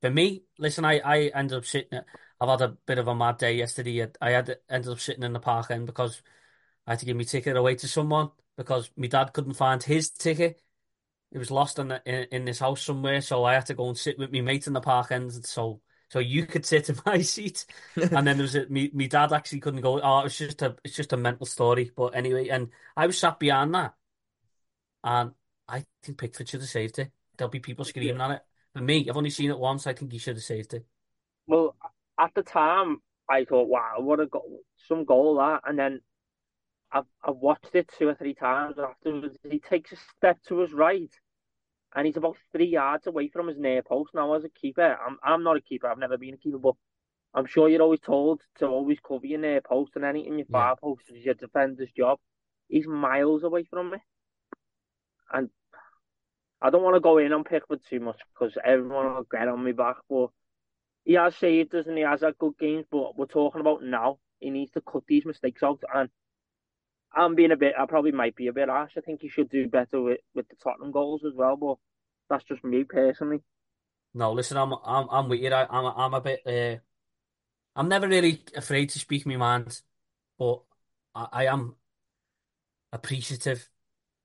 [0.02, 2.00] For me, listen, I, I ended up sitting.
[2.40, 4.08] I've had a bit of a mad day yesterday.
[4.22, 6.22] I had ended up sitting in the park end because
[6.88, 10.10] I had to give my ticket away to someone because my dad couldn't find his
[10.12, 10.62] ticket.
[11.32, 13.88] It was lost in, the, in in this house somewhere, so I had to go
[13.88, 15.34] and sit with my mate in the park end.
[15.46, 15.82] So
[16.12, 17.66] so you could sit in my seat,
[18.16, 20.02] and then there was a, me me dad actually couldn't go.
[20.02, 21.92] Oh, it was just a it's just a mental story.
[21.96, 23.96] But anyway, and I was sat behind that,
[25.04, 25.32] and
[25.68, 27.12] I think Pickford should have saved it.
[27.38, 28.42] There'll be people screaming at it.
[28.74, 29.88] For me, I've only seen it once.
[29.88, 30.86] I think he should have saved it.
[31.48, 31.76] Well,
[32.18, 36.02] at the time, I thought, "Wow, what a go- some goal that!" And then
[36.92, 39.38] I've I've watched it two or three times afterwards.
[39.44, 41.14] He takes a step to his right,
[41.96, 44.14] and he's about three yards away from his near post.
[44.14, 45.88] Now, as a keeper, I'm I'm not a keeper.
[45.88, 46.76] I've never been a keeper, but
[47.34, 50.68] I'm sure you're always told to always cover your near post and anything your Yeah.
[50.68, 52.20] far post is your defender's job.
[52.70, 53.98] He's miles away from me,
[55.34, 55.50] and
[56.62, 59.64] I don't want to go in on Pickford too much because everyone will get on
[59.64, 60.30] me back, but.
[61.06, 64.20] He has saved us and he has had good games, but we're talking about now.
[64.40, 65.82] He needs to cut these mistakes out.
[65.94, 66.10] And
[67.14, 68.94] I'm being a bit, I probably might be a bit harsh.
[68.98, 71.78] I think he should do better with, with the Tottenham goals as well, but
[72.30, 73.42] that's just me personally.
[74.14, 75.52] No, listen, I'm I'm I'm with you.
[75.54, 76.42] I, I'm I'm a bit.
[76.46, 76.80] Uh,
[77.76, 79.82] I'm never really afraid to speak my mind,
[80.38, 80.62] but
[81.16, 81.76] I, I am
[82.92, 83.70] appreciative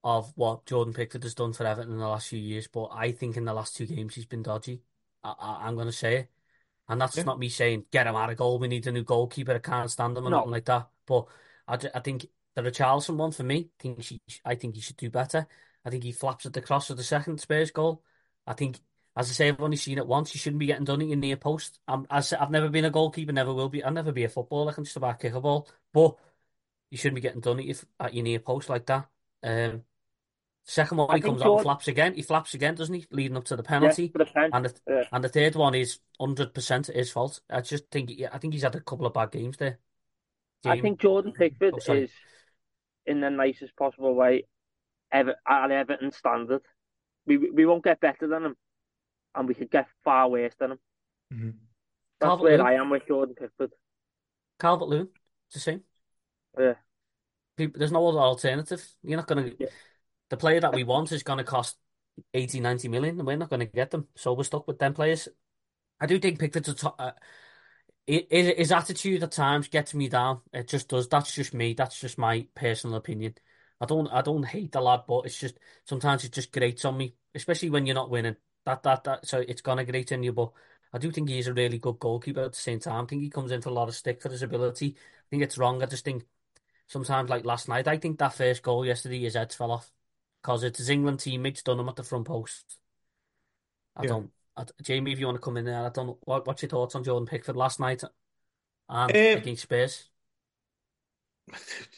[0.04, 2.68] of what Jordan Pickford has done for Everton in the last few years.
[2.68, 4.82] But I think in the last two games he's been dodgy,
[5.24, 6.30] I, I, I'm going to say it.
[6.88, 7.24] And that's Yeah.
[7.24, 9.90] not me saying, get him out of goal, we need a new goalkeeper, I can't
[9.90, 10.38] stand him or No.
[10.38, 10.88] nothing like that.
[11.06, 11.26] But
[11.66, 12.26] I, I think
[12.56, 15.46] the Richarlison one for me, think she, I think he should do better.
[15.84, 18.02] I think he flaps at the cross of the second Spurs goal.
[18.46, 18.80] I think,
[19.16, 20.34] as I say, I've only seen it once.
[20.34, 21.78] You shouldn't be getting done at your near post.
[21.86, 23.84] I'm, as I say, I've never been a goalkeeper, never will be.
[23.84, 24.72] I'll never be a footballer.
[24.72, 25.68] I can just about kick a ball.
[25.92, 26.16] But
[26.90, 29.08] you shouldn't be getting done at your, at your near post like that.
[29.44, 29.82] Um,
[30.64, 32.14] second one, I he comes out and flaps again.
[32.14, 33.06] He flaps again, doesn't he?
[33.10, 34.08] Leading up to the Yeah, penalty.
[34.08, 34.48] for the.
[34.52, 35.04] And the, Yeah.
[35.12, 37.40] and the third one is hundred percent his fault.
[37.50, 39.78] I just think yeah, I think he's had a couple of bad games there.
[40.64, 42.10] I think Jordan Pickford Oh, is,
[43.06, 44.44] in the nicest possible way,
[45.12, 46.62] Ever at Everton standard.
[47.26, 48.56] We we won't get better than them,
[49.34, 50.78] and we could get far worse than him.
[51.32, 51.54] Mhm.
[52.18, 52.58] That's Calvert-Lewin.
[52.60, 53.72] where I am with Jordan Pickford.
[54.58, 55.08] Calvert Lewin,
[55.46, 55.84] it's the same.
[56.58, 56.74] Yeah.
[57.56, 58.84] People, there's no other alternative.
[59.02, 59.52] You're not gonna.
[59.58, 59.68] Yeah.
[60.30, 61.76] The player that we want is gonna cost
[62.34, 64.08] 80, 90 million, and we're not gonna get them.
[64.16, 65.28] So we're stuck with them players.
[66.00, 66.96] I do think Pickford's a top.
[66.98, 67.12] Uh,
[68.08, 70.40] hi- his, his attitude at times gets me down.
[70.52, 71.08] It just does.
[71.08, 71.74] That's just me.
[71.74, 73.34] That's just my personal opinion.
[73.80, 74.08] I don't.
[74.08, 77.70] I don't hate the lad, but it's just sometimes it just grates on me, especially
[77.70, 78.36] when you're not winning.
[78.64, 79.26] That that that.
[79.26, 80.52] So it's gonna grate on you, but.
[80.92, 83.04] I do think he's a really good goalkeeper at the same time.
[83.04, 84.94] I think he comes in for a lot of stick for his ability.
[84.96, 85.82] I think it's wrong.
[85.82, 86.24] I just think
[86.86, 89.90] sometimes, like last night, I think that first goal yesterday, his head fell off
[90.42, 92.78] because it's his England teammates done him at the front post.
[93.96, 94.08] I Yeah.
[94.08, 94.30] don't.
[94.82, 96.06] Jamie, if you want to come in there, I don't.
[96.06, 96.18] know.
[96.24, 98.02] What, what's your thoughts on Jordan Pickford last night
[98.88, 100.08] and Eh, against Spurs?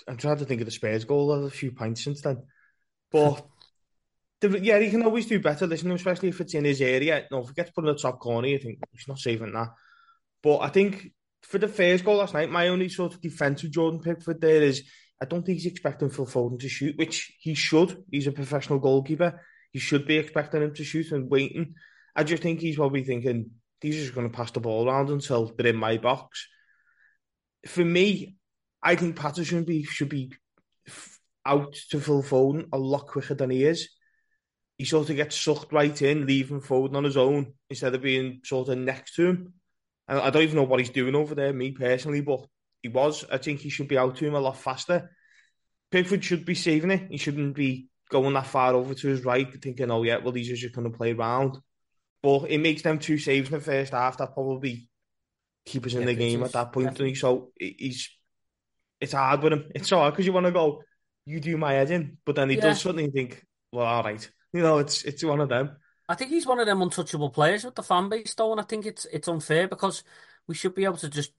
[0.07, 1.29] I'm trying to think of the Spurs goal.
[1.29, 2.43] There's a few pints since then.
[3.11, 3.47] But
[4.41, 7.27] the, yeah, he can always do better, listen, especially if it's in his area.
[7.31, 9.69] No, if he gets put in the top corner, you think he's not saving that.
[10.43, 13.71] But I think for the first goal last night, my only sort of defence of
[13.71, 14.85] Jordan Pickford there is
[15.21, 18.05] I don't think he's expecting Phil Foden to shoot, which he should.
[18.11, 19.41] He's a professional goalkeeper.
[19.73, 21.75] He should be expecting him to shoot and waiting.
[22.19, 25.55] I just think he's probably thinking he's just going to pass the ball around until
[25.57, 26.49] they're in my box.
[27.65, 28.35] For me,
[28.83, 30.33] I think Patterson be should be
[31.47, 33.91] out to Phil Foden a lot quicker than he is.
[34.79, 38.41] He sort of gets sucked right in, leaving Foden on his own instead of being
[38.43, 39.53] sort of next to him.
[40.09, 42.45] And I don't even know what he's doing over there, me personally, but
[42.83, 43.27] he was.
[43.31, 45.13] I think he should be out to him a lot faster.
[45.93, 47.13] Pickford should be saving it.
[47.13, 50.49] He shouldn't be going that far over to his right, thinking, "Oh yeah, well he's
[50.49, 51.59] just going to play round."
[52.23, 54.89] But it makes them two saves in the first half that probably
[55.65, 56.99] keep us in Yeah, the game at that point.
[56.99, 58.11] And so he- he's
[59.01, 59.71] it's hard with him.
[59.75, 60.83] It's hard because you want to go,
[61.25, 62.63] you do my head in, but then he Yeah.
[62.63, 64.29] does something you think, well, all right.
[64.53, 65.77] You know, it's it's one of them.
[66.09, 68.65] I think he's one of them untouchable players with the fan base, though, and I
[68.65, 70.03] think it's it's unfair because
[70.47, 71.33] we should be able to just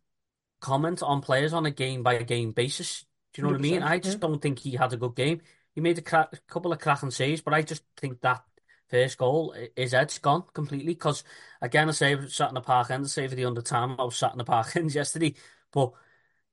[0.62, 3.06] comment on players on a game by game basis.
[3.34, 3.84] Do you know what I mean?
[3.84, 5.42] I just don't think he had a good game.
[5.74, 8.44] He made a, cra- a couple of cracking saves, but I just think that
[8.90, 10.94] first goal, his head's gone completely.
[10.94, 11.24] Because
[11.62, 13.62] again, I say I was sat in the park end, I say for the under
[13.62, 15.36] time, I was sat in the park end yesterday,
[15.72, 15.92] but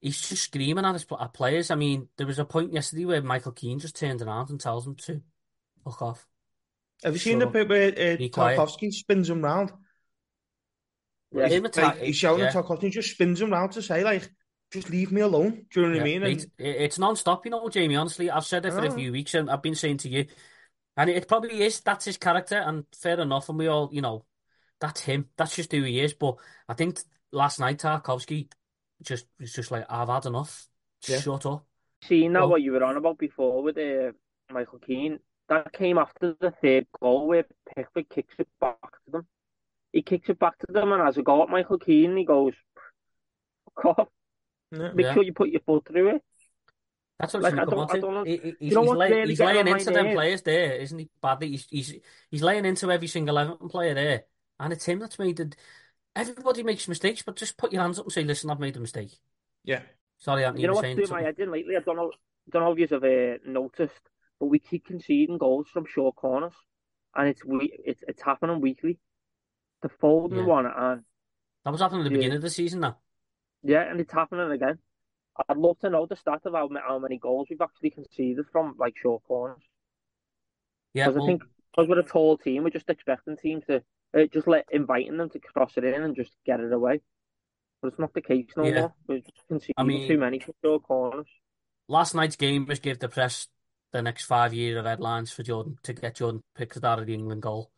[0.00, 1.70] he's just screaming at his at players.
[1.70, 4.86] I mean, there was a point yesterday where Michael Keane just turned around and tells
[4.86, 5.22] him to
[5.84, 6.26] fuck off.
[7.04, 7.68] Have you seen Shut the up.
[7.68, 8.16] bit where uh,
[8.56, 9.72] Tarkowski spins him round?
[11.32, 11.48] Yeah.
[11.48, 12.46] Him Like, attack- he's shouting yeah.
[12.48, 14.30] at Tarkowski, just spins him round to say, like,
[14.72, 15.66] just leave me alone.
[15.72, 16.22] Do you know what I mean?
[16.22, 17.96] And it- it's non-stop, you know, Jamie.
[17.96, 20.26] Honestly, I've said it for a few weeks, and I've been saying to you,
[20.96, 21.80] and it probably is.
[21.80, 23.48] That's his character, and fair enough.
[23.48, 24.24] And we all, you know,
[24.80, 25.28] that's him.
[25.36, 26.14] That's just who he is.
[26.14, 26.36] But
[26.68, 27.00] I think
[27.32, 28.48] last night Tarkowski
[29.02, 30.66] just was just like, I've had enough.
[31.06, 31.20] Yeah.
[31.20, 31.64] Shut up.
[32.02, 34.12] Seeing that Well- what you were on about before with uh,
[34.52, 35.18] Michael Keane,
[35.48, 39.26] that came after the third goal where Pickford kicks it back to them.
[39.92, 42.52] He kicks it back to them, and as a go at Michael Keane, he goes,
[43.76, 44.08] "Fuck off!
[44.72, 44.92] yeah.
[44.92, 45.14] Make Yeah.
[45.14, 46.22] sure you put your foot through it."
[47.18, 48.30] That's what Like, it's I come don't- on I to.
[48.30, 50.14] He- he- he's, he's, what's lay- he's laying into them nerves?
[50.14, 51.08] players there, isn't he?
[51.22, 51.48] Badly.
[51.50, 51.94] He's, he's
[52.30, 54.24] he's laying into every single Everton player there,
[54.60, 55.56] and it's him that's made it.
[56.14, 58.80] Everybody makes mistakes, but just put your hands up and say, "Listen, I've made a
[58.80, 59.18] mistake."
[59.64, 59.80] yeah.
[60.18, 61.24] Sorry, Anthony, You know were what's saying doing my something.
[61.26, 61.76] head in lately?
[61.76, 62.10] I don't know.
[62.50, 64.00] Don't know if you have uh, noticed,
[64.40, 66.54] but we keep conceding goals from short corners,
[67.14, 68.98] and it's we it's it's happening weekly.
[69.82, 70.44] The Foden Yeah.
[70.44, 71.02] one, and
[71.64, 72.16] That was happening at the Yeah.
[72.16, 72.98] beginning of the season, now.
[73.62, 74.78] yeah, and it's happening again.
[75.48, 78.74] I'd love to know the stat of how, how many goals we've actually conceded from
[78.78, 79.62] like short corners.
[80.94, 81.42] Yeah, Because I think
[81.74, 83.82] because we're a tall team, we're just expecting teams to
[84.16, 87.00] uh, just let inviting them to cross it in and just get it away.
[87.82, 88.80] But it's not the case no Yeah.
[88.80, 88.94] more.
[89.06, 91.26] We're just conceding I mean- too many from short corners.
[91.88, 93.48] last night's game just gave the press
[93.92, 97.14] the next five year of headlines for Jordan to get Jordan Pickford out of the
[97.14, 97.70] England goal,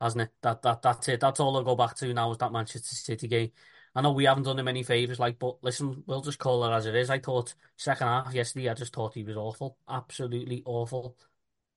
[0.00, 0.30] hasn't it?
[0.42, 1.20] That that that's it.
[1.20, 3.52] That's all I'll go back to now is that Manchester City game.
[3.94, 6.74] I know we haven't done him any favours, like, but listen, we'll just call it
[6.74, 7.10] as it is.
[7.10, 11.16] I thought second half yesterday, I just thought he was awful, absolutely awful.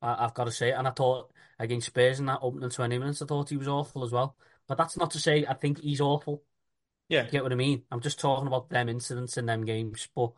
[0.02, 3.22] I, I've got to say and I thought against Spurs in that opening twenty minutes,
[3.22, 4.36] I thought he was awful as well.
[4.68, 6.44] But that's not to say I think he's awful.
[7.10, 7.26] Yeah.
[7.26, 7.84] You get what I mean?
[7.92, 10.08] I'm just talking about them incidents in them games.
[10.16, 10.32] But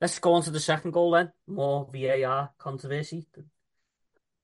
[0.00, 1.32] let's go on to the second goal then.
[1.46, 3.26] More VAR controversy.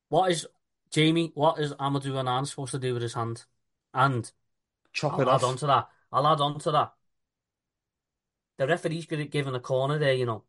[0.09, 0.47] What is
[0.91, 1.33] Jamie?
[1.35, 3.45] What is Amadou Onana supposed to do with his hand?
[3.93, 4.31] And
[4.93, 5.45] Chop I'll it add off.
[5.45, 5.89] on to that.
[6.15, 6.93] I'll add on to that.
[8.57, 10.45] The referee's got given a corner there, you know.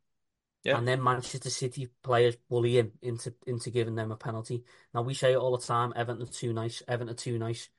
[0.63, 0.77] Yeah.
[0.77, 4.63] And then Manchester City players bully him into into giving them a penalty.
[4.93, 7.69] Now we say it all the time, Everton are too nice, Everton are too nice.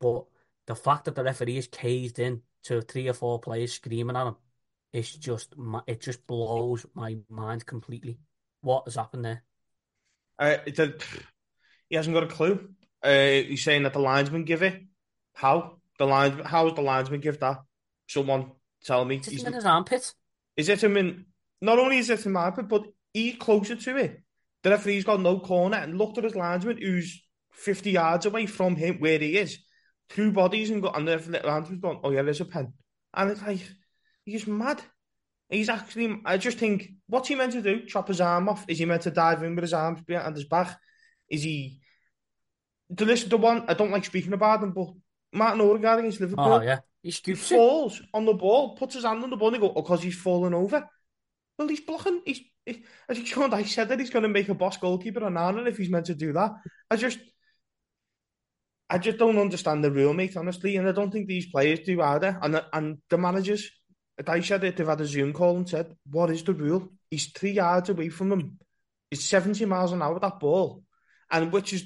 [0.00, 0.24] But
[0.66, 4.26] the fact that the referee is caved in to three or four players screaming at
[4.26, 4.36] him,
[4.92, 5.54] it's just
[5.86, 8.18] it just blows my mind completely.
[8.60, 9.42] What has happened there?
[10.38, 10.92] Uh, a,
[11.88, 12.70] he hasn't got a clue.
[13.02, 14.82] Uh, he's saying that the linesman give it.
[15.34, 16.44] How the linesman?
[16.44, 17.58] How does the linesman give that?
[18.08, 18.50] Someone
[18.84, 19.16] tell me.
[19.16, 20.12] It's He's- in his armpit.
[20.56, 21.26] Is it him in?
[21.60, 24.22] Not only is it him armpit, but he's closer to it.
[24.62, 27.22] The referee's got no corner and looked at his linesman, who's
[27.52, 29.58] fifty yards away from him, where he is.
[30.08, 32.00] Two bodies and got and the linesman's gone.
[32.02, 32.72] Oh yeah, there's a pen,
[33.14, 33.60] and it's like
[34.24, 34.82] he's mad.
[35.48, 36.20] He's actually.
[36.24, 37.86] I just think, what's he meant to do?
[37.86, 38.64] Chop his arm off?
[38.68, 40.78] Is he meant to dive in with his arms behind his back?
[41.28, 41.80] Is he?
[42.90, 44.88] The list, the one I don't like speaking about him, but
[45.32, 46.44] Martin Odegaard against Liverpool.
[46.44, 47.38] Oh yeah, he He it.
[47.38, 50.02] falls on the ball, puts his hand on the ball, and he go, oh, because
[50.02, 50.88] he's fallen over.
[51.58, 52.22] Well, he's blocking.
[52.24, 55.24] He's, he, I think Sean Dyche said that he's going to make a boss goalkeeper
[55.24, 56.52] on Arnold if he's meant to do that.
[56.90, 57.18] I just,
[58.90, 62.02] I just don't understand the rule, mate, honestly, and I don't think these players do
[62.02, 62.38] either.
[62.42, 63.70] And the, and the managers,
[64.20, 66.92] Dyche said it, they've had a Zoom call and said, what is the rule?
[67.10, 68.58] He's three yards away from them.
[69.10, 70.82] He's 70 miles an hour, that ball.
[71.30, 71.84] And which is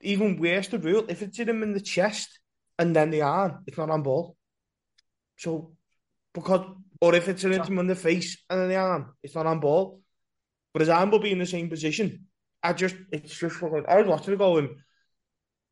[0.00, 2.39] even worse, the rule, if it's hit him in the chest
[2.80, 4.36] and then the arm, it's not on ball.
[5.36, 5.72] So,
[6.32, 6.64] because,
[7.00, 9.60] or if it's hit him on the face and then the arm, it's not on
[9.60, 10.00] ball.
[10.72, 12.26] But his arm will be in the same position.
[12.62, 14.76] I just, it's just fucking, I was watching it going,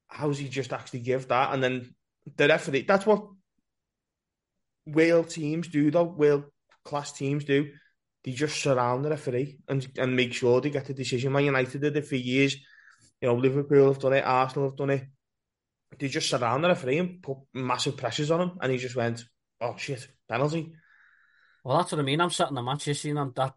[0.09, 1.55] how's he just actually give that?
[1.55, 1.95] And then
[2.37, 3.25] the referee, that's what
[4.87, 6.45] whale teams do, though, whale
[6.85, 7.71] class teams do.
[8.23, 11.33] They just surround the referee and, and make sure they get the decision.
[11.33, 12.55] Man United did it for years.
[13.23, 15.07] You know, Liverpool have done it, Arsenal have done it.
[15.97, 19.25] They just surround the referee and put massive pressures on him, and he just went,
[19.61, 20.73] "Oh shit, penalty."
[21.65, 22.21] Well, that's what I mean.
[22.21, 23.55] I'm sitting the match, you see, and that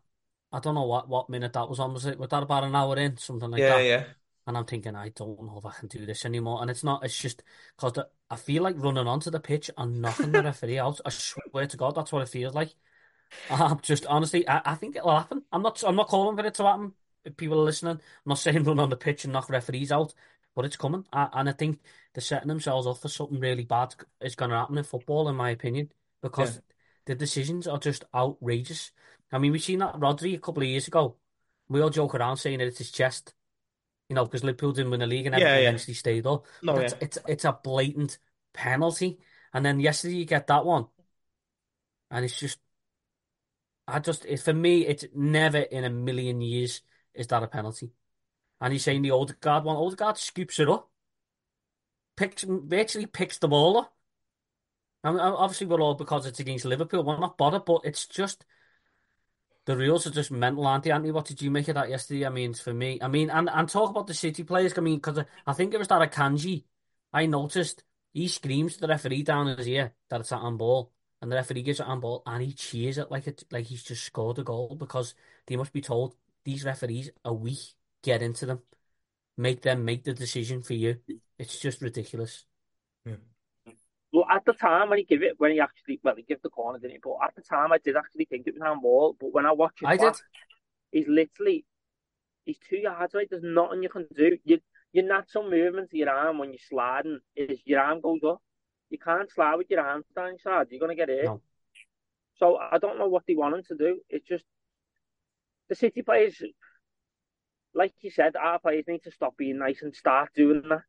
[0.52, 1.94] I don't know what, what minute that was on.
[1.94, 3.84] Was it was that about an hour in, something like yeah, that?
[3.84, 4.04] Yeah, yeah.
[4.48, 6.62] And I'm thinking, I don't know if I can do this anymore.
[6.62, 7.06] And it's not.
[7.06, 7.44] It's just
[7.78, 11.00] because I feel like running onto the pitch and knocking the referee out.
[11.06, 12.74] I swear to God, that's what it feels like.
[13.50, 15.44] I'm just honestly, I, I think it'll happen.
[15.52, 15.84] I'm not.
[15.86, 16.94] I'm not calling for it to happen.
[17.24, 20.14] If people are listening, I'm not saying run on the pitch and knock referees out,
[20.56, 21.06] but it's coming.
[21.14, 21.80] I, and I think
[22.14, 25.36] they're setting themselves up for something really bad is going to happen in football, in
[25.36, 25.92] my opinion,
[26.22, 26.62] because Yeah.
[27.06, 28.92] the decisions are just outrageous.
[29.32, 31.18] I mean, we've seen that Rodri a couple of years ago.
[31.70, 33.34] We all joke around saying that it's his chest,
[34.10, 35.70] you know, because Liverpool didn't win the league and Yeah, everything yeah.
[35.70, 36.46] eventually stayed up.
[36.62, 36.94] No, yeah.
[37.00, 38.20] it's it's a blatant
[38.54, 39.20] penalty,
[39.54, 40.88] and then yesterday you get that one,
[42.10, 42.60] and it's just,
[43.88, 46.82] I just it, for me, it's never in a million years
[47.14, 47.92] is that a penalty.
[48.62, 50.90] And he's saying the Odegaard one, Odegaard scoops it up,
[52.16, 53.94] picks virtually picks the ball up.
[55.04, 58.46] And obviously we're all because it's against Liverpool, we're not bothered, but it's just
[59.66, 60.92] the rules are just mental, aren't they?
[60.92, 62.26] Anthony, what did you make of that yesterday?
[62.26, 64.78] I mean, for me, I mean, and and talk about the City players.
[64.78, 66.64] I mean, because I think it was that Akanji.
[67.14, 67.84] I noticed
[68.14, 70.92] he screams to the referee down his ear that it's a handball,
[71.22, 74.04] and the referee gives it handball, and he cheers it like it like he's just
[74.04, 75.14] scored a goal because
[75.48, 77.76] they must be told these referees are weak.
[78.04, 78.60] Get into them,
[79.38, 80.98] make them make the decision for you.
[81.38, 82.46] It's just ridiculous.
[84.14, 86.50] Well, at the time when he gave it, when he actually, well, he gave the
[86.50, 87.00] corner, didn't he?
[87.02, 89.16] But at the time, I did actually think it was an ball.
[89.18, 90.22] But when I watch it I back, did.
[90.92, 91.66] he's literally,
[92.44, 93.28] he's two yards away.
[93.30, 94.38] There's nothing you can do.
[94.44, 94.60] You,
[94.92, 98.42] your natural movement to your arm when you're sliding is your arm goes up.
[98.90, 100.68] You can't slide with your arms down side.
[100.70, 101.24] You're gonna get hit.
[101.26, 101.42] No.
[102.38, 104.02] So I don't know what they want him to do.
[104.10, 104.44] It's just
[105.70, 106.44] the City players,
[107.74, 110.84] like you said, our players need to stop being nice and start doing that.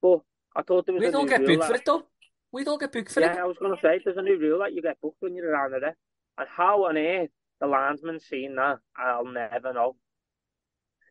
[0.00, 0.20] But
[0.54, 2.06] I thought there was We a don't get booked that- for it though.
[2.52, 3.38] We don't get booked for yeah, it.
[3.38, 5.50] I was going to say, there's a new rule that you get booked when you're
[5.50, 5.96] around there.
[6.36, 9.96] And how on earth the landsman seen that, I'll never know.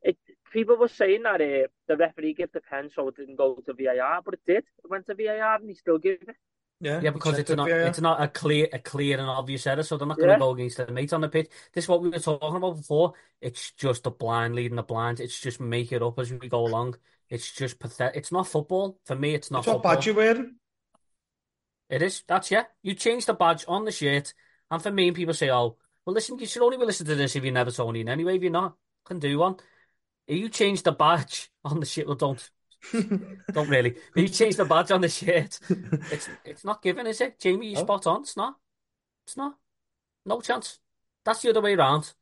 [0.04, 0.18] It
[0.54, 3.74] People were saying that uh, the referee gave the pen so it didn't go to
[3.74, 4.58] VAR, but it did.
[4.84, 6.36] It went to VAR and he still gave it.
[6.82, 7.88] Yeah, Yeah, because it's not yeah.
[7.88, 10.36] it's not a clear a clear and obvious error, so they're not going Yeah.
[10.36, 11.50] to go against the mate on the pitch.
[11.74, 13.14] This is what we were talking about before.
[13.40, 15.20] It's just a blind leading the blind.
[15.20, 16.96] It's just make it up as we go along.
[17.30, 18.18] It's just pathetic.
[18.18, 19.36] It's not football for me.
[19.36, 20.56] It's not It's what badge you're wearing.
[21.90, 22.24] It is.
[22.28, 22.66] That's yeah.
[22.82, 24.34] You change the badge on the shirt,
[24.72, 27.36] and for me, people say, "Oh, well, listen, you should only be listening to this
[27.36, 28.38] if you're an Evertonian anyway.
[28.38, 29.58] If you're not, can do one.
[30.28, 32.50] If you change the badge on the shirt, well, don't
[33.54, 33.96] Don't really.
[34.14, 35.60] But you changed the badge on the shirt.
[36.12, 37.40] It's it's not given, is it?
[37.40, 37.82] Jamie, you No.
[37.82, 38.22] spot on.
[38.22, 38.56] It's not.
[39.26, 39.56] It's not.
[40.26, 40.80] No chance.
[41.24, 42.14] That's the other way around.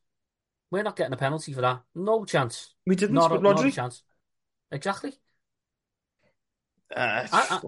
[0.70, 1.82] We're not getting a penalty for that.
[1.94, 2.74] No chance.
[2.86, 4.02] We didn't Not a, not a chance.
[4.70, 5.12] Exactly.
[6.94, 7.60] Uh, I- I-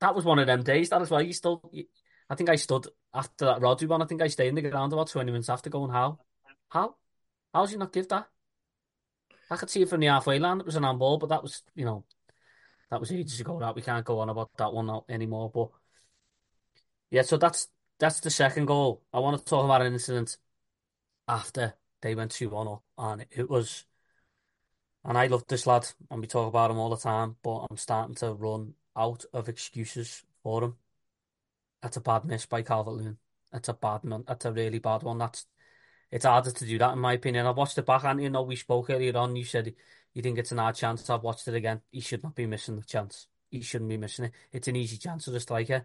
[0.00, 0.88] That was one of them days.
[0.90, 1.20] That is why.
[1.20, 1.60] You still.
[1.72, 1.84] You,
[2.28, 4.02] I think I stood after that Rodri one.
[4.02, 6.18] I think I stayed in the ground about 20 minutes after going, how?
[6.68, 6.96] How?
[7.52, 8.26] How did you not give that?
[9.50, 10.60] I could see it from the halfway line.
[10.60, 12.04] It was an handball, but that was, you know,
[12.90, 13.58] that was ages ago.
[13.58, 15.50] That we can't go on about that one anymore.
[15.52, 15.70] But
[17.10, 19.02] yeah, so that's that's the second goal.
[19.12, 20.36] I want to talk about an incident
[21.26, 23.84] after they went 2 1 up, and it was.
[25.02, 27.78] And I love this lad, and we talk about him all the time, but I'm
[27.78, 30.76] starting to run out of excuses for him.
[31.80, 33.16] That's a bad miss by Calvert-Lewin.
[33.50, 34.24] That's a bad one.
[34.26, 35.16] That's a really bad one.
[35.16, 35.46] That's
[36.10, 37.46] it's harder to do that in my opinion.
[37.46, 39.36] I've watched it back, and you know we spoke earlier on.
[39.36, 39.74] You said
[40.14, 41.08] you think it's an hard chance.
[41.08, 41.80] I've watched it again.
[41.90, 43.26] He should not be missing the chance.
[43.50, 44.32] He shouldn't be missing it.
[44.52, 45.84] It's an easy chance for the striker,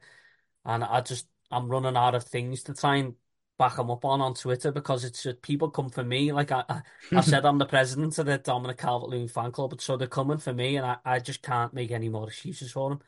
[0.63, 3.15] and I just I'm running out of things to try and
[3.57, 6.31] back him up on on Twitter because it's just, people come for me.
[6.31, 6.81] Like I, I,
[7.13, 10.39] I said, I'm the president of the Dominic Calvert-Lewin fan club, but so they're coming
[10.39, 12.99] for me, and I, I just can't make any more excuses for him.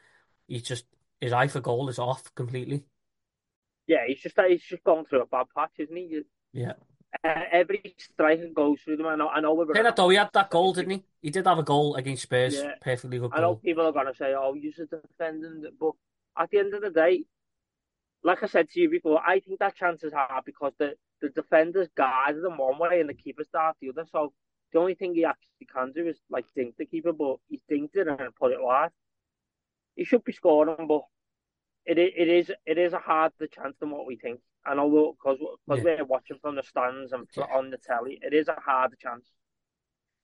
[0.47, 0.85] He's just
[1.19, 2.83] his eye for goal is off completely.
[3.87, 6.21] Yeah, he's just he's just gone through a bad patch, isn't he?
[6.53, 6.73] Yeah.
[7.23, 9.07] Uh, every striker goes through them.
[9.07, 9.29] I know.
[9.29, 9.65] I know we're.
[9.95, 11.03] Though, he had that goal, didn't he?
[11.21, 12.55] He did have a goal against Spurs.
[12.55, 12.73] Yeah.
[12.81, 13.39] Perfectly good Goal.
[13.39, 15.93] I know people are gonna say, "Oh, you're just defending," but
[16.37, 17.23] at the end of the day,
[18.23, 21.29] like I said to you before, I think that chance is hard because the the
[21.29, 24.05] defenders guarded them one way and the keeper started the other.
[24.11, 24.33] So
[24.71, 27.95] the only thing he actually can do is like dink the keeper, but he dinked
[27.95, 28.91] it and put it wide.
[29.95, 31.01] He should be scoring, but
[31.87, 34.39] it it is it is a harder chance than what we think.
[34.65, 35.97] And although because because Yeah.
[35.97, 37.47] we're watching from the stands and Yeah.
[37.53, 39.25] on the telly, it is a harder chance.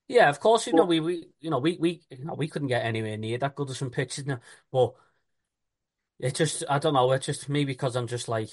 [0.10, 2.68] Yeah, of course, you know, we, we you know, we, we you know, we couldn't
[2.68, 4.40] get anywhere near that good of some pitches now.
[4.72, 4.94] But
[6.20, 8.50] it just I don't know, it's just me because I'm just like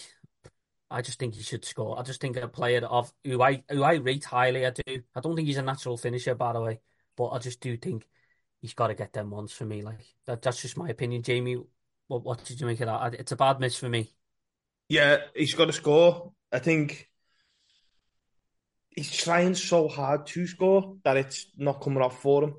[0.91, 1.99] I just think he should score.
[1.99, 5.03] I just think a player of who I who I rate highly, I do.
[5.15, 6.81] I don't think he's a natural finisher, by the way,
[7.17, 8.09] but I just do think
[8.61, 9.83] he's got to get them ones for me.
[9.83, 11.23] Like that, that's just my opinion.
[11.23, 11.59] Jamie,
[12.11, 13.21] what what did you make of that?
[13.21, 14.11] It's a bad miss for me.
[14.89, 16.33] Yeah, he's got to score.
[16.53, 17.09] I think
[18.91, 22.55] he's trying so hard to score that it's not coming off for him.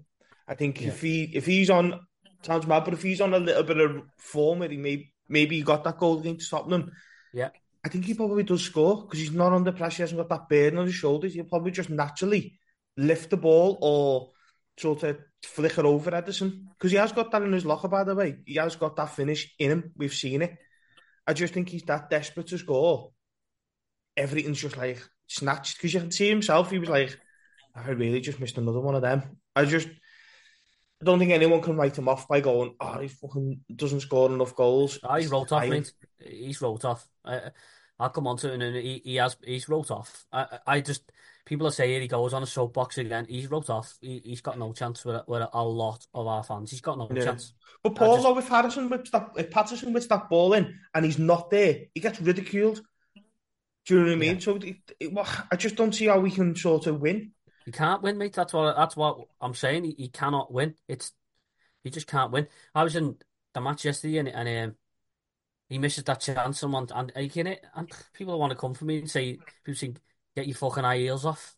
[0.47, 1.99] I think if he if he's on
[2.43, 5.57] sounds mad, but if he's on a little bit of form where he may maybe
[5.57, 6.91] he got that goal against Tottenham,
[7.33, 7.49] Yeah.
[7.83, 9.97] I think he probably does score because he's not under pressure.
[9.97, 11.33] He hasn't got that burden on his shoulders.
[11.33, 12.59] He'll probably just naturally
[12.95, 14.31] lift the ball or
[14.77, 17.87] sort of flicker over Ederson because he has got that in his locker.
[17.87, 19.91] By the way, he has got that finish in him.
[19.95, 20.57] We've seen it.
[21.25, 23.11] I just think he's that desperate to score.
[24.17, 26.69] Everything's just like snatched because you can see himself.
[26.69, 27.17] He was like,
[27.75, 29.37] I really just missed another one of them.
[29.55, 29.87] I just
[31.01, 34.29] I don't think anyone can write him off by going, oh, he fucking doesn't score
[34.31, 34.99] enough goals.
[35.03, 35.91] Oh, he's wrote off, I- mate.
[36.19, 37.07] He's wrote off.
[37.25, 37.51] I,
[37.99, 40.25] I'll come on to it, and he, he has he's wrote off.
[40.31, 41.11] I I just
[41.51, 43.25] people are saying he goes on a soapbox again.
[43.27, 43.97] He's wrote off.
[43.99, 46.71] He, he's got no chance with with a lot of our fans.
[46.71, 47.25] He's got no Yeah.
[47.25, 47.53] chance.
[47.83, 51.03] But Paul, just- though, if Harrison whips that, if Patterson whips that ball in and
[51.03, 52.81] he's not there, he gets ridiculed.
[53.85, 54.39] Do you know what I mean?
[54.39, 57.33] So it, it, well, I just don't see how we can sort of win.
[57.65, 58.31] He can't win, mate.
[58.31, 59.83] That's what that's what I'm saying.
[59.83, 60.75] He, he cannot win.
[60.87, 61.11] It's
[61.83, 62.47] he just can't win.
[62.73, 63.17] I was in
[63.53, 64.75] the match yesterday, and, and um,
[65.67, 66.61] he misses that chance.
[66.61, 69.95] Someone and in it, and people want to come for me and say, people say,
[70.35, 71.55] get your fucking high heels off.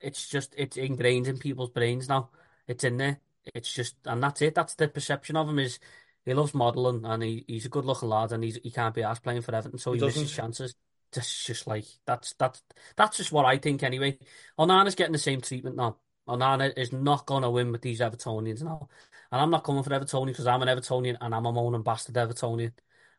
[0.00, 2.30] It's just it's ingrained in people's brains now.
[2.66, 3.20] It's in there.
[3.54, 4.54] It's just and that's it.
[4.54, 5.78] That's the perception of him is
[6.24, 9.02] he loves modelling and he, he's a good looking lad and he's he can't be
[9.02, 10.74] asked playing for Everton, so He he, misses chances.
[11.12, 12.62] That's just like that's that's
[12.96, 14.18] that's just what I think anyway.
[14.58, 15.96] Onana's getting the same treatment now.
[16.28, 18.88] Onana is not going to win with these Evertonians now.
[19.32, 22.14] And I'm not coming for Evertonian because I'm an Evertonian and I'm a moaning bastard
[22.16, 22.72] Evertonian.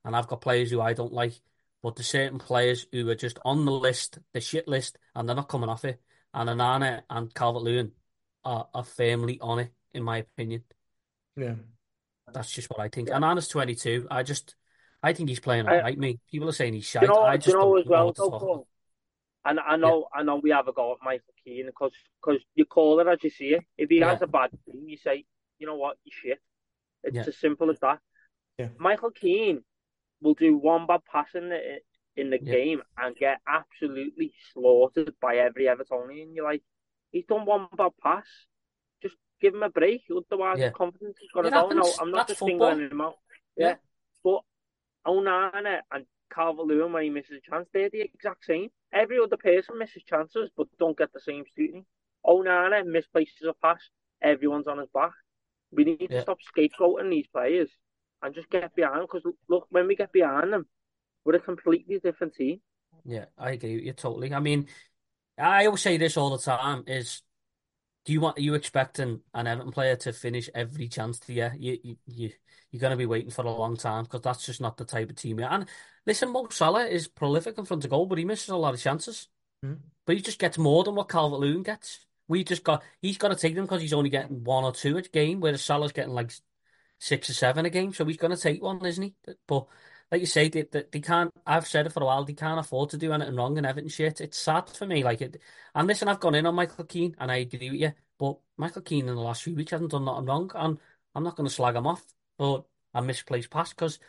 [0.06, 1.34] And I've got players who I don't like.
[1.82, 5.36] But there's certain players who are just on the list, the shit list, and they're
[5.36, 6.02] not coming off it.
[6.34, 7.92] And Onana and Calvert-Lewin
[8.44, 10.64] are, are firmly on it, in my opinion.
[11.38, 11.56] Yeah.
[12.34, 13.10] That's just what I think.
[13.10, 14.08] Onana's 22.
[14.12, 14.56] I just,
[15.02, 16.20] I think he's playing I- all right, me.
[16.30, 17.04] People are saying he's shite.
[17.04, 18.54] You know, I just you know don't as well, what to though, talk Paul?
[18.54, 18.66] about.
[19.46, 22.66] And I know, I know we have a go at Michael Keane because because you
[22.66, 23.64] call it as you see it.
[23.78, 25.24] If he has a bad game, you say,
[25.58, 26.40] you know what, you shit.
[27.04, 27.24] It's Yeah.
[27.26, 28.00] as simple as that.
[28.58, 28.68] Yeah.
[28.78, 29.64] Michael Keane
[30.22, 31.80] will do one bad pass in the
[32.16, 32.52] in the Yeah.
[32.54, 36.36] game and get absolutely slaughtered by every Evertonian.
[36.36, 36.64] You're like,
[37.12, 38.28] he's done one bad pass.
[39.02, 40.04] Just give him a break.
[40.12, 40.66] Otherwise, Yeah.
[40.66, 41.70] his confidence is going to It go.
[41.70, 41.94] No.
[42.02, 42.72] I'm not That's just football.
[42.72, 43.20] singling him out.
[43.56, 43.68] Yeah.
[43.68, 43.76] Yeah.
[44.24, 44.42] But
[45.08, 48.70] Onana and Calvert-Lewin when he misses a chance, they're the exact same.
[48.92, 51.86] Every other person misses chances but don't get the same scrutiny.
[52.26, 53.82] Onana misplaces a pass,
[54.22, 55.14] everyone's on his back.
[55.72, 56.18] We need Yeah.
[56.18, 57.70] to stop scapegoating these players
[58.22, 59.08] and just get behind.
[59.12, 60.66] Because look, when we get behind them,
[61.26, 62.62] we're a completely different team.
[63.06, 64.34] Yeah, I agree with you totally.
[64.34, 64.68] I mean,
[65.38, 67.22] I always say this all the time: is
[68.06, 71.50] do you want are you expecting an Everton player to finish every chance to you?
[71.58, 72.32] You you, you
[72.72, 75.10] you're going to be waiting for a long time because that's just not the type
[75.10, 75.38] of team.
[75.38, 75.52] we are.
[75.52, 75.66] And
[76.06, 78.80] listen, Mo Salah is prolific in front of goal, but he misses a lot of
[78.80, 79.28] chances.
[79.64, 79.74] Hmm.
[80.06, 82.06] But he just gets more than what Calvert Lewin gets.
[82.28, 84.98] We just got he's got to take them because he's only getting one or two
[84.98, 86.32] a game, whereas Salah's getting like
[87.00, 87.94] six or seven a game.
[87.94, 89.16] So he's going to take one, isn't he?
[89.48, 89.68] But
[90.12, 91.32] like you say, they, they, they can't.
[91.46, 92.24] I've said it for a while.
[92.24, 94.22] They can't afford to do anything wrong in Everton shit.
[94.22, 95.04] It's sad for me.
[95.04, 95.42] Like it.
[95.76, 97.94] And listen, I've gone in on Michael Keane, and I agree with you.
[98.18, 100.78] But Michael Keane in the last few weeks hasn't done nothing wrong, and
[101.16, 102.04] I'm not going to slag him off
[102.38, 104.00] But a misplaced pass because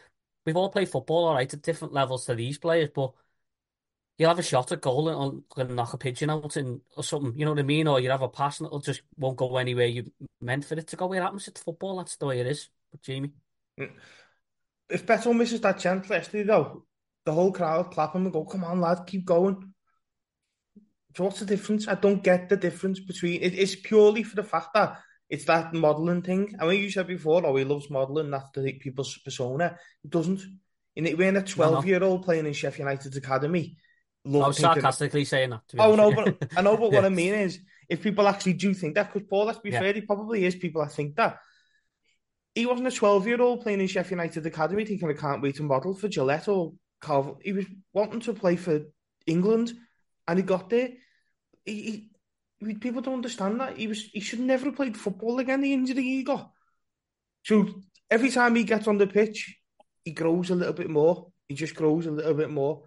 [0.44, 2.90] we've all played football, all right, at different levels to these players.
[2.94, 3.12] But
[4.18, 7.38] you'll have a shot at goal and, and knock a pigeon out and or something.
[7.38, 7.86] You know what I mean?
[7.88, 10.86] Or you have a pass and it'll just won't go anywhere you meant for it
[10.88, 11.06] to go.
[11.06, 11.98] Where happens it's football.
[11.98, 12.68] That's the way it is.
[12.90, 13.32] But Jamie,
[13.78, 13.90] mm.
[14.88, 16.84] If Beto misses that chance yesterday, though,
[17.24, 19.72] the whole crowd clap him and go, "Come on, lad, keep going."
[21.16, 21.88] So what's the difference?
[21.88, 23.54] I don't get the difference between it.
[23.54, 26.56] It's purely for the fact that it's that modelling thing.
[26.60, 28.30] I mean, you said before, oh, he loves modelling.
[28.30, 29.76] That's the people's persona.
[30.04, 30.40] It doesn't.
[30.96, 33.76] In it, when a twelve-year-old playing in Sheffield United's academy,
[34.26, 35.62] I was thinking, sarcastically saying that.
[35.78, 36.76] Oh no, but I know.
[36.76, 39.70] But what I mean is, if people actually do think that, because Paul, let's be
[39.70, 39.80] Yeah.
[39.80, 41.38] fair, he probably is people that think that.
[42.54, 45.94] He wasn't a twelve-year-old playing in Sheffield United academy thinking I can't wait to model
[45.94, 47.36] for Gillette or Calvin.
[47.42, 48.80] He was wanting to play for
[49.26, 49.72] England,
[50.26, 50.90] and he got there.
[51.64, 52.10] He,
[52.60, 54.02] he, people don't understand that he was.
[54.02, 55.60] He should never have played football again.
[55.60, 56.50] The injury he got.
[57.44, 57.68] So
[58.10, 59.56] every time he gets on the pitch,
[60.04, 61.28] he grows a little bit more.
[61.48, 62.82] He just grows a little bit more,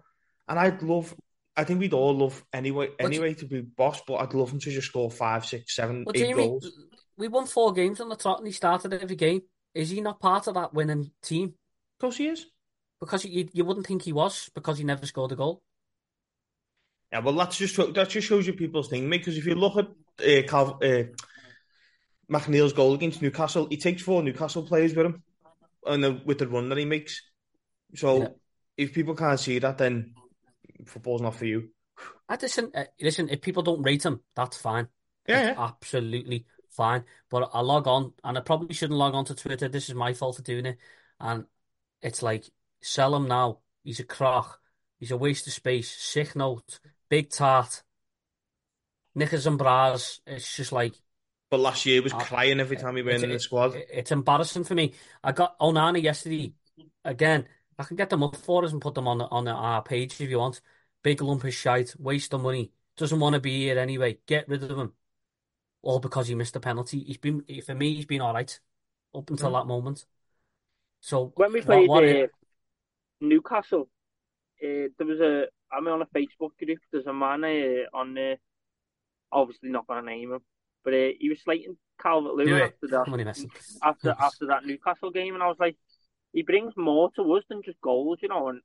[0.46, 1.14] and I'd love.
[1.56, 4.70] I think we'd all love anyway anyway to be boss, but I'd love him to
[4.70, 6.70] just score five, six, seven, Well, eight Jamie, goals.
[7.16, 9.42] we won four games on the trot and he started every game.
[9.74, 11.48] Is he not part of that winning team?
[11.48, 12.46] Of course he is.
[13.00, 15.62] Because you you wouldn't think he was because he never scored a goal.
[17.12, 19.18] Yeah, well, that's just that just shows you people's thing, mate.
[19.18, 21.04] Because if you look at uh, Cal, uh,
[22.30, 25.22] McNeil's goal against Newcastle, he takes four Newcastle players with him,
[25.86, 27.22] and the, with the run that he makes.
[27.94, 28.28] So Yeah.
[28.76, 30.14] if people can't see that, then
[30.86, 31.68] football's not for you.
[32.28, 33.28] I listen, uh, listen.
[33.28, 34.88] If people don't rate him, that's fine.
[35.28, 37.04] Yeah, It's absolutely fine.
[37.30, 39.68] But I log on, and I probably shouldn't log on to Twitter.
[39.68, 40.78] This is my fault for doing it.
[41.20, 41.44] And
[42.02, 42.44] it's like,
[42.82, 43.60] sell him now.
[43.82, 44.60] He's a crock.
[44.98, 45.90] He's a waste of space.
[45.90, 46.80] Sick note.
[47.08, 47.82] Big tart.
[49.14, 50.20] Knickers and bras.
[50.26, 50.94] It's just like,
[51.50, 53.74] But last year he was Uh, crying every time he went in the squad.
[53.74, 54.94] it- it's embarrassing for me.
[55.22, 56.52] I got Onana yesterday.
[57.04, 57.46] Again,
[57.78, 59.82] I can get them up for us and put them on the, on the, our
[59.82, 60.60] page if you want.
[61.02, 62.72] Big lump of shite, waste of money.
[62.96, 64.18] Doesn't want to be here anyway.
[64.26, 64.94] Get rid of him.
[65.84, 67.00] All because he missed a penalty.
[67.00, 67.94] He's been for me.
[67.94, 68.58] He's been all right
[69.14, 70.06] up until that moment.
[71.00, 72.30] So When we played what uh, is-
[73.20, 73.90] Newcastle,
[74.62, 75.44] uh, there was a.
[75.70, 76.78] I'm on a Facebook group.
[76.90, 78.38] There's a man uh, on there.
[79.30, 80.40] Obviously, not gonna name him,
[80.84, 83.04] but uh, he was slating Calvert do Lewin after that.
[83.04, 83.50] Come on, you messing.
[83.82, 85.76] after after that Newcastle game, and I was like,
[86.32, 88.48] he brings more to us than just goals, you know.
[88.48, 88.62] And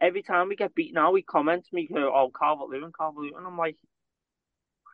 [0.00, 3.58] every time we get beaten out, he comments me, go, "Oh, Calvert-Lewin, Calvert Lewin." I'm
[3.58, 3.76] like,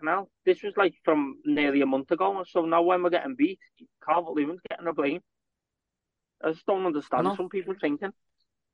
[0.03, 3.59] now this was like from nearly a month ago, so now when we're getting beat,
[4.07, 5.21] Calvert-Lewin's getting the blame.
[6.43, 7.37] I just don't understand know.
[7.37, 8.13] some people thinking.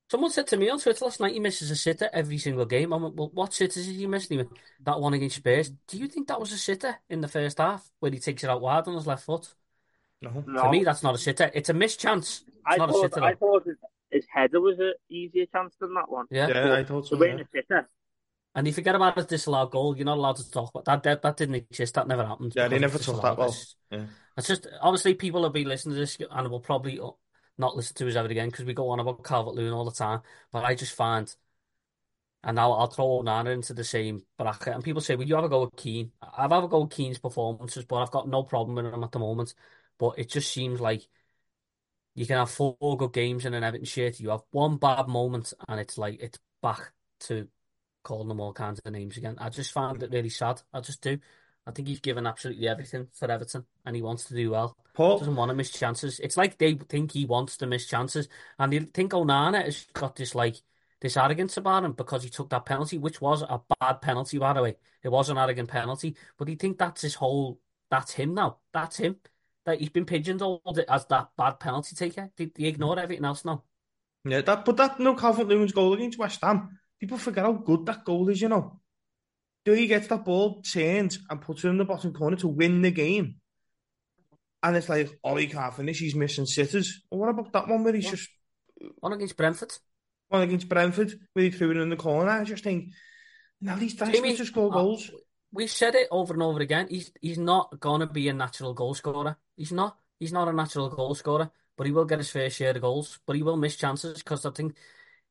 [0.08, 2.92] Someone said to me on Twitter last night he misses a sitter every single game.
[2.92, 4.24] I went, well, what sitters did he miss?
[4.24, 5.70] And he went, that one against Spurs.
[5.88, 8.50] Do you think that was a sitter in the first half where he takes it
[8.50, 9.52] out wide on his left foot?
[10.22, 10.44] No.
[10.46, 11.50] No, For me, that's not a sitter.
[11.52, 12.44] It's a missed chance.
[12.46, 13.24] It's I not a thought sitter.
[13.24, 13.38] I though.
[13.38, 13.76] thought his,
[14.10, 16.26] his header was an easier chance than that one.
[16.30, 16.48] Yeah.
[16.48, 17.16] Yeah, I thought so.
[17.16, 17.38] The way yeah.
[17.38, 17.88] the sitter,
[18.56, 19.94] And you forget about his disallowed goal.
[19.94, 21.02] You're not allowed to talk about that.
[21.02, 21.94] That, that didn't exist.
[21.94, 22.54] That never happened.
[22.56, 23.48] Yeah, they never took that well.
[23.48, 24.06] It's, Yeah.
[24.36, 26.98] it's just obviously people will be listening to this and will probably
[27.58, 30.22] not listen to us ever again because we go on about Calvert-Lewin all the time.
[30.52, 31.34] But I just find,
[32.42, 34.74] and now I'll throw Onana into the same bracket.
[34.74, 36.90] And people say, "Well, you have a go with Keane." I've had a go with
[36.92, 39.52] Keane's performances, but I've got no problem with him at the moment.
[39.98, 41.06] But it just seems like
[42.14, 44.18] you can have four good games in an Everton shirt.
[44.18, 47.48] You have one bad moment, and it's like it's back to
[48.06, 49.36] calling them all kinds of names again.
[49.38, 50.62] I just find it really sad.
[50.72, 51.18] I just do.
[51.66, 54.76] I think he's given absolutely everything for Everton, and he wants to do well.
[54.94, 56.20] Paul, Doesn't want to miss chances.
[56.20, 58.28] It's like they think he wants to miss chances,
[58.58, 60.56] and they think Onana has got this like
[61.00, 64.52] this arrogance about him because he took that penalty, which was a bad penalty, by
[64.52, 64.76] the way.
[65.02, 67.58] It was an arrogant penalty, but he think that's his whole.
[67.90, 68.58] That's him now.
[68.72, 69.16] That's him.
[69.64, 72.30] That he's been pigeonholed as that bad penalty taker.
[72.36, 73.64] They, they ignore everything else now.
[74.24, 76.78] yeah, that but that no Calvert-Lewin's goal against West Ham.
[77.00, 78.40] People forget how good that goal is.
[78.40, 78.80] You know,
[79.64, 82.82] do he gets that ball turned and puts it in the bottom corner to win
[82.82, 83.36] the game?
[84.62, 87.02] and it's like, oh, he can't finish, he's missing sitters.
[87.10, 88.28] Well, what about that one where he's just
[88.98, 89.72] One against Brentford.
[90.28, 92.30] one against Brentford, where he threw it in the corner?
[92.30, 92.92] I just think,
[93.60, 95.10] now these guys need to score goals.
[95.52, 96.88] We've said it over and over again.
[96.90, 99.36] He's he's not gonna be a natural goal scorer.
[99.56, 99.96] He's not.
[100.18, 103.20] He's not a natural goal scorer, but he will get his fair share of goals.
[103.24, 104.74] But he will miss chances because I think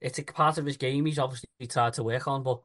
[0.01, 1.05] it's a part of his game.
[1.05, 2.61] He's obviously tried to work on, but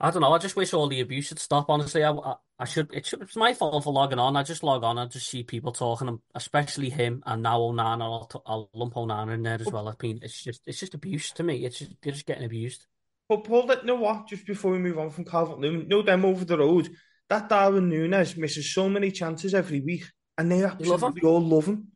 [0.00, 0.32] I don't know.
[0.32, 1.66] I just wish all the abuse would stop.
[1.68, 2.92] Honestly, I, I, I should.
[2.92, 3.22] It should.
[3.22, 4.36] It's my fault for logging on.
[4.36, 4.98] I just log on.
[4.98, 8.02] I just see people talking, especially him and now Onana.
[8.02, 9.88] I'll, I'll lump Onana in there as well.
[9.88, 11.64] I mean, it's just it's just abuse to me.
[11.64, 12.86] It's just, you're just getting abused.
[13.28, 14.26] But Paul, that, you know what?
[14.26, 16.90] Just before we move on from Calvert-Lewin, no them over the road.
[17.28, 20.04] That Darwin Núñez misses so many chances every week,
[20.36, 21.14] and they love him?
[21.24, 21.92] all love him.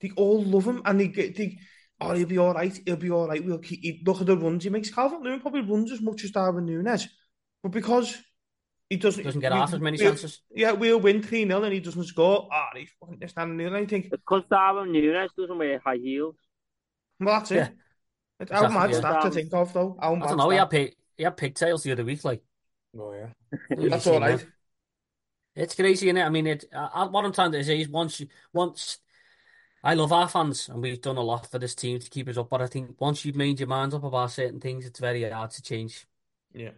[0.00, 1.58] They all love him, and they get they.
[2.00, 2.78] Oh, he'll be all right.
[2.84, 3.44] He'll be all right.
[3.44, 3.80] We'll keep.
[3.82, 4.90] He, look at the runs he makes.
[4.90, 7.06] Calvert-Lewin probably runs as much as Darwin Núñez,
[7.62, 8.16] but because
[8.90, 10.42] he doesn't Doesn't get we- half as many chances.
[10.54, 12.48] Yeah, we'll win three 0 and he doesn't score.
[12.52, 13.74] Ah, he's fucking standing there.
[13.74, 14.06] I think.
[14.06, 16.36] It's because Darwin Núñez doesn't wear high heels.
[17.18, 17.56] Well, that's it.
[17.56, 17.68] Yeah.
[18.38, 18.98] It's how Exactly, mad yeah.
[18.98, 19.96] stat to think of though.
[19.98, 20.50] How I mad don't know.
[20.50, 22.22] He had pig, he had pigtails the other week.
[22.24, 22.42] Like
[22.98, 23.28] Oh yeah,
[23.70, 24.44] that's you all that?
[25.54, 26.20] It's crazy, is it?
[26.20, 26.64] I mean, it.
[26.74, 28.98] I, I- what I'm trying to say is once, you- once
[29.86, 32.36] I love our fans, and we've done a lot for this team to keep us
[32.36, 32.50] up.
[32.50, 35.52] But I think once you've made your mind up about certain things, it's very hard
[35.52, 36.08] to change.
[36.52, 36.72] Yeah.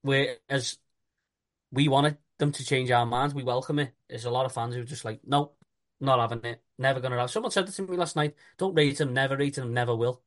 [0.00, 0.78] Whereas
[1.70, 3.92] we wanted them to change our minds, we welcome it.
[4.08, 5.52] There's a lot of fans who are just like, no,
[6.00, 7.30] not having it, never gonna have.
[7.30, 8.34] Someone said it to me last night.
[8.56, 10.22] Don't rate him, never rate him, never will.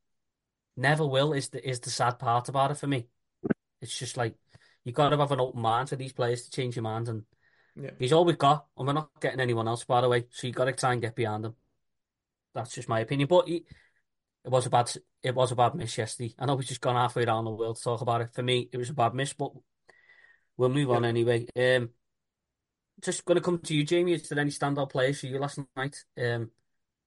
[0.78, 3.08] Never will is the is the sad part about it for me.
[3.82, 4.36] It's just like
[4.84, 7.24] you got to have an open mind for these players to change your mind, and
[7.76, 7.92] Yeah.
[7.98, 10.28] he's all we've got, and we're not getting anyone else, by the way.
[10.30, 11.56] So you got to try and get behind him.
[12.54, 13.28] That's just my opinion.
[13.28, 13.66] But he,
[14.44, 14.92] it was a bad,
[15.24, 16.34] it was a bad miss yesterday.
[16.38, 18.34] I know we've just gone halfway around the world to talk about it.
[18.34, 19.52] For me, it was a bad miss, but
[20.58, 21.46] we'll move on anyway.
[21.56, 21.90] Um,
[23.02, 24.14] just going to come to you, Jamie.
[24.14, 25.98] Is there any standout players for you last night?
[26.18, 26.52] Um,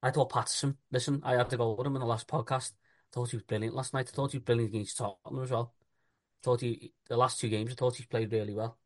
[0.03, 0.77] I thought Patterson.
[0.91, 2.73] Listen, I had to go with him in the last podcast.
[2.73, 4.11] I thought he was brilliant last night.
[4.13, 5.75] I thought he was brilliant against Tottenham as well.
[5.81, 7.73] I thought he the last two games.
[7.73, 8.79] I thought he played really well.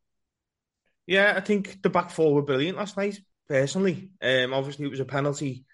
[1.06, 4.10] Yeah, I think the back four were brilliant last night, personally.
[4.20, 5.64] Um, obviously, it was a penalty.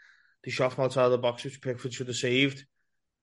[0.45, 2.64] The shot from outside the box, which Pickford should have saved.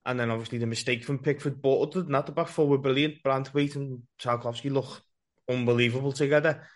[0.04, 1.62] And then obviously the mistake from Pickford.
[1.62, 3.22] But other than that, the back four were brilliant.
[3.24, 5.00] Branthwaite and Tarkowski look
[5.48, 6.66] unbelievable together.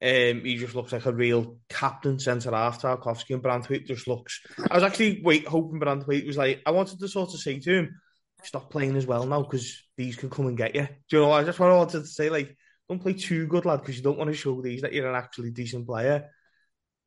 [0.00, 2.80] Um, he just looks like a real captain centre half.
[2.80, 4.40] Tarkowski and Branthwaite just looks.
[4.70, 6.62] I was actually wait hoping Branthwaite was like.
[6.64, 8.00] I wanted to sort of say to him,
[8.44, 10.86] stop playing as well now because these can come and get you.
[11.10, 11.32] Do you know?
[11.32, 12.56] I just what I wanted to say like
[12.88, 15.14] don't play too good, lad, because you don't want to show these that you're an
[15.14, 16.30] actually decent player.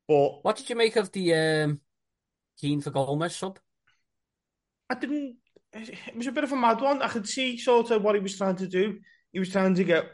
[0.06, 1.80] But What did you make of the um,
[2.60, 3.58] Keane for Gomes sub?
[4.90, 5.36] I didn't.
[5.72, 7.00] It was a bit of a mad one.
[7.02, 8.98] I could see sort of what he was trying to do.
[9.32, 10.04] He was trying to get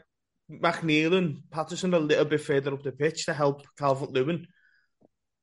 [0.49, 4.47] McNeil and Patterson a little bit further up the pitch to help Calvert-Lewin,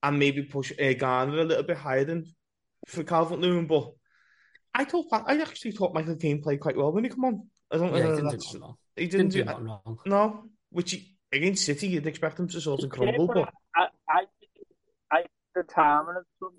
[0.03, 2.25] and maybe push uh, Garner a little bit higher than
[2.87, 3.67] for Calvert-Lewin.
[3.67, 3.91] But
[4.75, 7.49] I thought I actually thought Michael Keane played quite well when he come on.
[7.71, 8.77] I don't know Yeah, he didn't do that's- nothing wrong.
[8.97, 9.99] he Didn't didn't do do nothing wrong.
[10.07, 13.87] no, which he, against City you'd expect him to sort of crumble, Yeah, but I,
[14.09, 14.25] I,
[15.11, 15.25] I,
[15.55, 16.53] the timing of the sub,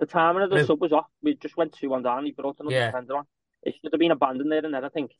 [0.00, 0.66] the timing of the Who?
[0.66, 1.06] sub was off.
[1.22, 2.24] We just went two one down.
[2.24, 2.86] He brought another Yeah.
[2.86, 3.26] defender on.
[3.62, 5.12] It should have been abandoned there and then, I think,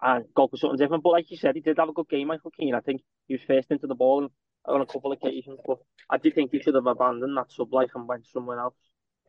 [0.00, 1.02] and go for something different.
[1.02, 2.74] But like you said, he did have a good game, Michael Keane.
[2.74, 4.28] I think he was first into the ball
[4.64, 7.72] on a couple of occasions, but I do think he should have abandoned that sub
[7.72, 8.76] life and went somewhere else.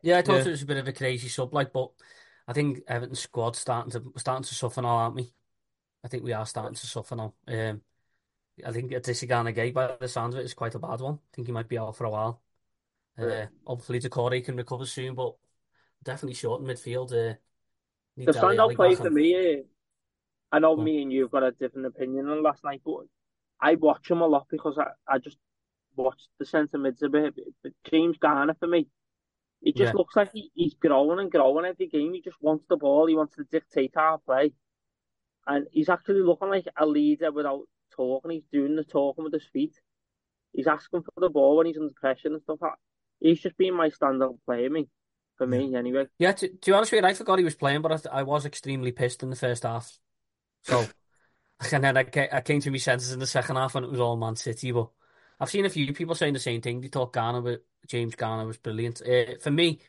[0.02, 0.46] Yeah, I thought Yeah.
[0.46, 1.90] it was a bit of a crazy sub, like, but
[2.46, 5.32] I think Everton's squad's starting to starting to suffer now, aren't we?
[6.04, 7.34] I think we are starting to suffer now.
[7.48, 7.82] Um,
[8.64, 11.00] I think a Idrissa Gana Gueye, by the sounds of it, is quite a bad
[11.00, 11.14] one.
[11.14, 12.43] I think he might be out for a while.
[13.18, 13.46] Uh, Yeah.
[13.66, 15.34] hopefully Doucouré can recover soon, but
[16.02, 17.12] definitely short in midfield.
[17.12, 17.34] Uh,
[18.16, 19.62] The standout play for me, eh,
[20.52, 20.84] I know on.
[20.84, 23.06] me and you've got a different opinion on last night, but
[23.60, 25.38] I watch him a lot because I, I just
[25.96, 27.34] watched the centre mids a bit.
[27.62, 28.88] But James Garner for me,
[29.62, 29.94] he just Yeah.
[29.94, 32.14] looks like he, he's growing and growing every game.
[32.14, 33.06] He just wants the ball.
[33.06, 34.52] He wants to dictate our play,
[35.46, 37.62] and he's actually looking like a leader without
[37.94, 38.30] talking.
[38.32, 39.80] He's doing the talking with his feet.
[40.52, 42.60] He's asking for the ball when he's under pressure and stuff.
[43.24, 44.86] He's just been my standout player, me,
[45.38, 46.06] for me anyway.
[46.18, 48.12] Yeah, to, to be honest with you, I forgot he was playing, but I, th-
[48.12, 49.98] I was extremely pissed in the first half.
[50.62, 50.84] So,
[51.72, 53.90] and then I, ca- I came to my senses in the second half and it
[53.90, 54.72] was all Man City.
[54.72, 54.90] But
[55.40, 56.82] I've seen a few people saying the same thing.
[56.82, 59.00] They thought Garner, was- James Garner was brilliant.
[59.00, 59.80] Uh, for me,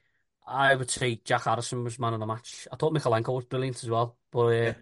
[0.48, 2.70] I would say Jack Harrison was man of the match.
[2.72, 4.18] I thought Mykolenko was brilliant as well.
[4.32, 4.74] But uh, Yeah.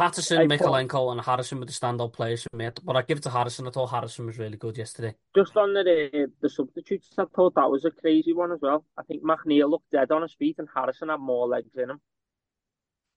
[0.00, 2.70] Patterson, I Mykolenko, and Harrison were the standout players for me.
[2.82, 3.66] But I give it to Harrison.
[3.66, 5.14] I thought Harrison was really good yesterday.
[5.36, 8.84] Just on the the substitutes, I thought that was a crazy one as well.
[8.96, 12.00] I think McNeil looked dead on his feet, and Harrison had more legs in him.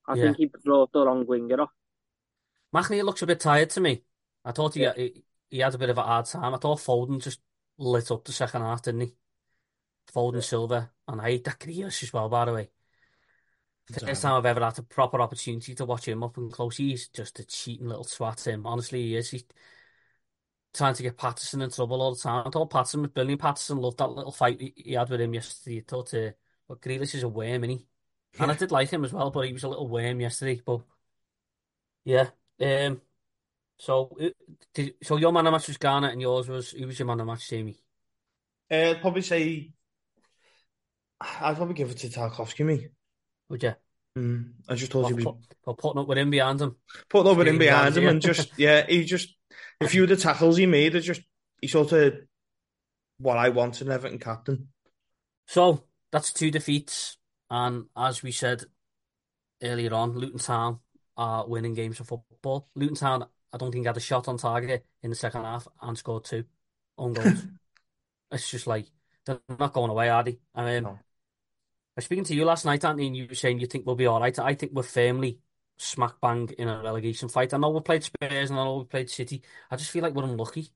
[0.08, 0.24] I Yeah.
[0.26, 1.72] think he brought the wrong winger off.
[2.76, 4.04] McNeil looks a bit tired to me.
[4.44, 4.94] I thought he, Yeah.
[4.96, 6.54] he he had a bit of a hard time.
[6.54, 7.40] I thought Foden just
[7.78, 9.16] lit up the second half, didn't he?
[10.12, 12.72] Foden, Silva, and I hate that Grealish as well, by the way.
[13.92, 16.78] First time I've ever had a proper opportunity to watch him up and close.
[16.78, 18.48] He's just a cheating little swat.
[18.48, 19.30] Him, honestly, he is.
[19.30, 19.44] He's
[20.74, 22.48] trying to get Patterson in trouble all the time.
[22.48, 23.42] I thought Patterson was brilliant.
[23.42, 25.80] Patterson loved that little fight he, he had with him yesterday.
[25.80, 26.32] I thought, uh,
[26.68, 27.88] but Grealish is a worm, isn't he?
[28.40, 30.62] And I did like him as well, but he was a little worm yesterday.
[30.66, 30.82] But
[32.06, 32.30] yeah,
[32.62, 33.02] um,
[33.78, 34.30] so uh,
[34.74, 37.20] did, so your man of match was Garner, and yours was who was your man
[37.20, 37.78] of match, Jamie?
[38.72, 39.72] Uh, I'd probably say
[41.22, 42.88] I'd probably give it to Tarkowski, me.
[43.50, 43.76] Would you?
[44.18, 46.76] Mm, I just told was Put, put, putting up with him behind him.
[47.10, 49.36] putting over in Three behind yards, him and just yeah, he just
[49.82, 51.22] a few of the tackles he made are just
[51.62, 52.16] he sort of
[53.18, 54.68] what I want in Everton captain.
[55.48, 57.18] So that's two defeats,
[57.50, 58.66] and as we said
[59.64, 60.80] earlier on, Luton Town
[61.18, 62.68] are winning games of football.
[62.76, 65.98] Luton Town, I don't think had a shot on target in the second half and
[65.98, 66.44] scored two
[66.98, 67.48] own goals.
[68.32, 68.88] it's just like
[69.26, 70.38] they're not going away, are they?
[70.54, 71.00] I mean, No.
[71.96, 73.96] I was speaking to you last night, Anthony, and you were saying you think we'll
[73.96, 74.38] be all right.
[74.40, 75.38] I think we're firmly
[75.78, 77.54] smack bang in a relegation fight.
[77.54, 79.44] I know we played Spurs and I know we played City.
[79.70, 80.72] I just feel like we're unlucky.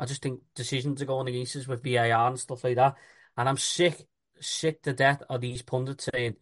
[0.00, 2.96] I just think decisions are going against us with VAR and stuff like that.
[3.36, 4.08] And I'm sick,
[4.40, 6.34] sick to death of these pundits saying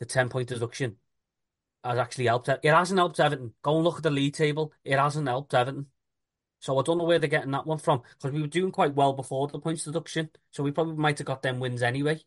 [0.00, 0.96] the 10 point deduction
[1.84, 2.48] has actually helped.
[2.48, 3.54] It hasn't helped Everton.
[3.62, 4.72] Go and look at the league table.
[4.84, 5.86] It hasn't helped Everton.
[6.58, 8.96] So I don't know where they're getting that one from because we were doing quite
[8.96, 10.30] well before the points deduction.
[10.50, 12.20] So we probably might have got them wins anyway.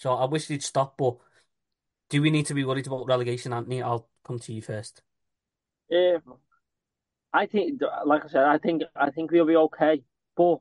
[0.00, 0.96] So I wish they'd stop.
[0.96, 1.16] But
[2.08, 3.82] do we need to be worried about relegation, Anthony?
[3.82, 5.02] I'll come to you first.
[5.90, 6.18] Yeah,
[7.34, 10.02] I think, like I said, I think I think we'll be okay.
[10.36, 10.60] But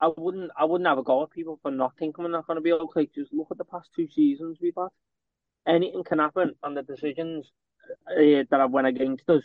[0.00, 2.56] I wouldn't I wouldn't have a go at people for not thinking we're not going
[2.56, 3.08] to be okay.
[3.12, 4.88] Just look at the past two seasons we've had.
[5.66, 7.50] Anything can happen, and the decisions
[8.08, 9.44] uh, that have went against us,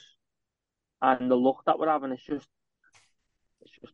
[1.02, 2.48] and the luck that we're having, it's just,
[3.62, 3.94] it's just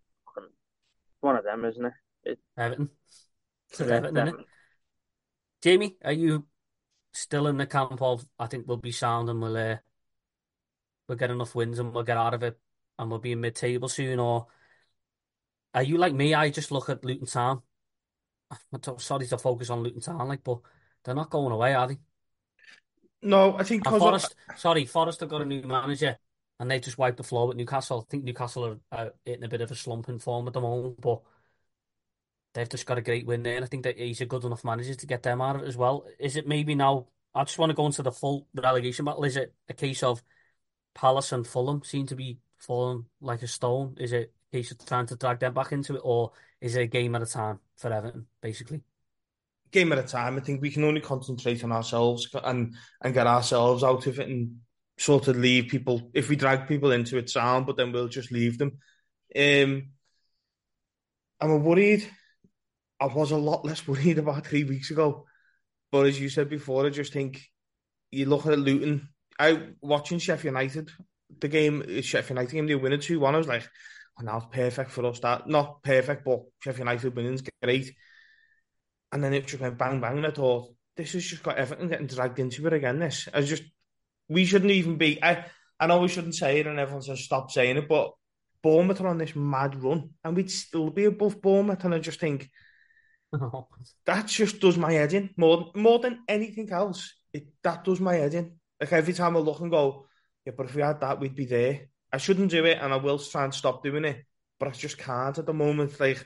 [1.22, 1.94] one of them, isn't
[2.26, 2.40] it?
[2.58, 2.90] Everton.
[3.70, 4.46] It's Everton, definitely.
[5.64, 6.46] Jamie, are you
[7.14, 9.78] still in the camp of I think we'll be sound and we'll uh,
[11.08, 12.60] we'll get enough wins and we'll get out of it
[13.00, 14.48] and we'll be in mid table soon, or
[15.74, 16.34] are you like me?
[16.34, 17.62] I just look at Luton Town.
[18.52, 20.60] I'm sorry to focus on Luton Town, like, but
[21.06, 21.98] they're not going away, are they?
[23.22, 26.18] No, I think And because Forest, sorry, Forest have got a new manager
[26.60, 28.06] and they just wiped the floor with Newcastle.
[28.06, 30.60] I think Newcastle are, are hitting a bit of a slump in form at the
[30.60, 31.22] moment, but
[32.54, 34.64] they've just got a great win there, and I think that he's a good enough
[34.64, 36.06] manager to get them out of it as well.
[36.20, 37.08] Is it maybe now?
[37.36, 39.24] I just want to go into the full relegation battle.
[39.24, 40.22] Is it a case of
[40.94, 43.96] Palace and Fulham seem to be falling like a stone?
[44.00, 46.32] Is it a case of trying to drag them back into it, or
[46.62, 48.84] is it a game at a time for Everton, basically?
[49.74, 50.38] game at a time.
[50.38, 54.30] I think we can only concentrate on ourselves and and get ourselves out of it
[54.30, 54.58] and
[54.98, 56.10] sort of leave people.
[56.14, 58.78] If we drag people into it, sound, but then we'll just leave them.
[59.36, 59.90] Um,
[61.42, 62.08] I'm worried.
[63.04, 65.26] I was a lot less worried about three weeks ago,
[65.92, 67.42] but as you said before, I just think
[68.12, 69.10] you look at Luton.
[69.38, 70.90] I watching Sheffield United,
[71.40, 73.36] the game Sheffield United game, they win it two one.
[73.36, 73.68] I was like,
[74.18, 75.20] oh, now it's perfect for us.
[75.20, 77.94] That not perfect, but Sheffield United winning's great.
[79.12, 81.90] And then it just went bang bang, and I thought this has just got everything
[81.90, 83.00] getting dragged into it again.
[83.00, 83.64] This I just
[84.30, 85.22] we shouldn't even be.
[85.22, 85.46] I
[85.80, 88.14] I know we shouldn't say it, and everyone says stop saying it, but
[88.62, 91.84] Bournemouth are on this mad run, and we'd still be above Bournemouth.
[91.84, 92.50] And I just think
[94.06, 97.14] that just does my head in more more than anything else.
[97.34, 98.54] It that does my head in.
[98.80, 100.08] Like every time I look and go,
[100.46, 101.88] yeah, but if we had that, we'd be there.
[102.12, 104.24] I shouldn't do it, and I will try and stop doing it,
[104.60, 106.00] but I just can't at the moment.
[106.00, 106.26] Like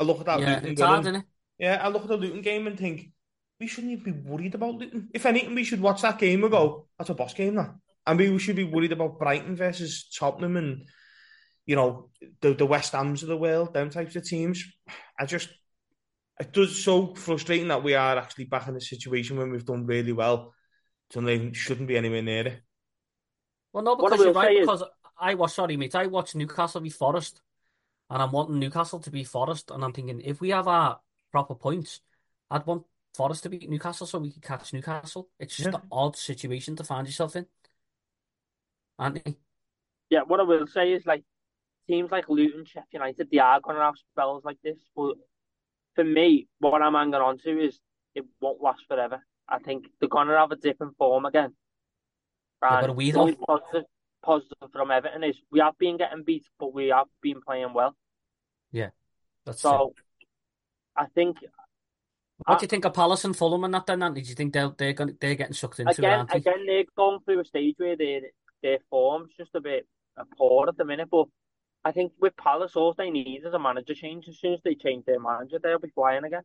[0.00, 1.24] I look at that yeah, Luton hard, it?
[1.58, 3.12] yeah, I look at the Luton game and think
[3.60, 5.08] we shouldn't even be worried about Luton.
[5.14, 7.74] If anything, we should watch that game and go, that's a boss game, that.
[8.04, 10.88] And we should be worried about Brighton versus Tottenham and
[11.66, 12.10] you know
[12.40, 14.64] the the West Hams of the world, them types of teams.
[15.18, 15.48] I just
[16.42, 19.86] it does so frustrating that we are actually back in a situation when we've done
[19.86, 20.52] really well.
[21.10, 22.62] So they shouldn't be anywhere near it.
[23.72, 24.56] Well, no, because you're right.
[24.56, 24.82] is- Because
[25.18, 27.40] I watch, sorry, mate, I watched Newcastle v Forest,
[28.10, 31.00] and I'm wanting Newcastle to be Forest, and I'm thinking if we have our
[31.30, 32.00] proper points,
[32.50, 35.28] I'd want Forest to beat Newcastle so we could catch Newcastle.
[35.38, 35.76] It's just Yeah.
[35.76, 37.46] an odd situation to find yourself in,
[38.98, 39.36] Anthony.
[40.10, 41.24] Yeah, what I will say is like
[41.88, 44.78] teams like Luton, Sheffield United, they are going to have spells like this.
[44.96, 45.16] But
[45.94, 47.78] for me, what I'm hanging on to is
[48.14, 49.24] it won't last forever.
[49.48, 51.54] I think they're going to have a different form again.
[52.62, 53.84] And we only positive,
[54.24, 57.96] positive from Everton is we have been getting beat, but we have been playing well.
[58.70, 58.90] Yeah,
[59.44, 59.62] that's it.
[59.62, 59.94] So
[60.96, 61.38] I think
[62.46, 64.22] What do you think of Palace and Fulham and that then, Anthony?
[64.22, 66.38] Do you think they're they're going they're getting sucked into it, again, they?
[66.38, 68.20] again, they're going through a stage where their
[68.62, 69.86] their form's just a bit
[70.36, 71.08] poor at the minute.
[71.10, 71.26] But
[71.84, 74.28] I think with Palace, all they need is a manager change.
[74.28, 76.42] As soon as they change their manager, they'll be flying again,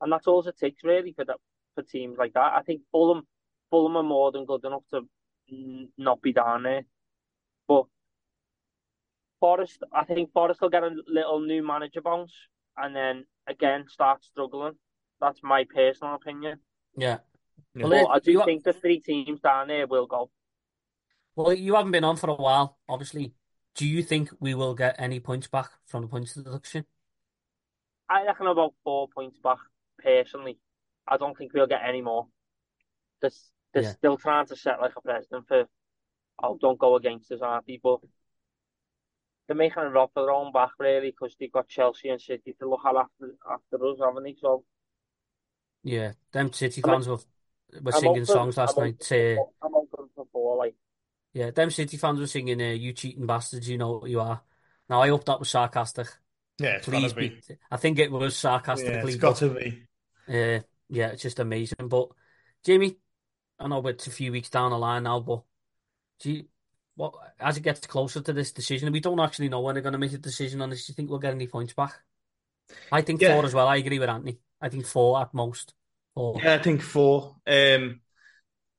[0.00, 1.38] and that's all it takes really for that
[1.74, 2.52] for teams like that.
[2.54, 3.26] I think Fulham,
[3.70, 5.06] Fulham are more than good enough to
[5.96, 6.82] not be down there,
[7.66, 7.84] but
[9.40, 12.34] Forest, I think Forest will get a little new manager bounce,
[12.76, 14.74] and then again start struggling.
[15.20, 16.58] That's my personal opinion.
[16.96, 17.18] Yeah.
[17.74, 18.44] Well, but I do you...
[18.44, 20.30] think the three teams down there will go.
[21.36, 23.32] Well, you haven't been on for a while, obviously.
[23.74, 26.84] Do you think we will get any points back from the points deduction?
[28.08, 29.58] I reckon about four points back,
[29.98, 30.58] personally.
[31.08, 32.28] I don't think we'll get any more.
[33.20, 33.30] They're,
[33.72, 33.92] they're yeah.
[33.92, 35.64] still trying to set like a precedent for,
[36.42, 37.80] oh, don't go against us, aren't they?
[37.82, 37.98] But
[39.48, 42.54] they're making it up for their own back, really, because they've got Chelsea and City
[42.60, 44.36] to look at after, after us, haven't they?
[44.40, 44.64] So,
[45.82, 47.18] yeah, them City fans were,
[47.82, 49.12] were singing songs last I'm night.
[49.12, 50.76] Uh, I'm open for four, like.
[51.34, 54.40] Yeah, them City fans were singing uh, "You cheating bastards, you know what you are."
[54.88, 56.06] Now I hope that was sarcastic.
[56.58, 57.28] Yeah, it's Please be.
[57.30, 57.56] be.
[57.70, 58.94] I think it was sarcastically.
[58.94, 59.82] Yeah, it's got to be.
[60.28, 61.88] Uh, yeah, it's just amazing.
[61.88, 62.08] But
[62.64, 62.96] Jamie,
[63.58, 65.42] I know it's a few weeks down the line now, but
[66.20, 66.44] do you,
[66.94, 69.94] what as it gets closer to this decision, we don't actually know when they're going
[69.94, 70.86] to make a decision on this.
[70.86, 71.94] Do you think we'll get any points back?
[72.92, 73.34] I think yeah.
[73.34, 73.68] four as well.
[73.68, 74.38] I agree with Anthony.
[74.60, 75.74] I think four at most.
[76.14, 76.40] Four.
[76.40, 77.36] Yeah, I think four.
[77.46, 78.00] Um,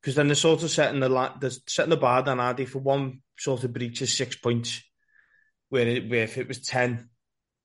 [0.06, 2.66] because then they're sort of setting the they're setting the bar down, are they?
[2.66, 4.84] For one sort of breach is six points,
[5.70, 7.10] where, it, where if it was ten,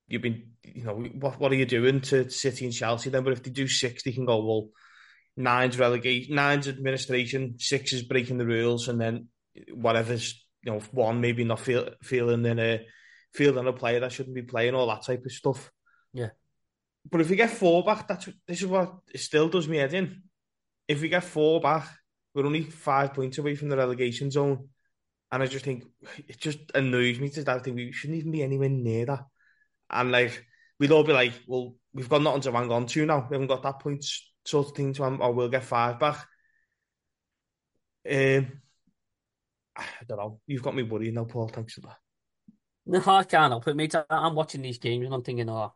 [0.08, 3.24] you've been, you know, what what are you doing to City and Chelsea then?
[3.24, 4.68] But if they do six, they can go well.
[5.36, 9.28] Nine's relegation, nine's administration, six is breaking the rules, and then
[9.74, 12.86] whatever's you know one maybe not feel, feeling in a
[13.34, 15.70] feeling a player that shouldn't be playing all that type of stuff.
[16.14, 16.30] Yeah.
[17.10, 19.92] But if we get four back, that's this is what it still does me head
[19.92, 20.22] in.
[20.88, 21.86] If we get four back,
[22.34, 24.68] we're only five points away from the relegation zone.
[25.32, 25.84] And I just think
[26.28, 27.56] it just annoys me to that.
[27.56, 29.24] I think we shouldn't even be anywhere near that.
[29.88, 30.44] And like
[30.78, 33.26] we'd all be like, well, we've got nothing to hang on to now.
[33.30, 36.26] We haven't got that points sort of thing to him, or we'll get five back.
[38.10, 38.60] Um,
[39.76, 40.40] I don't know.
[40.46, 41.48] You've got me worrying now, Paul.
[41.48, 41.96] Thanks for that.
[42.86, 43.94] No, I can't help it, mate.
[44.08, 45.72] I'm watching these games and I'm thinking, oh,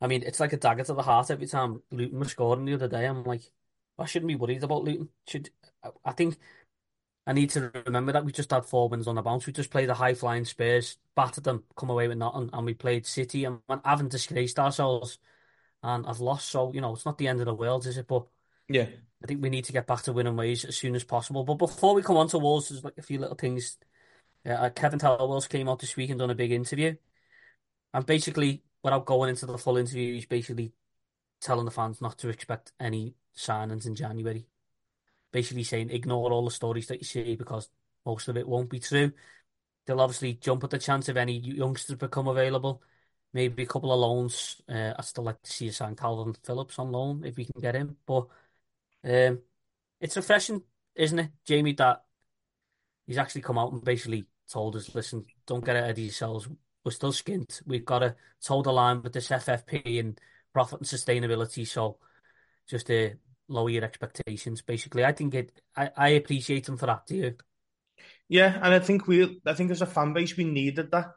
[0.00, 2.74] I mean, it's like a dagger to the heart every time Luton was scoring the
[2.74, 3.06] other day.
[3.06, 3.42] I'm like,
[3.98, 5.08] I shouldn't be worried about Luton.
[5.26, 5.50] Should
[6.04, 6.36] I think
[7.26, 9.46] I need to remember that we just had four wins on the bounce.
[9.46, 12.74] We just played the high flying Spurs, battered them, come away with nothing, and we
[12.74, 15.18] played City and haven't disgraced ourselves
[15.84, 16.48] and I've lost.
[16.48, 18.08] So, you know, it's not the end of the world, is it?
[18.08, 18.26] But
[18.68, 18.86] yeah,
[19.22, 21.44] I think we need to get back to winning ways as soon as possible.
[21.44, 23.76] But before we come on to Wolves, there's like a few little things.
[24.48, 26.94] Uh, Kevin Thelwell's came out this week and done a big interview.
[27.92, 30.72] And basically, without going into the full interview, he's basically
[31.40, 34.46] telling the fans not to expect any signings in January.
[35.34, 37.68] Basically saying ignore all the stories that you see because
[38.06, 39.10] most of it won't be true.
[39.84, 42.80] They'll obviously jump at the chance of any youngsters become available.
[43.32, 44.62] Maybe a couple of loans.
[44.68, 47.60] Uh, I'd still like to see a sign Kalvin Phillips on loan if we can
[47.60, 47.96] get him.
[48.06, 48.28] But
[49.02, 49.40] um,
[50.00, 50.62] it's refreshing,
[50.94, 52.04] isn't it, Jamie, that
[53.08, 56.48] he's actually come out and basically told us, listen, don't get out of yourselves.
[56.84, 57.60] We're still skint.
[57.66, 60.20] We've got to toe the line with this FFP and
[60.52, 61.66] profit and sustainability.
[61.66, 61.98] So
[62.68, 63.08] just uh,
[63.48, 64.62] lower your expectations.
[64.62, 65.52] Basically, I think it.
[65.76, 67.06] I, I appreciate them for that.
[67.06, 67.34] Do you?
[68.28, 69.40] Yeah, and I think we.
[69.46, 71.12] I think as a fan base, we needed that.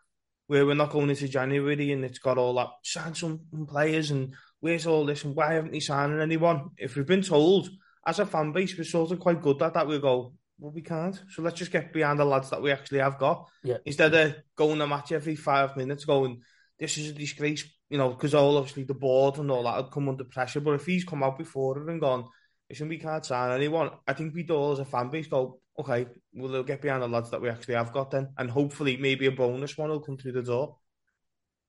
[0.48, 4.34] Where we're not going into January and it's got all that sign some players and
[4.62, 6.70] where's all this and why haven't they signing anyone?
[6.78, 7.70] If we've been told
[8.06, 9.88] as a fan base, we're sort of quite good at that.
[9.88, 11.22] We go, well, we can't.
[11.32, 13.50] So let's just get behind the lads that we actually have got.
[13.62, 13.78] Yeah.
[13.86, 16.42] Instead of going a match every five minutes, going,
[16.80, 19.92] this is a disgrace you know, because all obviously the board and all that had
[19.92, 20.60] come under pressure.
[20.60, 22.26] But if he's come out before it and gone,
[22.70, 26.08] listen, we can't sign anyone, I think we'd all as a fan base go, okay,
[26.34, 28.30] we'll get behind the lads that we actually have got then.
[28.38, 30.78] And hopefully maybe a bonus one will come through the door.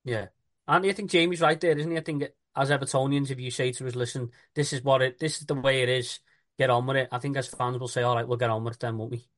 [0.05, 0.27] Yeah.
[0.67, 1.97] And I think Jamie's right there, isn't he?
[1.97, 2.25] I think
[2.57, 5.55] as Evertonians, if you say to us, listen, this is what it, this is the
[5.55, 6.21] way it is,
[6.59, 7.09] get on with it.
[7.13, 9.13] I think as fans we'll say, all right, we'll get on with it then, won't
[9.13, 9.29] we?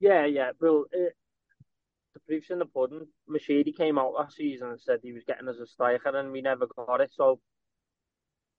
[0.00, 0.50] Yeah, yeah.
[0.60, 1.16] Well, it,
[2.18, 3.06] the proof's in the pudding.
[3.28, 6.40] Moshiri came out last season and said he was getting as a striker, and we
[6.40, 7.10] never got it.
[7.14, 7.40] So,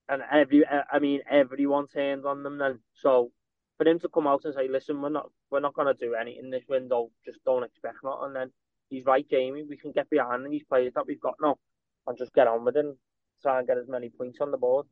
[0.08, 2.80] and every, I mean, everyone turned on them then.
[2.94, 3.32] So,
[3.78, 6.16] for him to come out and say, "Listen, we're not, we're not going to do
[6.16, 7.12] anything this window.
[7.26, 8.52] Just don't expect nothing." And then
[8.90, 9.64] he's right, Jamie.
[9.68, 11.58] We can get behind these players that we've got now,
[12.08, 12.96] and just get on with it and
[13.42, 14.86] try and get as many points on the board.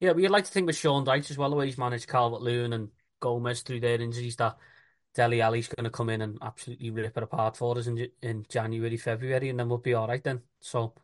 [0.00, 2.72] Yeah, we'd like to think with Sean Dyche as well, the way he's managed Calvert-Lewin
[2.72, 2.88] and
[3.20, 4.56] Gomes through their injuries, that
[5.14, 8.46] Dele Alli's going to come in and absolutely rip it apart for us in in
[8.48, 10.42] January, February, and then we'll be all right then.
[10.60, 10.94] So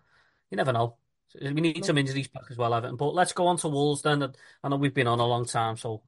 [0.51, 0.97] you never know.
[1.41, 2.97] We need some injuries back as well, Everton.
[2.97, 4.33] But let's go on to Wolves then.
[4.65, 6.03] I know we've been on a long time, so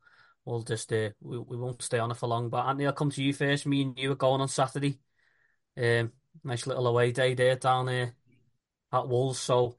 [0.44, 2.48] we'll just uh, we, we won't stay on it for long.
[2.48, 3.66] But Anthony, I'll come to you first.
[3.66, 4.98] Me and you are going on Saturday.
[5.76, 6.12] Um,
[6.44, 8.14] Nice little away day there down there
[8.92, 9.38] at Wolves.
[9.38, 9.76] So,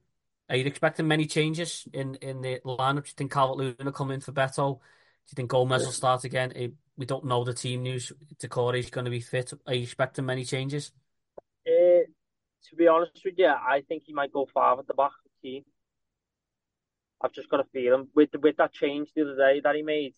[0.50, 3.04] are you expecting many changes in, in the lineup?
[3.04, 4.80] Do you think Calvert-Lewin will come in for Beto?
[4.80, 6.52] Do you think Gomes will start again?
[6.98, 8.12] We don't know the team news.
[8.38, 9.54] Doucouré's going to be fit.
[9.66, 10.92] Are you expecting many changes?
[11.68, 12.06] Uh,
[12.70, 15.32] to be honest with you, I think he might go five at the back of
[15.42, 15.64] the team.
[17.22, 20.14] I've just got a feeling with with that change the other day that he made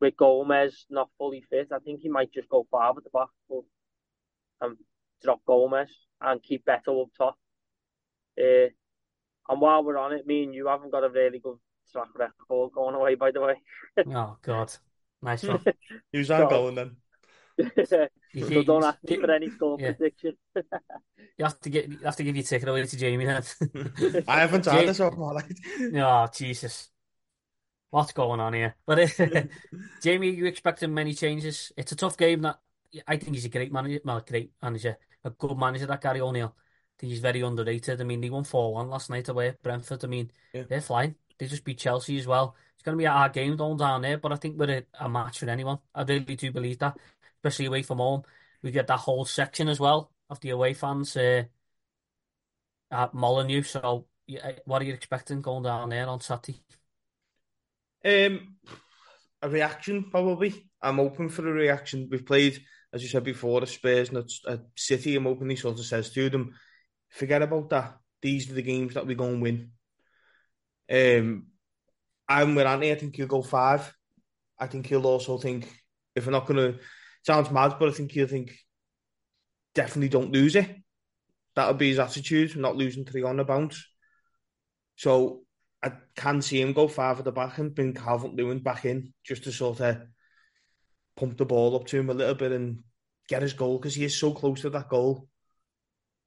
[0.00, 1.68] with Gomes not fully fit.
[1.72, 3.62] I think he might just go five at the back, but
[4.60, 4.78] um,
[5.22, 7.36] drop Gomes and keep Beto up top.
[8.38, 8.68] Uh,
[9.48, 11.58] and while we're on it, me and you haven't got a really good
[11.92, 13.54] track record going away, by the way.
[14.14, 14.72] Oh, God.
[15.22, 15.60] Nice one.
[16.12, 16.96] Who's that So- going then?
[18.34, 19.92] You- so don't ask me for any score yeah.
[19.92, 20.36] prediction.
[21.38, 23.42] You have to get you have to give your ticket away to Jamie then.
[24.28, 25.52] I haven't Ja- had this all my life.
[25.94, 26.90] Oh, Jesus.
[27.90, 28.74] What's going on here?
[28.86, 29.42] But uh,
[30.02, 31.72] Jamie, you expecting many changes?
[31.76, 32.42] It's a tough game.
[32.42, 32.58] That
[33.06, 34.00] I think he's a great manager.
[34.04, 35.86] Well, great manager, a good manager.
[35.86, 36.54] That Gary O'Neill.
[36.56, 38.00] I think he's very underrated.
[38.00, 40.04] I mean, they won four one last night away at Brentford.
[40.04, 40.64] I mean, Yeah.
[40.68, 41.14] they're flying.
[41.38, 42.56] They just beat Chelsea as well.
[42.82, 45.04] It's going to be a hard game going down there, but I think we're a,
[45.04, 45.78] a match for anyone.
[45.94, 46.96] I really do believe that,
[47.36, 48.24] especially away from home.
[48.60, 51.44] We get that whole section as well of the away fans uh,
[52.90, 53.62] at Molineux.
[53.62, 56.60] So, yeah, what are you expecting going down there on Saturday?
[58.04, 58.56] Um,
[59.40, 60.68] a reaction probably.
[60.82, 62.08] I'm open for a reaction.
[62.10, 62.60] We've played,
[62.92, 65.14] as you said before, a Spurs and a, a City.
[65.14, 66.56] I'm openly sort of says to them,
[67.10, 67.96] forget about that.
[68.20, 69.70] These are the games that we go and win.
[70.90, 71.46] Um,
[72.32, 72.90] I'm with Andy.
[72.90, 73.94] I think he'll go five.
[74.58, 75.68] I think he'll also think
[76.14, 76.78] if we're not going to,
[77.26, 78.52] sounds mad, but I think he'll think
[79.74, 80.68] definitely don't lose it.
[81.54, 82.56] That'll be his attitude.
[82.56, 83.86] Not losing three on the bounce.
[84.96, 85.42] So
[85.82, 89.44] I can see him go five at the back and bring Calvert-Lewin back in just
[89.44, 89.98] to sort of
[91.16, 92.78] pump the ball up to him a little bit and
[93.28, 95.28] get his goal because he is so close to that goal.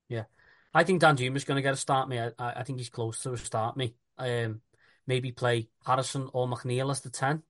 [0.09, 0.25] Yeah.
[0.73, 2.19] I think Danjuma's going to get a start, me.
[2.19, 3.95] I, I think he's close to a start, me.
[4.17, 4.61] Um,
[5.07, 7.43] maybe play Harrison or McNeil as the 10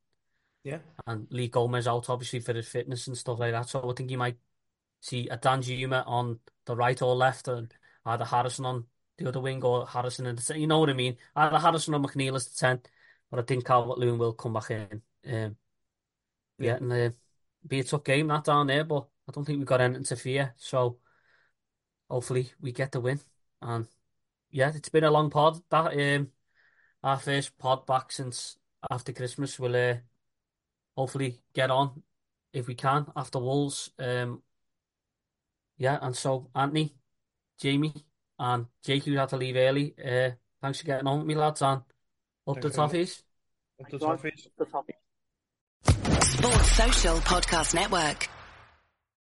[0.64, 0.80] Yeah.
[1.08, 3.70] and Lee Gomes out, obviously, for his fitness and stuff like that.
[3.70, 4.38] So I think you might
[5.02, 7.74] see a Danjuma on the right or left and
[8.06, 8.86] either Harrison on
[9.18, 10.60] the other wing or Harrison in the 10.
[10.60, 11.18] You know what I mean?
[11.36, 12.82] Either Harrison or McNeil as the 10.
[13.32, 15.02] But I think Calvert-Lewin will come back in.
[15.28, 15.56] Um,
[16.60, 17.10] yeah, and uh,
[17.68, 20.16] be a tough game, that down there, but I don't think we've got anything to
[20.16, 20.54] fear.
[20.58, 21.00] So
[22.10, 23.20] hopefully we get the win.
[23.62, 23.88] And
[24.52, 25.62] yeah, it's been a long pod.
[25.70, 26.32] That um,
[27.06, 28.58] our first pod back since
[28.92, 29.60] after Christmas.
[29.60, 29.96] We'll uh,
[30.98, 32.02] hopefully get on
[32.52, 33.92] if we can after Wolves.
[34.00, 34.42] Um,
[35.78, 36.94] yeah, and so Anthony,
[37.60, 37.94] Jamie,
[38.40, 39.94] and Jake, who had to leave early.
[40.04, 41.82] Uh, thanks for getting on with me, lads, and
[42.48, 42.96] up the Thanks very much.
[42.96, 43.22] toffees.
[43.82, 44.48] Up the toffees.
[44.58, 44.96] The topic.
[46.24, 48.30] Sports Social Podcast Network.